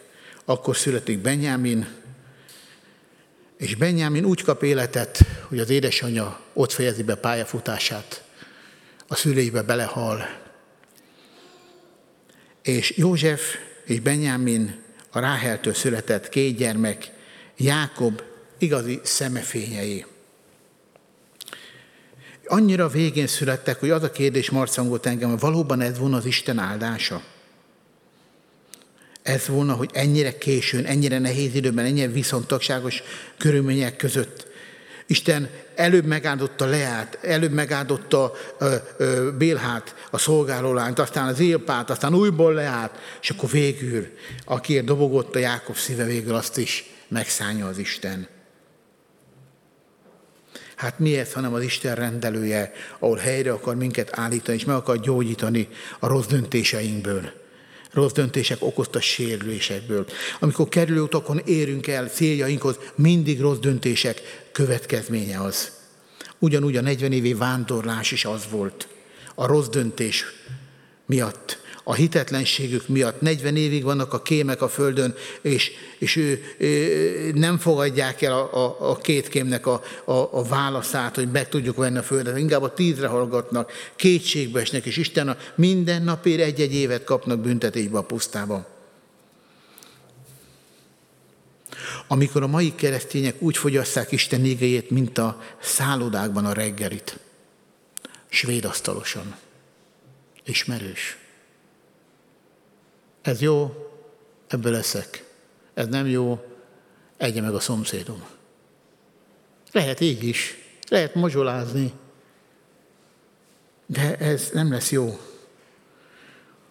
akkor 0.45 0.77
születik 0.77 1.19
Benyámin, 1.19 1.89
és 3.57 3.75
Benyámin 3.75 4.25
úgy 4.25 4.43
kap 4.43 4.63
életet, 4.63 5.19
hogy 5.49 5.59
az 5.59 5.71
édesanyja 5.71 6.41
ott 6.53 6.73
fejezi 6.73 7.03
be 7.03 7.15
pályafutását, 7.15 8.25
a 9.07 9.15
szüleibe 9.15 9.63
belehal. 9.63 10.41
És 12.63 12.97
József 12.97 13.57
és 13.85 14.01
Benyámin 14.01 14.83
a 15.11 15.19
Ráheltől 15.19 15.75
született 15.75 16.29
két 16.29 16.57
gyermek, 16.57 17.11
Jákob 17.57 18.23
igazi 18.63 19.01
szemefényei. 19.03 20.05
Annyira 22.47 22.89
végén 22.89 23.27
születtek, 23.27 23.81
hogy 23.81 23.91
az 23.91 24.03
a 24.03 24.11
kérdés 24.11 24.51
marcangolt 24.51 25.07
engem, 25.07 25.31
hogy 25.31 25.41
valóban 25.41 25.81
ez 25.81 25.99
volna 25.99 26.17
az 26.17 26.25
Isten 26.25 26.59
áldása? 26.59 27.23
Ez 29.23 29.47
volna, 29.47 29.75
hogy 29.75 29.91
ennyire 29.93 30.39
későn, 30.39 30.85
ennyire 30.85 31.19
nehéz 31.19 31.55
időben, 31.55 31.85
ennyire 31.85 32.09
viszontagságos 32.09 33.03
körülmények 33.39 33.97
között 33.97 34.51
Isten 35.07 35.51
előbb 35.75 36.05
megáldotta 36.05 36.65
Leát, 36.65 37.19
előbb 37.23 37.53
megáldotta 37.53 38.33
ö, 38.59 38.75
ö, 38.97 39.31
Bélhát, 39.39 39.95
a 40.11 40.19
szolgálólányt, 40.19 40.99
aztán 40.99 41.29
az 41.29 41.39
Ilpát, 41.39 41.91
aztán 41.91 42.15
újból 42.15 42.55
Leát, 42.55 42.99
és 43.23 43.31
akkor 43.31 43.51
végül, 43.51 44.07
akiért 44.45 44.85
dobogott 44.85 45.35
a 45.35 45.39
Jákob 45.39 45.77
szíve, 45.77 46.05
végül 46.05 46.35
azt 46.35 46.59
is 46.59 46.91
megszállja 47.09 47.67
az 47.67 47.79
Isten. 47.79 48.29
Hát 50.83 50.99
mi 50.99 51.19
ez, 51.19 51.33
hanem 51.33 51.55
az 51.55 51.63
Isten 51.63 51.95
rendelője, 51.95 52.73
ahol 52.99 53.17
helyre 53.17 53.53
akar 53.53 53.77
minket 53.77 54.19
állítani, 54.19 54.57
és 54.57 54.65
meg 54.65 54.77
akar 54.77 55.01
gyógyítani 55.01 55.69
a 55.99 56.07
rossz 56.07 56.27
döntéseinkből. 56.27 57.31
Rossz 57.93 58.13
döntések 58.13 58.57
okozta 58.61 59.01
sérülésekből. 59.01 60.07
Amikor 60.41 60.69
kerülőutakon 60.69 61.39
érünk 61.45 61.87
el 61.87 62.09
céljainkhoz, 62.09 62.79
mindig 62.95 63.41
rossz 63.41 63.59
döntések 63.59 64.47
következménye 64.53 65.41
az. 65.41 65.73
Ugyanúgy 66.39 66.77
a 66.77 66.81
40 66.81 67.13
évi 67.13 67.35
vándorlás 67.35 68.13
is 68.13 68.25
az 68.25 68.47
volt. 68.51 68.89
A 69.35 69.47
rossz 69.47 69.69
döntés 69.69 70.25
miatt 71.07 71.62
a 71.85 71.95
hitetlenségük 71.95 72.89
miatt 72.89 73.21
40 73.21 73.57
évig 73.57 73.85
vannak 73.85 74.13
a 74.13 74.23
kémek 74.23 74.63
a 74.63 74.69
földön, 74.69 75.15
és, 75.41 75.71
és 75.99 76.17
ő, 76.17 76.43
ő, 76.59 77.33
nem 77.35 77.59
fogadják 77.59 78.23
el 78.23 78.33
a, 78.33 78.65
a, 78.65 78.91
a 78.91 78.97
két 78.97 79.29
kémnek 79.29 79.67
a, 79.67 79.83
a, 80.05 80.13
a 80.13 80.43
válaszát, 80.43 81.15
hogy 81.15 81.31
meg 81.31 81.49
tudjuk 81.49 81.77
venni 81.77 81.99
a 81.99 82.03
földet, 82.03 82.39
inkább 82.39 82.63
a 82.63 82.75
tízre 82.75 83.07
hallgatnak, 83.07 83.73
kétségbe 83.97 84.61
esnek, 84.61 84.85
és 84.85 84.97
Isten 84.97 85.29
a 85.29 85.37
minden 85.55 86.03
napért 86.03 86.41
egy-egy 86.41 86.75
évet 86.75 87.05
kapnak 87.05 87.41
büntetésbe 87.41 87.99
a 87.99 88.03
pusztába. 88.03 88.71
Amikor 92.07 92.43
a 92.43 92.47
mai 92.47 92.75
keresztények 92.75 93.43
úgy 93.43 93.57
fogyasszák 93.57 94.13
Isten 94.13 94.45
égejét, 94.45 94.91
mint 94.91 95.19
a 95.19 95.43
szállodákban 95.61 96.45
a 96.45 96.53
reggelit, 96.53 97.19
svéd 98.29 98.65
asztalosan. 98.65 99.37
Ismerős. 100.45 101.22
Ez 103.23 103.41
jó, 103.41 103.75
ebből 104.49 104.73
leszek. 104.73 105.25
Ez 105.75 105.87
nem 105.87 106.07
jó, 106.07 106.45
egye 107.17 107.41
meg 107.41 107.55
a 107.55 107.61
szomszédom. 107.61 108.25
Lehet 109.73 110.01
így 110.01 110.25
is, 110.25 110.59
lehet 110.89 111.15
mozsolázni, 111.15 111.93
de 113.87 114.17
ez 114.17 114.51
nem 114.53 114.73
lesz 114.73 114.91
jó. 114.91 115.19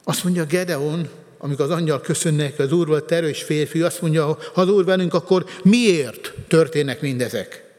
Azt 0.03 0.23
mondja 0.23 0.45
Gedeon, 0.45 1.09
amikor 1.37 1.65
az 1.65 1.71
angyal 1.71 2.01
köszönnek, 2.01 2.59
az 2.59 2.71
Úr 2.71 2.87
volt 2.87 3.11
erős 3.11 3.43
férfi, 3.43 3.81
azt 3.81 4.01
mondja, 4.01 4.25
ha 4.25 4.61
az 4.61 4.69
Úr 4.69 4.85
velünk, 4.85 5.13
akkor 5.13 5.45
miért 5.63 6.33
történnek 6.47 7.01
mindezek? 7.01 7.70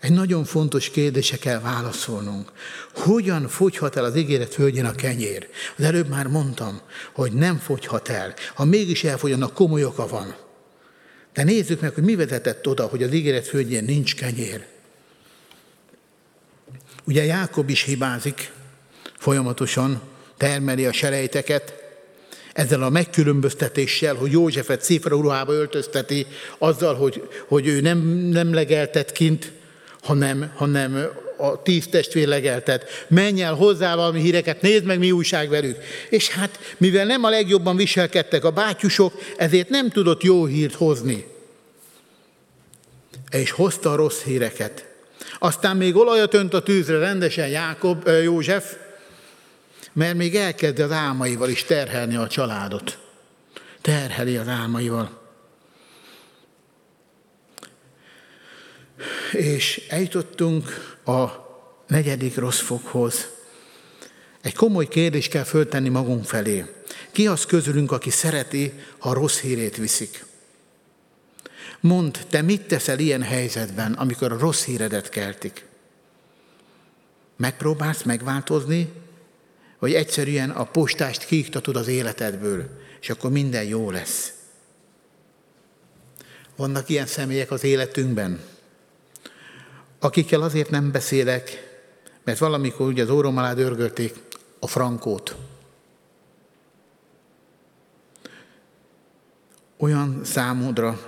Egy 0.00 0.12
nagyon 0.12 0.44
fontos 0.44 0.90
kérdése 0.90 1.36
kell 1.36 1.60
válaszolnunk. 1.60 2.52
Hogyan 2.94 3.48
fogyhat 3.48 3.96
el 3.96 4.04
az 4.04 4.16
ígéret 4.16 4.54
földjén 4.54 4.84
a 4.84 4.94
kenyér? 4.94 5.48
Az 5.76 5.84
előbb 5.84 6.08
már 6.08 6.26
mondtam, 6.26 6.80
hogy 7.12 7.32
nem 7.32 7.56
fogyhat 7.56 8.08
el. 8.08 8.34
Ha 8.54 8.64
mégis 8.64 9.04
elfogyana, 9.04 9.52
komoly 9.52 9.84
oka 9.84 10.06
van. 10.06 10.34
De 11.32 11.42
nézzük 11.44 11.80
meg, 11.80 11.94
hogy 11.94 12.02
mi 12.02 12.14
vezetett 12.14 12.66
oda, 12.66 12.86
hogy 12.86 13.02
az 13.02 13.12
ígéret 13.12 13.46
földjén 13.46 13.84
nincs 13.84 14.14
kenyér. 14.14 14.66
Ugye 17.04 17.24
Jákob 17.24 17.68
is 17.68 17.82
hibázik, 17.82 18.52
folyamatosan 19.18 20.00
termeli 20.36 20.86
a 20.86 20.92
selejteket, 20.92 21.74
ezzel 22.52 22.82
a 22.82 22.88
megkülönböztetéssel, 22.88 24.14
hogy 24.14 24.32
Józsefet 24.32 24.82
szifra 24.82 25.16
ruhába 25.16 25.52
öltözteti, 25.52 26.26
azzal, 26.58 26.94
hogy, 26.94 27.28
hogy 27.48 27.66
ő 27.66 27.80
nem, 27.80 27.98
nem 28.08 28.54
legeltet 28.54 29.12
kint, 29.12 29.52
hanem, 30.02 30.52
hanem 30.54 31.08
a 31.36 31.62
tíz 31.62 31.86
testvér 31.86 32.28
legeltet. 32.28 33.06
Menj 33.08 33.42
el 33.42 33.54
hozzá 33.54 33.94
valami 33.94 34.20
híreket, 34.20 34.62
nézd 34.62 34.84
meg, 34.84 34.98
mi 34.98 35.10
újság 35.10 35.48
velük. 35.48 35.76
És 36.08 36.28
hát, 36.28 36.58
mivel 36.76 37.04
nem 37.04 37.24
a 37.24 37.28
legjobban 37.28 37.76
viselkedtek 37.76 38.44
a 38.44 38.50
bátyusok, 38.50 39.12
ezért 39.36 39.68
nem 39.68 39.90
tudott 39.90 40.22
jó 40.22 40.44
hírt 40.44 40.74
hozni. 40.74 41.26
És 43.30 43.50
hozta 43.50 43.92
a 43.92 43.96
rossz 43.96 44.22
híreket. 44.22 44.88
Aztán 45.38 45.76
még 45.76 45.96
olajat 45.96 46.34
önt 46.34 46.54
a 46.54 46.62
tűzre 46.62 46.98
rendesen 46.98 47.48
Jákob, 47.48 48.08
József, 48.22 48.76
mert 49.92 50.16
még 50.16 50.36
elkezdi 50.36 50.82
az 50.82 50.90
álmaival 50.90 51.48
is 51.48 51.64
terhelni 51.64 52.16
a 52.16 52.28
családot. 52.28 52.98
Terheli 53.80 54.36
az 54.36 54.48
álmaival. 54.48 55.19
És 59.32 59.86
eljutottunk 59.88 60.94
a 61.04 61.28
negyedik 61.86 62.36
rossz 62.36 62.60
fokhoz. 62.60 63.28
Egy 64.40 64.54
komoly 64.54 64.88
kérdést 64.88 65.30
kell 65.30 65.44
föltenni 65.44 65.88
magunk 65.88 66.24
felé. 66.24 66.64
Ki 67.10 67.26
az 67.26 67.46
közülünk, 67.46 67.92
aki 67.92 68.10
szereti, 68.10 68.72
ha 68.98 69.12
rossz 69.12 69.40
hírét 69.40 69.76
viszik? 69.76 70.24
Mondd, 71.80 72.16
te 72.28 72.42
mit 72.42 72.62
teszel 72.62 72.98
ilyen 72.98 73.22
helyzetben, 73.22 73.92
amikor 73.92 74.32
a 74.32 74.38
rossz 74.38 74.64
híredet 74.64 75.08
keltik? 75.08 75.64
Megpróbálsz 77.36 78.02
megváltozni, 78.02 78.92
vagy 79.78 79.94
egyszerűen 79.94 80.50
a 80.50 80.64
postást 80.64 81.24
kiiktatod 81.24 81.76
az 81.76 81.88
életedből, 81.88 82.68
és 83.00 83.10
akkor 83.10 83.30
minden 83.30 83.64
jó 83.64 83.90
lesz? 83.90 84.32
Vannak 86.56 86.88
ilyen 86.88 87.06
személyek 87.06 87.50
az 87.50 87.64
életünkben, 87.64 88.40
akikkel 90.00 90.42
azért 90.42 90.70
nem 90.70 90.90
beszélek, 90.90 91.68
mert 92.24 92.38
valamikor 92.38 92.86
ugye 92.86 93.02
az 93.02 93.10
órom 93.10 93.36
alá 93.36 93.54
dörgölték 93.54 94.14
a 94.58 94.66
frankót. 94.66 95.36
Olyan 99.76 100.20
számodra 100.24 101.00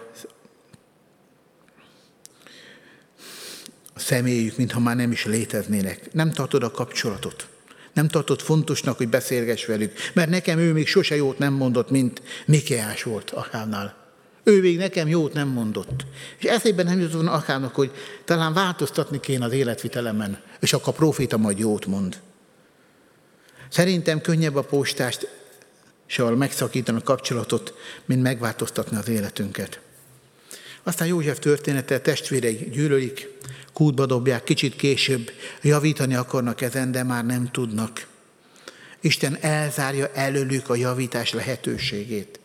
a 3.95 3.99
személyük, 3.99 4.57
mintha 4.57 4.81
már 4.81 4.97
nem 4.97 5.13
is 5.13 5.25
léteznének. 5.25 6.13
Nem 6.13 6.31
tartod 6.31 6.63
a 6.63 6.71
kapcsolatot. 6.71 7.47
Nem 7.93 8.09
tartod 8.09 8.41
fontosnak, 8.41 8.97
hogy 8.97 9.09
beszélgess 9.09 9.65
velük. 9.65 9.93
Mert 10.15 10.31
nekem 10.31 10.59
ő 10.59 10.73
még 10.73 10.87
sose 10.87 11.17
jót 11.17 11.39
nem 11.39 11.53
mondott, 11.53 11.91
mint 11.91 12.23
Mikeás 12.47 13.03
volt 13.03 13.31
Akávnál. 13.31 14.02
Ő 14.45 14.61
még 14.61 14.77
nekem 14.77 15.09
jót 15.09 15.33
nem 15.33 15.49
mondott. 15.49 16.05
És 16.39 16.45
eszében 16.45 16.87
nem 16.87 16.99
jutott 16.99 17.15
volna 17.15 17.33
akárnak, 17.33 17.75
hogy 17.75 17.91
talán 18.25 18.53
változtatni 18.53 19.21
kéne 19.21 19.45
az 19.45 19.53
életvitelemen, 19.53 20.41
és 20.61 20.73
akkor 20.73 20.89
a 20.93 20.97
proféta 20.97 21.37
majd 21.37 21.59
jót 21.59 21.87
mond. 21.87 22.21
Szerintem 23.69 24.21
könnyebb 24.21 24.57
a 24.57 24.63
postást 24.63 25.29
soha 26.07 26.37
megszakítani 26.37 26.99
a 26.99 27.03
kapcsolatot, 27.03 27.75
mint 28.05 28.23
megváltoztatni 28.23 28.97
az 28.97 29.09
életünket. 29.09 29.81
Aztán 30.83 31.09
József 31.09 31.39
története, 31.39 32.01
testvérei 32.01 32.69
gyűlölik, 32.73 33.29
kútba 33.73 34.07
dobják, 34.07 34.45
kicsit 34.45 34.77
később 34.77 35.31
javítani 35.63 36.15
akarnak 36.15 36.61
ezen, 36.61 36.93
de 36.93 37.03
már 37.03 37.27
nem 37.27 37.51
tudnak. 37.51 38.07
Isten 39.01 39.37
elzárja 39.41 40.11
előlük 40.15 40.69
a 40.69 40.75
javítás 40.75 41.33
lehetőségét. 41.33 42.41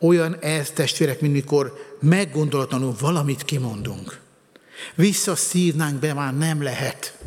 Olyan 0.00 0.38
ez, 0.40 0.70
testvérek, 0.70 1.20
mint 1.20 1.32
mikor 1.32 1.96
meggondolatlanul 2.00 2.94
valamit 3.00 3.44
kimondunk. 3.44 4.20
Visszaszívnánk 4.94 5.98
be 6.00 6.14
már 6.14 6.36
nem 6.36 6.62
lehet. 6.62 7.18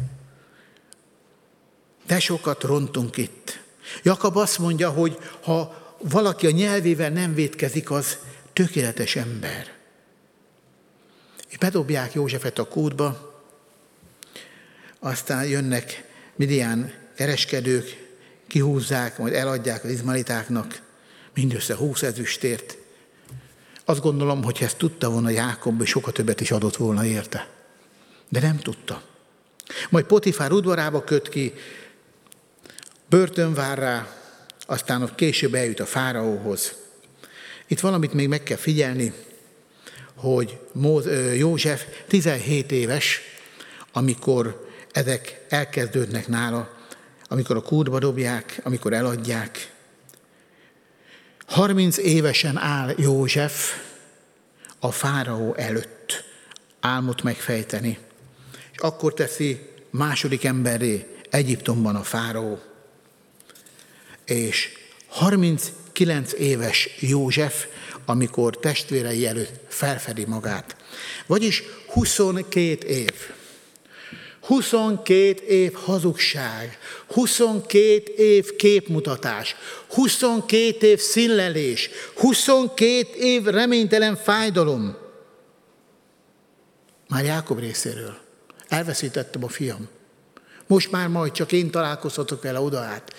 De 2.07 2.19
sokat 2.19 2.63
rontunk 2.63 3.17
itt. 3.17 3.59
Jakab 4.03 4.38
azt 4.38 4.59
mondja, 4.59 4.89
hogy 4.89 5.17
ha 5.41 5.82
valaki 6.01 6.47
a 6.47 6.51
nyelvével 6.51 7.09
nem 7.09 7.34
vétkezik, 7.34 7.91
az 7.91 8.17
tökéletes 8.53 9.15
ember. 9.15 9.72
És 11.49 11.57
bedobják 11.57 12.13
Józsefet 12.13 12.59
a 12.59 12.67
kútba, 12.67 13.39
aztán 14.99 15.47
jönnek 15.47 16.03
Midian 16.36 16.91
kereskedők, 17.15 18.09
kihúzzák, 18.47 19.17
majd 19.17 19.34
eladják 19.34 19.84
az 19.84 19.89
izmalitáknak, 19.89 20.82
mindössze 21.42 21.76
20 21.76 22.02
ezüstért. 22.02 22.78
Azt 23.86 24.02
gondolom, 24.02 24.44
hogy 24.44 24.58
ezt 24.62 24.78
tudta 24.78 25.10
volna 25.10 25.30
Jákob, 25.30 25.78
hogy 25.78 25.88
sokkal 25.88 26.14
többet 26.14 26.42
is 26.42 26.52
adott 26.52 26.76
volna 26.76 27.06
érte. 27.06 27.48
De 28.30 28.39
nem 28.39 28.58
tudta. 28.58 29.02
Majd 29.89 30.06
Potifár 30.06 30.52
udvarába 30.52 31.04
köt 31.04 31.30
ki, 31.30 31.54
börtön 33.10 33.54
vár 33.54 33.78
rá, 33.78 34.16
aztán 34.66 35.02
ott 35.02 35.16
később 35.16 35.54
eljut 35.54 35.80
a 35.80 35.86
fáraóhoz. 35.86 36.74
Itt 37.68 37.80
valamit 37.80 38.14
még 38.14 38.28
meg 38.28 38.44
kell 38.44 38.58
figyelni, 38.58 39.14
hogy 40.16 40.60
József 41.36 41.86
17 42.08 42.72
éves, 42.72 43.22
amikor 43.92 44.70
ezek 44.92 45.46
elkezdődnek 45.50 46.28
nála, 46.28 46.70
amikor 47.28 47.56
a 47.56 47.62
kútba 47.62 48.00
dobják, 48.00 48.60
amikor 48.64 48.94
eladják. 48.94 49.72
30 51.52 51.97
évesen 51.97 52.58
áll 52.58 52.93
József 52.97 53.82
a 54.80 54.91
fáraó 54.91 55.56
előtt 55.56 56.24
álmot 56.80 57.24
megfejteni, 57.24 57.97
és 58.72 58.78
akkor 58.78 59.14
teszi 59.14 59.60
második 59.89 60.43
emberré 60.43 61.08
Egyiptomban 61.30 61.95
a 61.95 62.04
fáraó. 62.04 62.60
És 64.26 64.70
39 65.08 66.34
éves 66.34 66.89
József, 66.99 67.66
amikor 68.06 68.58
testvérei 68.58 69.28
előtt 69.28 69.60
felfedi 69.68 70.26
magát. 70.26 70.76
Vagyis 71.26 71.64
22 71.88 72.88
év. 72.88 73.12
22 74.42 75.44
év 75.48 75.74
hazugság, 75.74 76.78
22 77.14 78.14
év 78.18 78.56
képmutatás, 78.56 79.56
22 79.94 80.88
év 80.88 81.00
színlelés, 81.00 81.89
22 82.16 83.08
év 83.20 83.44
reménytelen 83.44 84.16
fájdalom. 84.16 84.98
Már 87.08 87.24
Jákob 87.24 87.60
részéről. 87.60 88.18
Elveszítettem 88.68 89.44
a 89.44 89.48
fiam. 89.48 89.89
Most 90.68 90.92
már 90.92 91.08
majd 91.08 91.32
csak 91.32 91.52
én 91.52 91.72
találkozhatok 91.72 92.42
vele 92.42 92.60
oda 92.60 92.80
át. 92.80 93.14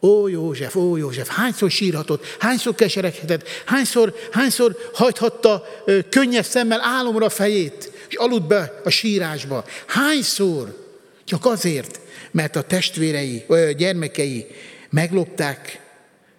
Ó 0.00 0.28
József, 0.28 0.76
ó 0.76 0.96
József, 0.96 1.28
hányszor 1.28 1.70
sírhatott, 1.70 2.24
hányszor 2.38 2.74
kesereghetett, 2.74 3.48
hányszor, 3.64 4.14
hányszor 4.30 4.76
hajthatta 4.92 5.66
könnyes 6.08 6.46
szemmel 6.46 6.80
álomra 6.82 7.28
fejét, 7.28 7.90
és 8.14 8.20
aludt 8.20 8.46
be 8.46 8.80
a 8.84 8.90
sírásba. 8.90 9.64
Hányszor? 9.86 10.92
Csak 11.24 11.46
azért, 11.46 12.00
mert 12.30 12.56
a 12.56 12.62
testvérei, 12.62 13.44
a 13.48 13.54
gyermekei 13.56 14.46
meglopták, 14.90 15.80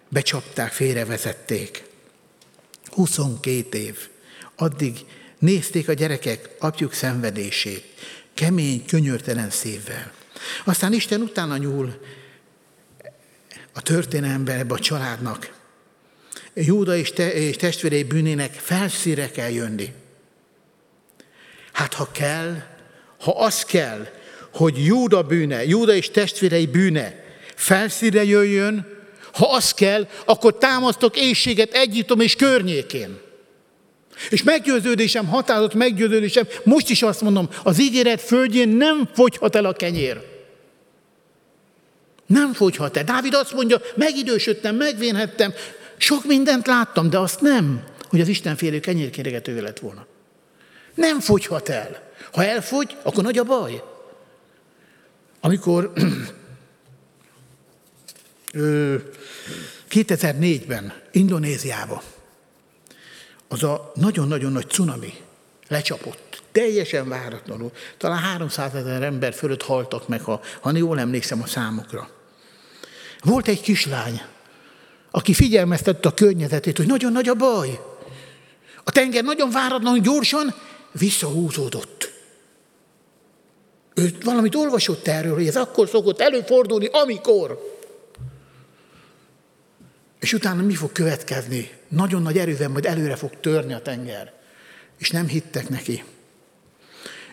becsapták, 0.08 0.72
félrevezették. 0.72 1.84
22 2.86 3.78
év. 3.78 4.08
Addig 4.56 4.96
nézték 5.38 5.88
a 5.88 5.92
gyerekek 5.92 6.48
apjuk 6.58 6.92
szenvedését, 6.92 7.84
kemény, 8.34 8.84
könyörtelen 8.86 9.50
szívvel. 9.50 10.12
Aztán 10.64 10.92
Isten 10.92 11.20
utána 11.20 11.56
nyúl 11.56 12.00
a 13.72 13.82
történelemben 13.82 14.58
ebbe 14.58 14.74
a 14.74 14.78
családnak. 14.78 15.54
Júda 16.54 16.96
és, 16.96 17.10
te, 17.12 17.32
és 17.32 17.56
testvérei 17.56 18.04
bűnének 18.04 18.52
felszíre 18.52 19.30
kell 19.30 19.50
jönni. 19.50 19.92
Hát 21.76 21.94
ha 21.94 22.08
kell, 22.12 22.62
ha 23.20 23.30
az 23.30 23.64
kell, 23.64 24.06
hogy 24.52 24.84
Júda 24.84 25.22
bűne, 25.22 25.64
Júda 25.64 25.94
és 25.94 26.10
testvérei 26.10 26.66
bűne 26.66 27.24
felszíre 27.54 28.24
jöjjön, 28.24 28.86
ha 29.32 29.46
az 29.46 29.72
kell, 29.72 30.08
akkor 30.24 30.58
támasztok 30.58 31.16
éjséget 31.16 31.72
Egyiptom 31.72 32.20
és 32.20 32.36
környékén. 32.36 33.18
És 34.30 34.42
meggyőződésem, 34.42 35.26
határozott 35.26 35.74
meggyőződésem, 35.74 36.46
most 36.64 36.90
is 36.90 37.02
azt 37.02 37.20
mondom, 37.20 37.48
az 37.62 37.80
ígéret 37.80 38.20
földjén 38.20 38.68
nem 38.68 39.08
fogyhat 39.14 39.56
el 39.56 39.64
a 39.64 39.72
kenyér. 39.72 40.20
Nem 42.26 42.52
fogyhat 42.52 42.96
el. 42.96 43.04
Dávid 43.04 43.34
azt 43.34 43.54
mondja, 43.54 43.80
megidősödtem, 43.94 44.76
megvénhettem, 44.76 45.54
sok 45.96 46.24
mindent 46.24 46.66
láttam, 46.66 47.10
de 47.10 47.18
azt 47.18 47.40
nem, 47.40 47.84
hogy 48.08 48.20
az 48.20 48.28
Isten 48.28 48.56
félő 48.56 48.80
kenyérkéregetője 48.80 49.62
lett 49.62 49.78
volna. 49.78 50.06
Nem 50.96 51.20
fogyhat 51.20 51.68
el. 51.68 52.02
Ha 52.32 52.44
elfogy, 52.44 52.96
akkor 53.02 53.22
nagy 53.24 53.38
a 53.38 53.44
baj. 53.44 53.82
Amikor 55.40 55.92
2004-ben 59.90 60.92
Indonéziába 61.12 62.02
az 63.48 63.62
a 63.62 63.92
nagyon-nagyon 63.94 64.52
nagy 64.52 64.68
cunami 64.68 65.14
lecsapott, 65.68 66.42
teljesen 66.52 67.08
váratlanul. 67.08 67.72
Talán 67.96 68.18
300 68.18 68.74
ezer 68.74 69.02
ember 69.02 69.34
fölött 69.34 69.62
haltak 69.62 70.08
meg, 70.08 70.22
ha, 70.22 70.40
ha 70.60 70.76
jól 70.76 70.98
emlékszem 70.98 71.42
a 71.42 71.46
számokra. 71.46 72.08
Volt 73.20 73.48
egy 73.48 73.60
kislány, 73.60 74.22
aki 75.10 75.34
figyelmeztette 75.34 76.08
a 76.08 76.14
környezetét, 76.14 76.76
hogy 76.76 76.86
nagyon 76.86 77.12
nagy 77.12 77.28
a 77.28 77.34
baj. 77.34 77.80
A 78.84 78.90
tenger 78.90 79.24
nagyon 79.24 79.50
váratlanul 79.50 79.98
gyorsan 79.98 80.54
visszahúzódott. 80.98 82.12
Ő 83.94 84.16
valamit 84.24 84.54
olvasott 84.54 85.06
erről, 85.06 85.34
hogy 85.34 85.46
ez 85.46 85.56
akkor 85.56 85.88
szokott 85.88 86.20
előfordulni, 86.20 86.86
amikor. 86.86 87.74
És 90.20 90.32
utána 90.32 90.62
mi 90.62 90.74
fog 90.74 90.92
következni? 90.92 91.70
Nagyon 91.88 92.22
nagy 92.22 92.38
erővel 92.38 92.68
majd 92.68 92.86
előre 92.86 93.16
fog 93.16 93.40
törni 93.40 93.72
a 93.72 93.82
tenger. 93.82 94.32
És 94.98 95.10
nem 95.10 95.28
hittek 95.28 95.68
neki. 95.68 96.04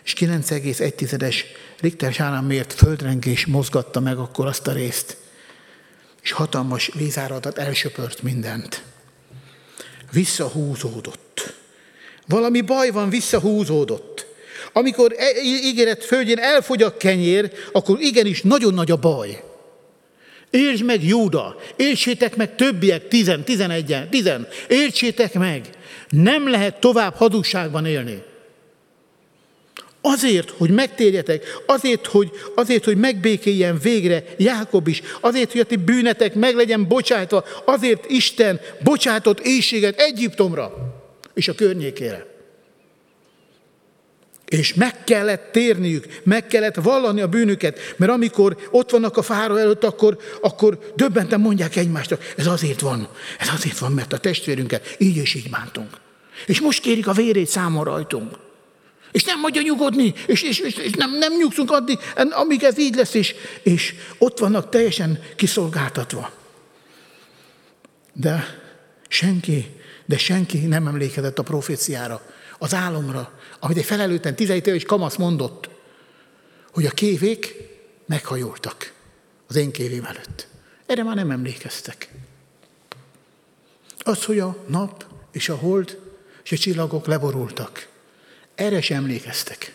És 0.04 0.14
9,1-es 0.18 1.36
Richter 1.80 2.12
sállámért 2.12 2.72
földrengés 2.72 3.46
mozgatta 3.46 4.00
meg 4.00 4.18
akkor 4.18 4.46
azt 4.46 4.66
a 4.66 4.72
részt. 4.72 5.16
És 6.22 6.32
hatalmas 6.32 6.90
vízáradat 6.94 7.58
elsöpört 7.58 8.22
mindent. 8.22 8.82
Visszahúzódott. 10.12 11.63
Valami 12.26 12.60
baj 12.60 12.90
van, 12.90 13.10
visszahúzódott. 13.10 14.26
Amikor 14.72 15.14
e- 15.16 15.40
ígéret 15.42 16.04
földjén 16.04 16.38
elfogy 16.38 16.82
a 16.82 16.96
kenyér, 16.96 17.52
akkor 17.72 18.00
igenis 18.00 18.42
nagyon 18.42 18.74
nagy 18.74 18.90
a 18.90 18.96
baj. 18.96 19.42
Értsd 20.50 20.84
meg 20.84 21.04
Júda, 21.04 21.56
értsétek 21.76 22.36
meg 22.36 22.54
többiek, 22.54 23.08
tizen, 23.08 23.44
tizenegyen, 23.44 24.10
tizen, 24.10 24.48
értsétek 24.68 25.34
meg, 25.34 25.68
nem 26.08 26.48
lehet 26.48 26.80
tovább 26.80 27.14
hadugságban 27.14 27.86
élni. 27.86 28.22
Azért, 30.00 30.50
hogy 30.50 30.70
megtérjetek, 30.70 31.62
azért, 31.66 32.06
hogy, 32.06 32.30
azért, 32.54 32.84
hogy 32.84 32.96
megbékéljen 32.96 33.78
végre 33.78 34.24
Jákob 34.36 34.88
is, 34.88 35.02
azért, 35.20 35.52
hogy 35.52 35.60
a 35.60 35.64
ti 35.64 35.76
bűnetek 35.76 36.34
meg 36.34 36.54
legyen 36.54 36.88
bocsátva, 36.88 37.44
azért 37.64 38.10
Isten 38.10 38.60
bocsátott 38.82 39.40
éjséget 39.40 40.00
Egyiptomra 40.00 40.93
és 41.34 41.48
a 41.48 41.54
környékére. 41.54 42.32
És 44.48 44.74
meg 44.74 45.04
kellett 45.04 45.52
térniük, 45.52 46.20
meg 46.22 46.46
kellett 46.46 46.74
vallani 46.74 47.20
a 47.20 47.28
bűnüket, 47.28 47.78
mert 47.96 48.12
amikor 48.12 48.56
ott 48.70 48.90
vannak 48.90 49.16
a 49.16 49.22
fára 49.22 49.58
előtt, 49.58 49.84
akkor, 49.84 50.18
akkor 50.40 50.92
döbbenten 50.96 51.40
mondják 51.40 51.76
egymásnak, 51.76 52.32
ez 52.36 52.46
azért 52.46 52.80
van, 52.80 53.08
ez 53.38 53.48
azért 53.48 53.78
van, 53.78 53.92
mert 53.92 54.12
a 54.12 54.18
testvérünket 54.18 54.96
így 54.98 55.16
és 55.16 55.34
így 55.34 55.50
bántunk. 55.50 56.00
És 56.46 56.60
most 56.60 56.80
kérik 56.80 57.06
a 57.06 57.12
vérét 57.12 57.48
számon 57.48 57.84
rajtunk. 57.84 58.36
És 59.12 59.24
nem 59.24 59.40
hagyja 59.40 59.62
nyugodni, 59.62 60.14
és, 60.26 60.42
és, 60.42 60.58
és, 60.58 60.76
és 60.76 60.92
nem, 60.92 61.18
nem 61.18 61.36
nyugszunk 61.36 61.70
addig, 61.70 61.98
amíg 62.30 62.62
ez 62.62 62.78
így 62.78 62.94
lesz, 62.94 63.14
és, 63.14 63.34
és 63.62 63.94
ott 64.18 64.38
vannak 64.38 64.68
teljesen 64.68 65.22
kiszolgáltatva. 65.36 66.32
De 68.12 68.60
senki, 69.08 69.73
de 70.04 70.18
senki 70.18 70.58
nem 70.58 70.86
emlékezett 70.86 71.38
a 71.38 71.42
proféciára, 71.42 72.22
az 72.58 72.74
álomra, 72.74 73.38
amit 73.60 73.76
egy 73.76 73.84
felelőtlen 73.84 74.34
17 74.34 74.66
éves 74.66 74.84
kamasz 74.84 75.16
mondott, 75.16 75.68
hogy 76.72 76.86
a 76.86 76.90
kévék 76.90 77.54
meghajoltak 78.06 78.92
az 79.48 79.56
én 79.56 79.72
kévém 79.72 80.04
előtt. 80.04 80.46
Erre 80.86 81.02
már 81.02 81.14
nem 81.14 81.30
emlékeztek. 81.30 82.08
Az, 83.98 84.24
hogy 84.24 84.38
a 84.38 84.64
nap 84.66 85.04
és 85.32 85.48
a 85.48 85.56
hold 85.56 85.98
és 86.44 86.52
a 86.52 86.56
csillagok 86.56 87.06
leborultak, 87.06 87.88
erre 88.54 88.80
sem 88.80 88.96
emlékeztek. 88.96 89.74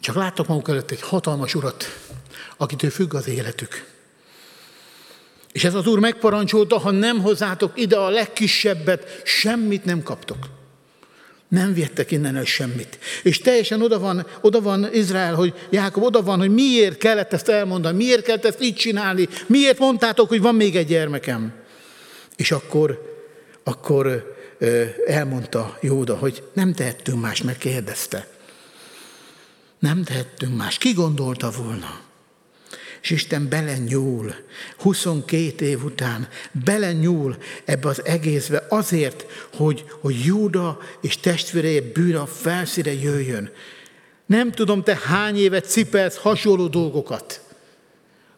Csak 0.00 0.14
láttak 0.14 0.46
maguk 0.46 0.68
előtt 0.68 0.90
egy 0.90 1.00
hatalmas 1.00 1.54
urat, 1.54 1.84
akitől 2.56 2.90
függ 2.90 3.14
az 3.14 3.28
életük. 3.28 3.91
És 5.52 5.64
ez 5.64 5.74
az 5.74 5.86
úr 5.86 5.98
megparancsolta, 5.98 6.78
ha 6.78 6.90
nem 6.90 7.20
hozzátok 7.20 7.72
ide 7.74 7.96
a 7.96 8.08
legkisebbet, 8.08 9.22
semmit 9.24 9.84
nem 9.84 10.02
kaptok. 10.02 10.48
Nem 11.48 11.74
viettek 11.74 12.10
innen 12.10 12.36
el 12.36 12.44
semmit. 12.44 12.98
És 13.22 13.38
teljesen 13.38 13.82
oda 13.82 13.98
van, 13.98 14.26
oda 14.40 14.60
van 14.60 14.88
Izrael, 14.92 15.34
hogy 15.34 15.54
Jákob 15.70 16.02
oda 16.02 16.22
van, 16.22 16.38
hogy 16.38 16.50
miért 16.50 16.98
kellett 16.98 17.32
ezt 17.32 17.48
elmondani, 17.48 17.96
miért 17.96 18.24
kellett 18.24 18.44
ezt 18.44 18.62
így 18.62 18.74
csinálni, 18.74 19.28
miért 19.46 19.78
mondtátok, 19.78 20.28
hogy 20.28 20.40
van 20.40 20.54
még 20.54 20.76
egy 20.76 20.86
gyermekem. 20.86 21.52
És 22.36 22.50
akkor, 22.50 23.16
akkor 23.64 24.34
elmondta 25.06 25.78
Jóda, 25.80 26.16
hogy 26.16 26.42
nem 26.52 26.72
tehettünk 26.72 27.20
más, 27.20 27.42
mert 27.42 27.58
kérdezte. 27.58 28.26
Nem 29.78 30.04
tehettünk 30.04 30.56
más. 30.56 30.78
Ki 30.78 30.92
gondolta 30.92 31.50
volna? 31.50 32.00
És 33.02 33.10
Isten 33.10 33.48
belenyúl, 33.48 34.34
22 34.78 35.66
év 35.66 35.84
után 35.84 36.28
belenyúl 36.64 37.36
ebbe 37.64 37.88
az 37.88 38.04
egészbe 38.04 38.66
azért, 38.68 39.26
hogy, 39.54 39.84
hogy 40.00 40.24
Júda 40.24 40.78
és 41.00 41.16
testvérei 41.16 41.80
bűn 41.80 42.16
a 42.16 42.26
felszíre 42.26 42.92
jöjjön. 42.92 43.50
Nem 44.26 44.50
tudom, 44.50 44.82
te 44.82 44.98
hány 45.04 45.36
évet 45.36 45.70
cipelsz 45.70 46.16
hasonló 46.16 46.66
dolgokat, 46.66 47.40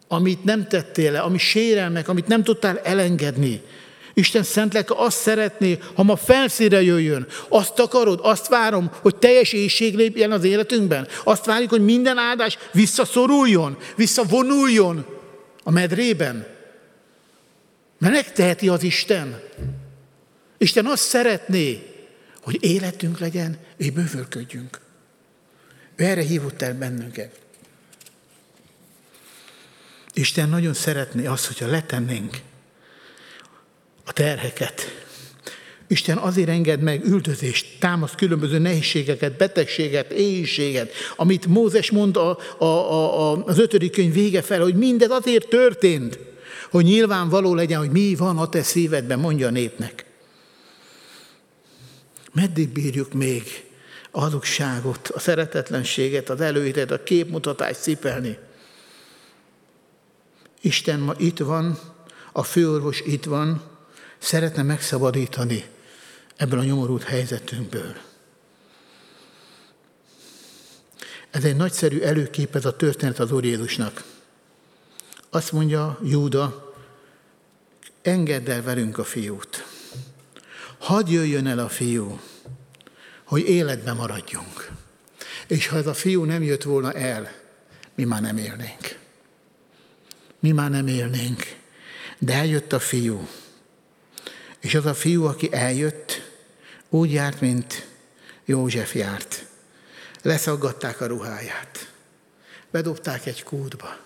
amit 0.08 0.44
nem 0.44 0.68
tettél 0.68 1.12
le, 1.12 1.20
ami 1.20 1.38
sérelmek, 1.38 2.08
amit 2.08 2.26
nem 2.26 2.42
tudtál 2.42 2.78
elengedni. 2.78 3.62
Isten 4.14 4.42
szent 4.42 4.72
lelke 4.72 4.94
azt 4.96 5.18
szeretné, 5.18 5.78
ha 5.94 6.02
ma 6.02 6.16
felszíre 6.16 6.82
jöjjön. 6.82 7.26
Azt 7.48 7.78
akarod, 7.78 8.20
azt 8.22 8.48
várom, 8.48 8.90
hogy 9.00 9.16
teljes 9.16 9.52
éjség 9.52 9.94
lépjen 9.94 10.32
az 10.32 10.44
életünkben. 10.44 11.08
Azt 11.24 11.44
várjuk, 11.44 11.70
hogy 11.70 11.84
minden 11.84 12.18
áldás 12.18 12.58
visszaszoruljon, 12.72 13.78
visszavonuljon 13.96 15.06
a 15.62 15.70
medrében. 15.70 16.46
Mert 17.98 18.14
megteheti 18.14 18.68
az 18.68 18.82
Isten. 18.82 19.40
Isten 20.58 20.86
azt 20.86 21.02
szeretné, 21.02 21.92
hogy 22.42 22.58
életünk 22.60 23.18
legyen, 23.18 23.58
és 23.76 23.90
bővölködjünk. 23.90 24.80
Ő 25.96 26.04
erre 26.04 26.22
hívott 26.22 26.62
el 26.62 26.74
bennünket. 26.74 27.40
Isten 30.12 30.48
nagyon 30.48 30.74
szeretné 30.74 31.26
azt, 31.26 31.46
hogyha 31.46 31.66
letennénk 31.66 32.40
a 34.04 34.12
terheket. 34.12 35.02
Isten 35.86 36.16
azért 36.16 36.48
enged 36.48 36.80
meg 36.80 37.04
üldözést, 37.04 37.66
támaszt 37.78 38.14
különböző 38.14 38.58
nehézségeket, 38.58 39.36
betegséget, 39.36 40.12
éjséget, 40.12 40.92
amit 41.16 41.46
Mózes 41.46 41.90
mond 41.90 42.16
a, 42.16 42.38
a, 42.58 42.64
a, 42.64 43.44
az 43.44 43.58
ötödik 43.58 43.92
könyv 43.92 44.12
vége 44.12 44.42
fel, 44.42 44.60
hogy 44.60 44.74
mindez 44.74 45.10
azért 45.10 45.48
történt, 45.48 46.18
hogy 46.70 46.84
nyilvánvaló 46.84 47.54
legyen, 47.54 47.78
hogy 47.78 47.90
mi 47.90 48.14
van 48.14 48.38
a 48.38 48.48
te 48.48 48.62
szívedben, 48.62 49.18
mondja 49.18 49.46
a 49.46 49.50
népnek. 49.50 50.04
Meddig 52.32 52.68
bírjuk 52.68 53.12
még 53.12 53.42
a 54.10 54.20
hazugságot, 54.20 55.08
a 55.08 55.18
szeretetlenséget, 55.18 56.30
az 56.30 56.40
előítet, 56.40 56.90
a 56.90 57.02
képmutatást 57.02 57.80
cipelni? 57.80 58.38
Isten 60.60 61.00
ma 61.00 61.14
itt 61.18 61.38
van, 61.38 61.78
a 62.32 62.42
főorvos 62.42 63.00
itt 63.00 63.24
van, 63.24 63.62
szeretne 64.24 64.62
megszabadítani 64.62 65.64
ebből 66.36 66.58
a 66.58 66.64
nyomorult 66.64 67.02
helyzetünkből. 67.02 67.94
Ez 71.30 71.44
egy 71.44 71.56
nagyszerű 71.56 72.00
előkép 72.00 72.54
ez 72.54 72.64
a 72.64 72.76
történet 72.76 73.18
az 73.18 73.32
Úr 73.32 73.44
Jézusnak. 73.44 74.04
Azt 75.30 75.52
mondja 75.52 75.98
Júda, 76.02 76.74
engedd 78.02 78.50
el 78.50 78.62
velünk 78.62 78.98
a 78.98 79.04
fiút. 79.04 79.66
Hadd 80.78 81.08
jöjjön 81.08 81.46
el 81.46 81.58
a 81.58 81.68
fiú, 81.68 82.20
hogy 83.24 83.48
életben 83.48 83.96
maradjunk. 83.96 84.70
És 85.46 85.66
ha 85.66 85.76
ez 85.76 85.86
a 85.86 85.94
fiú 85.94 86.24
nem 86.24 86.42
jött 86.42 86.62
volna 86.62 86.92
el, 86.92 87.32
mi 87.94 88.04
már 88.04 88.20
nem 88.20 88.36
élnénk. 88.36 88.98
Mi 90.38 90.52
már 90.52 90.70
nem 90.70 90.86
élnénk. 90.86 91.56
De 92.18 92.34
eljött 92.34 92.72
a 92.72 92.78
fiú, 92.78 93.28
és 94.64 94.74
az 94.74 94.86
a 94.86 94.94
fiú, 94.94 95.24
aki 95.24 95.48
eljött, 95.52 96.30
úgy 96.88 97.12
járt, 97.12 97.40
mint 97.40 97.86
József 98.44 98.94
járt. 98.94 99.46
Leszaggatták 100.22 101.00
a 101.00 101.06
ruháját. 101.06 101.92
Bedobták 102.70 103.26
egy 103.26 103.42
kútba. 103.42 103.96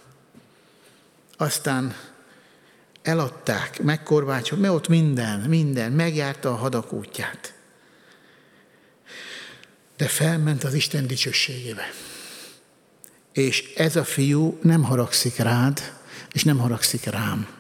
Aztán 1.37 1.97
eladták, 3.03 3.83
megkorbácsolt, 3.83 4.61
mert 4.61 4.75
ott 4.75 4.89
minden, 4.89 5.41
minden, 5.41 5.93
megjárta 5.93 6.51
a 6.51 6.57
hadak 6.57 6.93
útját. 6.93 7.55
De 9.97 10.07
felment 10.07 10.65
az 10.65 10.75
Isten 10.75 11.07
dicsőségébe. 11.07 11.91
És 13.33 13.73
ez 13.77 13.97
a 13.97 14.05
fiú 14.05 14.59
nem 14.63 14.83
haragszik 14.83 15.37
rád, 15.37 15.93
és 16.33 16.45
nem 16.45 16.59
haragszik 16.59 17.05
rám 17.05 17.58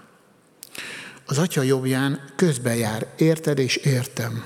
az 1.30 1.38
atya 1.38 1.62
jobbján 1.62 2.32
közben 2.36 2.76
jár, 2.76 3.06
érted 3.16 3.58
és 3.58 3.76
értem. 3.76 4.44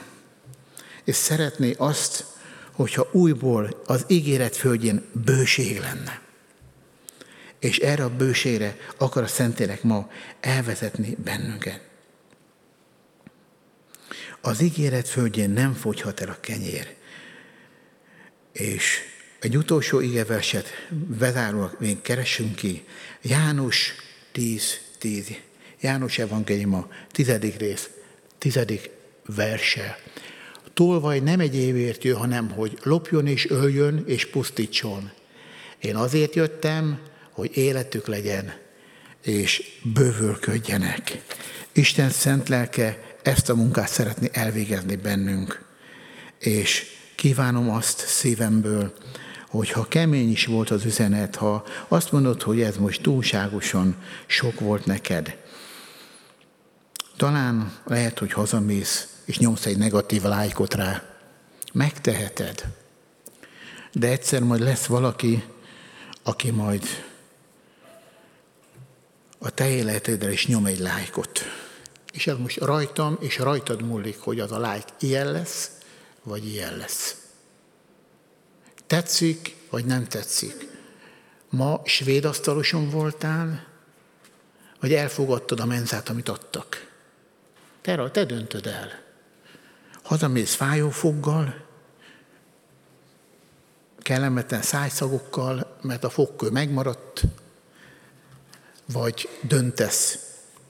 És 1.05 1.16
szeretné 1.16 1.74
azt, 1.78 2.24
hogyha 2.72 3.09
újból 3.12 3.83
az 3.87 4.05
ígéret 4.09 4.57
földjén 4.57 5.05
bőség 5.12 5.78
lenne. 5.78 6.20
És 7.59 7.78
erre 7.78 8.05
a 8.05 8.16
bőségre 8.16 8.76
akar 8.97 9.22
a 9.22 9.26
Szentélek 9.26 9.83
ma 9.83 10.11
elvezetni 10.41 11.16
bennünket. 11.24 11.80
Az 14.41 14.61
ígéret 14.61 15.09
földjén 15.09 15.51
nem 15.51 15.74
fogyhat 15.74 16.20
el 16.20 16.28
a 16.28 16.41
kenyér. 16.41 16.95
És 18.53 18.99
egy 19.41 19.57
utolsó 19.57 20.01
igeverset 20.01 20.68
vezárulnak, 21.07 21.80
még 21.80 22.01
keresünk 22.01 22.55
ki. 22.55 22.85
János 23.20 23.95
10, 24.33 24.80
10. 24.99 25.37
János 25.83 26.18
Evangéliuma, 26.18 26.89
tizedik 27.11 27.57
rész, 27.57 27.91
tizedik 28.39 28.91
verse. 29.26 29.99
A 30.55 30.68
tolvaj 30.74 31.18
nem 31.18 31.41
egy 31.41 31.57
évért 31.57 32.05
jön, 32.05 32.16
hanem 32.16 32.51
hogy 32.51 32.78
lopjon 32.83 33.26
és 33.26 33.51
öljön 33.51 34.03
és 34.07 34.26
pusztítson. 34.26 35.11
Én 35.78 35.97
azért 35.97 36.35
jöttem, 36.35 36.99
hogy 37.30 37.57
életük 37.57 38.07
legyen, 38.07 38.55
és 39.22 39.78
bővölködjenek. 39.83 41.22
Isten 41.72 42.11
szent 42.11 42.49
lelke 42.49 43.16
ezt 43.22 43.49
a 43.49 43.55
munkát 43.55 43.89
szeretné 43.89 44.28
elvégezni 44.33 44.97
bennünk. 44.97 45.64
És 46.39 46.87
kívánom 47.14 47.70
azt 47.70 47.99
szívemből, 48.07 48.93
hogy 49.49 49.70
ha 49.70 49.89
kemény 49.89 50.30
is 50.30 50.47
volt 50.47 50.70
az 50.70 50.85
üzenet, 50.85 51.37
ha 51.37 51.64
azt 51.89 52.12
mondod, 52.12 52.43
hogy 52.43 52.61
ez 52.61 52.76
most 52.76 53.03
túlságosan 53.03 53.97
sok 54.26 54.61
volt 54.61 54.87
neked, 54.87 55.41
talán 57.22 57.72
lehet, 57.84 58.18
hogy 58.18 58.32
hazamész, 58.32 59.08
és 59.24 59.38
nyomsz 59.38 59.66
egy 59.66 59.78
negatív 59.78 60.22
lájkot 60.22 60.74
rá. 60.74 61.02
Megteheted. 61.72 62.64
De 63.92 64.08
egyszer 64.08 64.42
majd 64.42 64.60
lesz 64.60 64.86
valaki, 64.86 65.44
aki 66.22 66.50
majd 66.50 66.84
a 69.38 69.50
te 69.50 69.68
életedre 69.68 70.32
is 70.32 70.46
nyom 70.46 70.66
egy 70.66 70.78
lájkot. 70.78 71.40
És 72.12 72.26
ez 72.26 72.36
most 72.36 72.58
rajtam 72.58 73.16
és 73.20 73.38
rajtad 73.38 73.82
múlik, 73.82 74.18
hogy 74.18 74.40
az 74.40 74.52
a 74.52 74.58
lájk 74.58 74.86
ilyen 74.98 75.32
lesz, 75.32 75.70
vagy 76.22 76.46
ilyen 76.46 76.76
lesz. 76.76 77.16
Tetszik, 78.86 79.56
vagy 79.70 79.84
nem 79.84 80.06
tetszik. 80.06 80.68
Ma 81.50 81.80
svéd 81.84 82.24
asztaloson 82.24 82.90
voltál, 82.90 83.66
vagy 84.80 84.94
elfogadtad 84.94 85.60
a 85.60 85.66
menzát, 85.66 86.08
amit 86.08 86.28
adtak. 86.28 86.90
Te, 87.83 88.11
te 88.11 88.24
döntöd 88.24 88.66
el. 88.66 89.01
Hazamész 90.03 90.55
fájófoggal, 90.55 91.66
kellemetlen 93.99 94.62
szájszagokkal, 94.62 95.76
mert 95.80 96.05
a 96.05 96.11
fogkő 96.11 96.51
megmaradt, 96.51 97.22
vagy 98.93 99.28
döntesz 99.41 100.18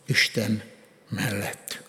Isten 0.06 0.62
mellett. 1.08 1.81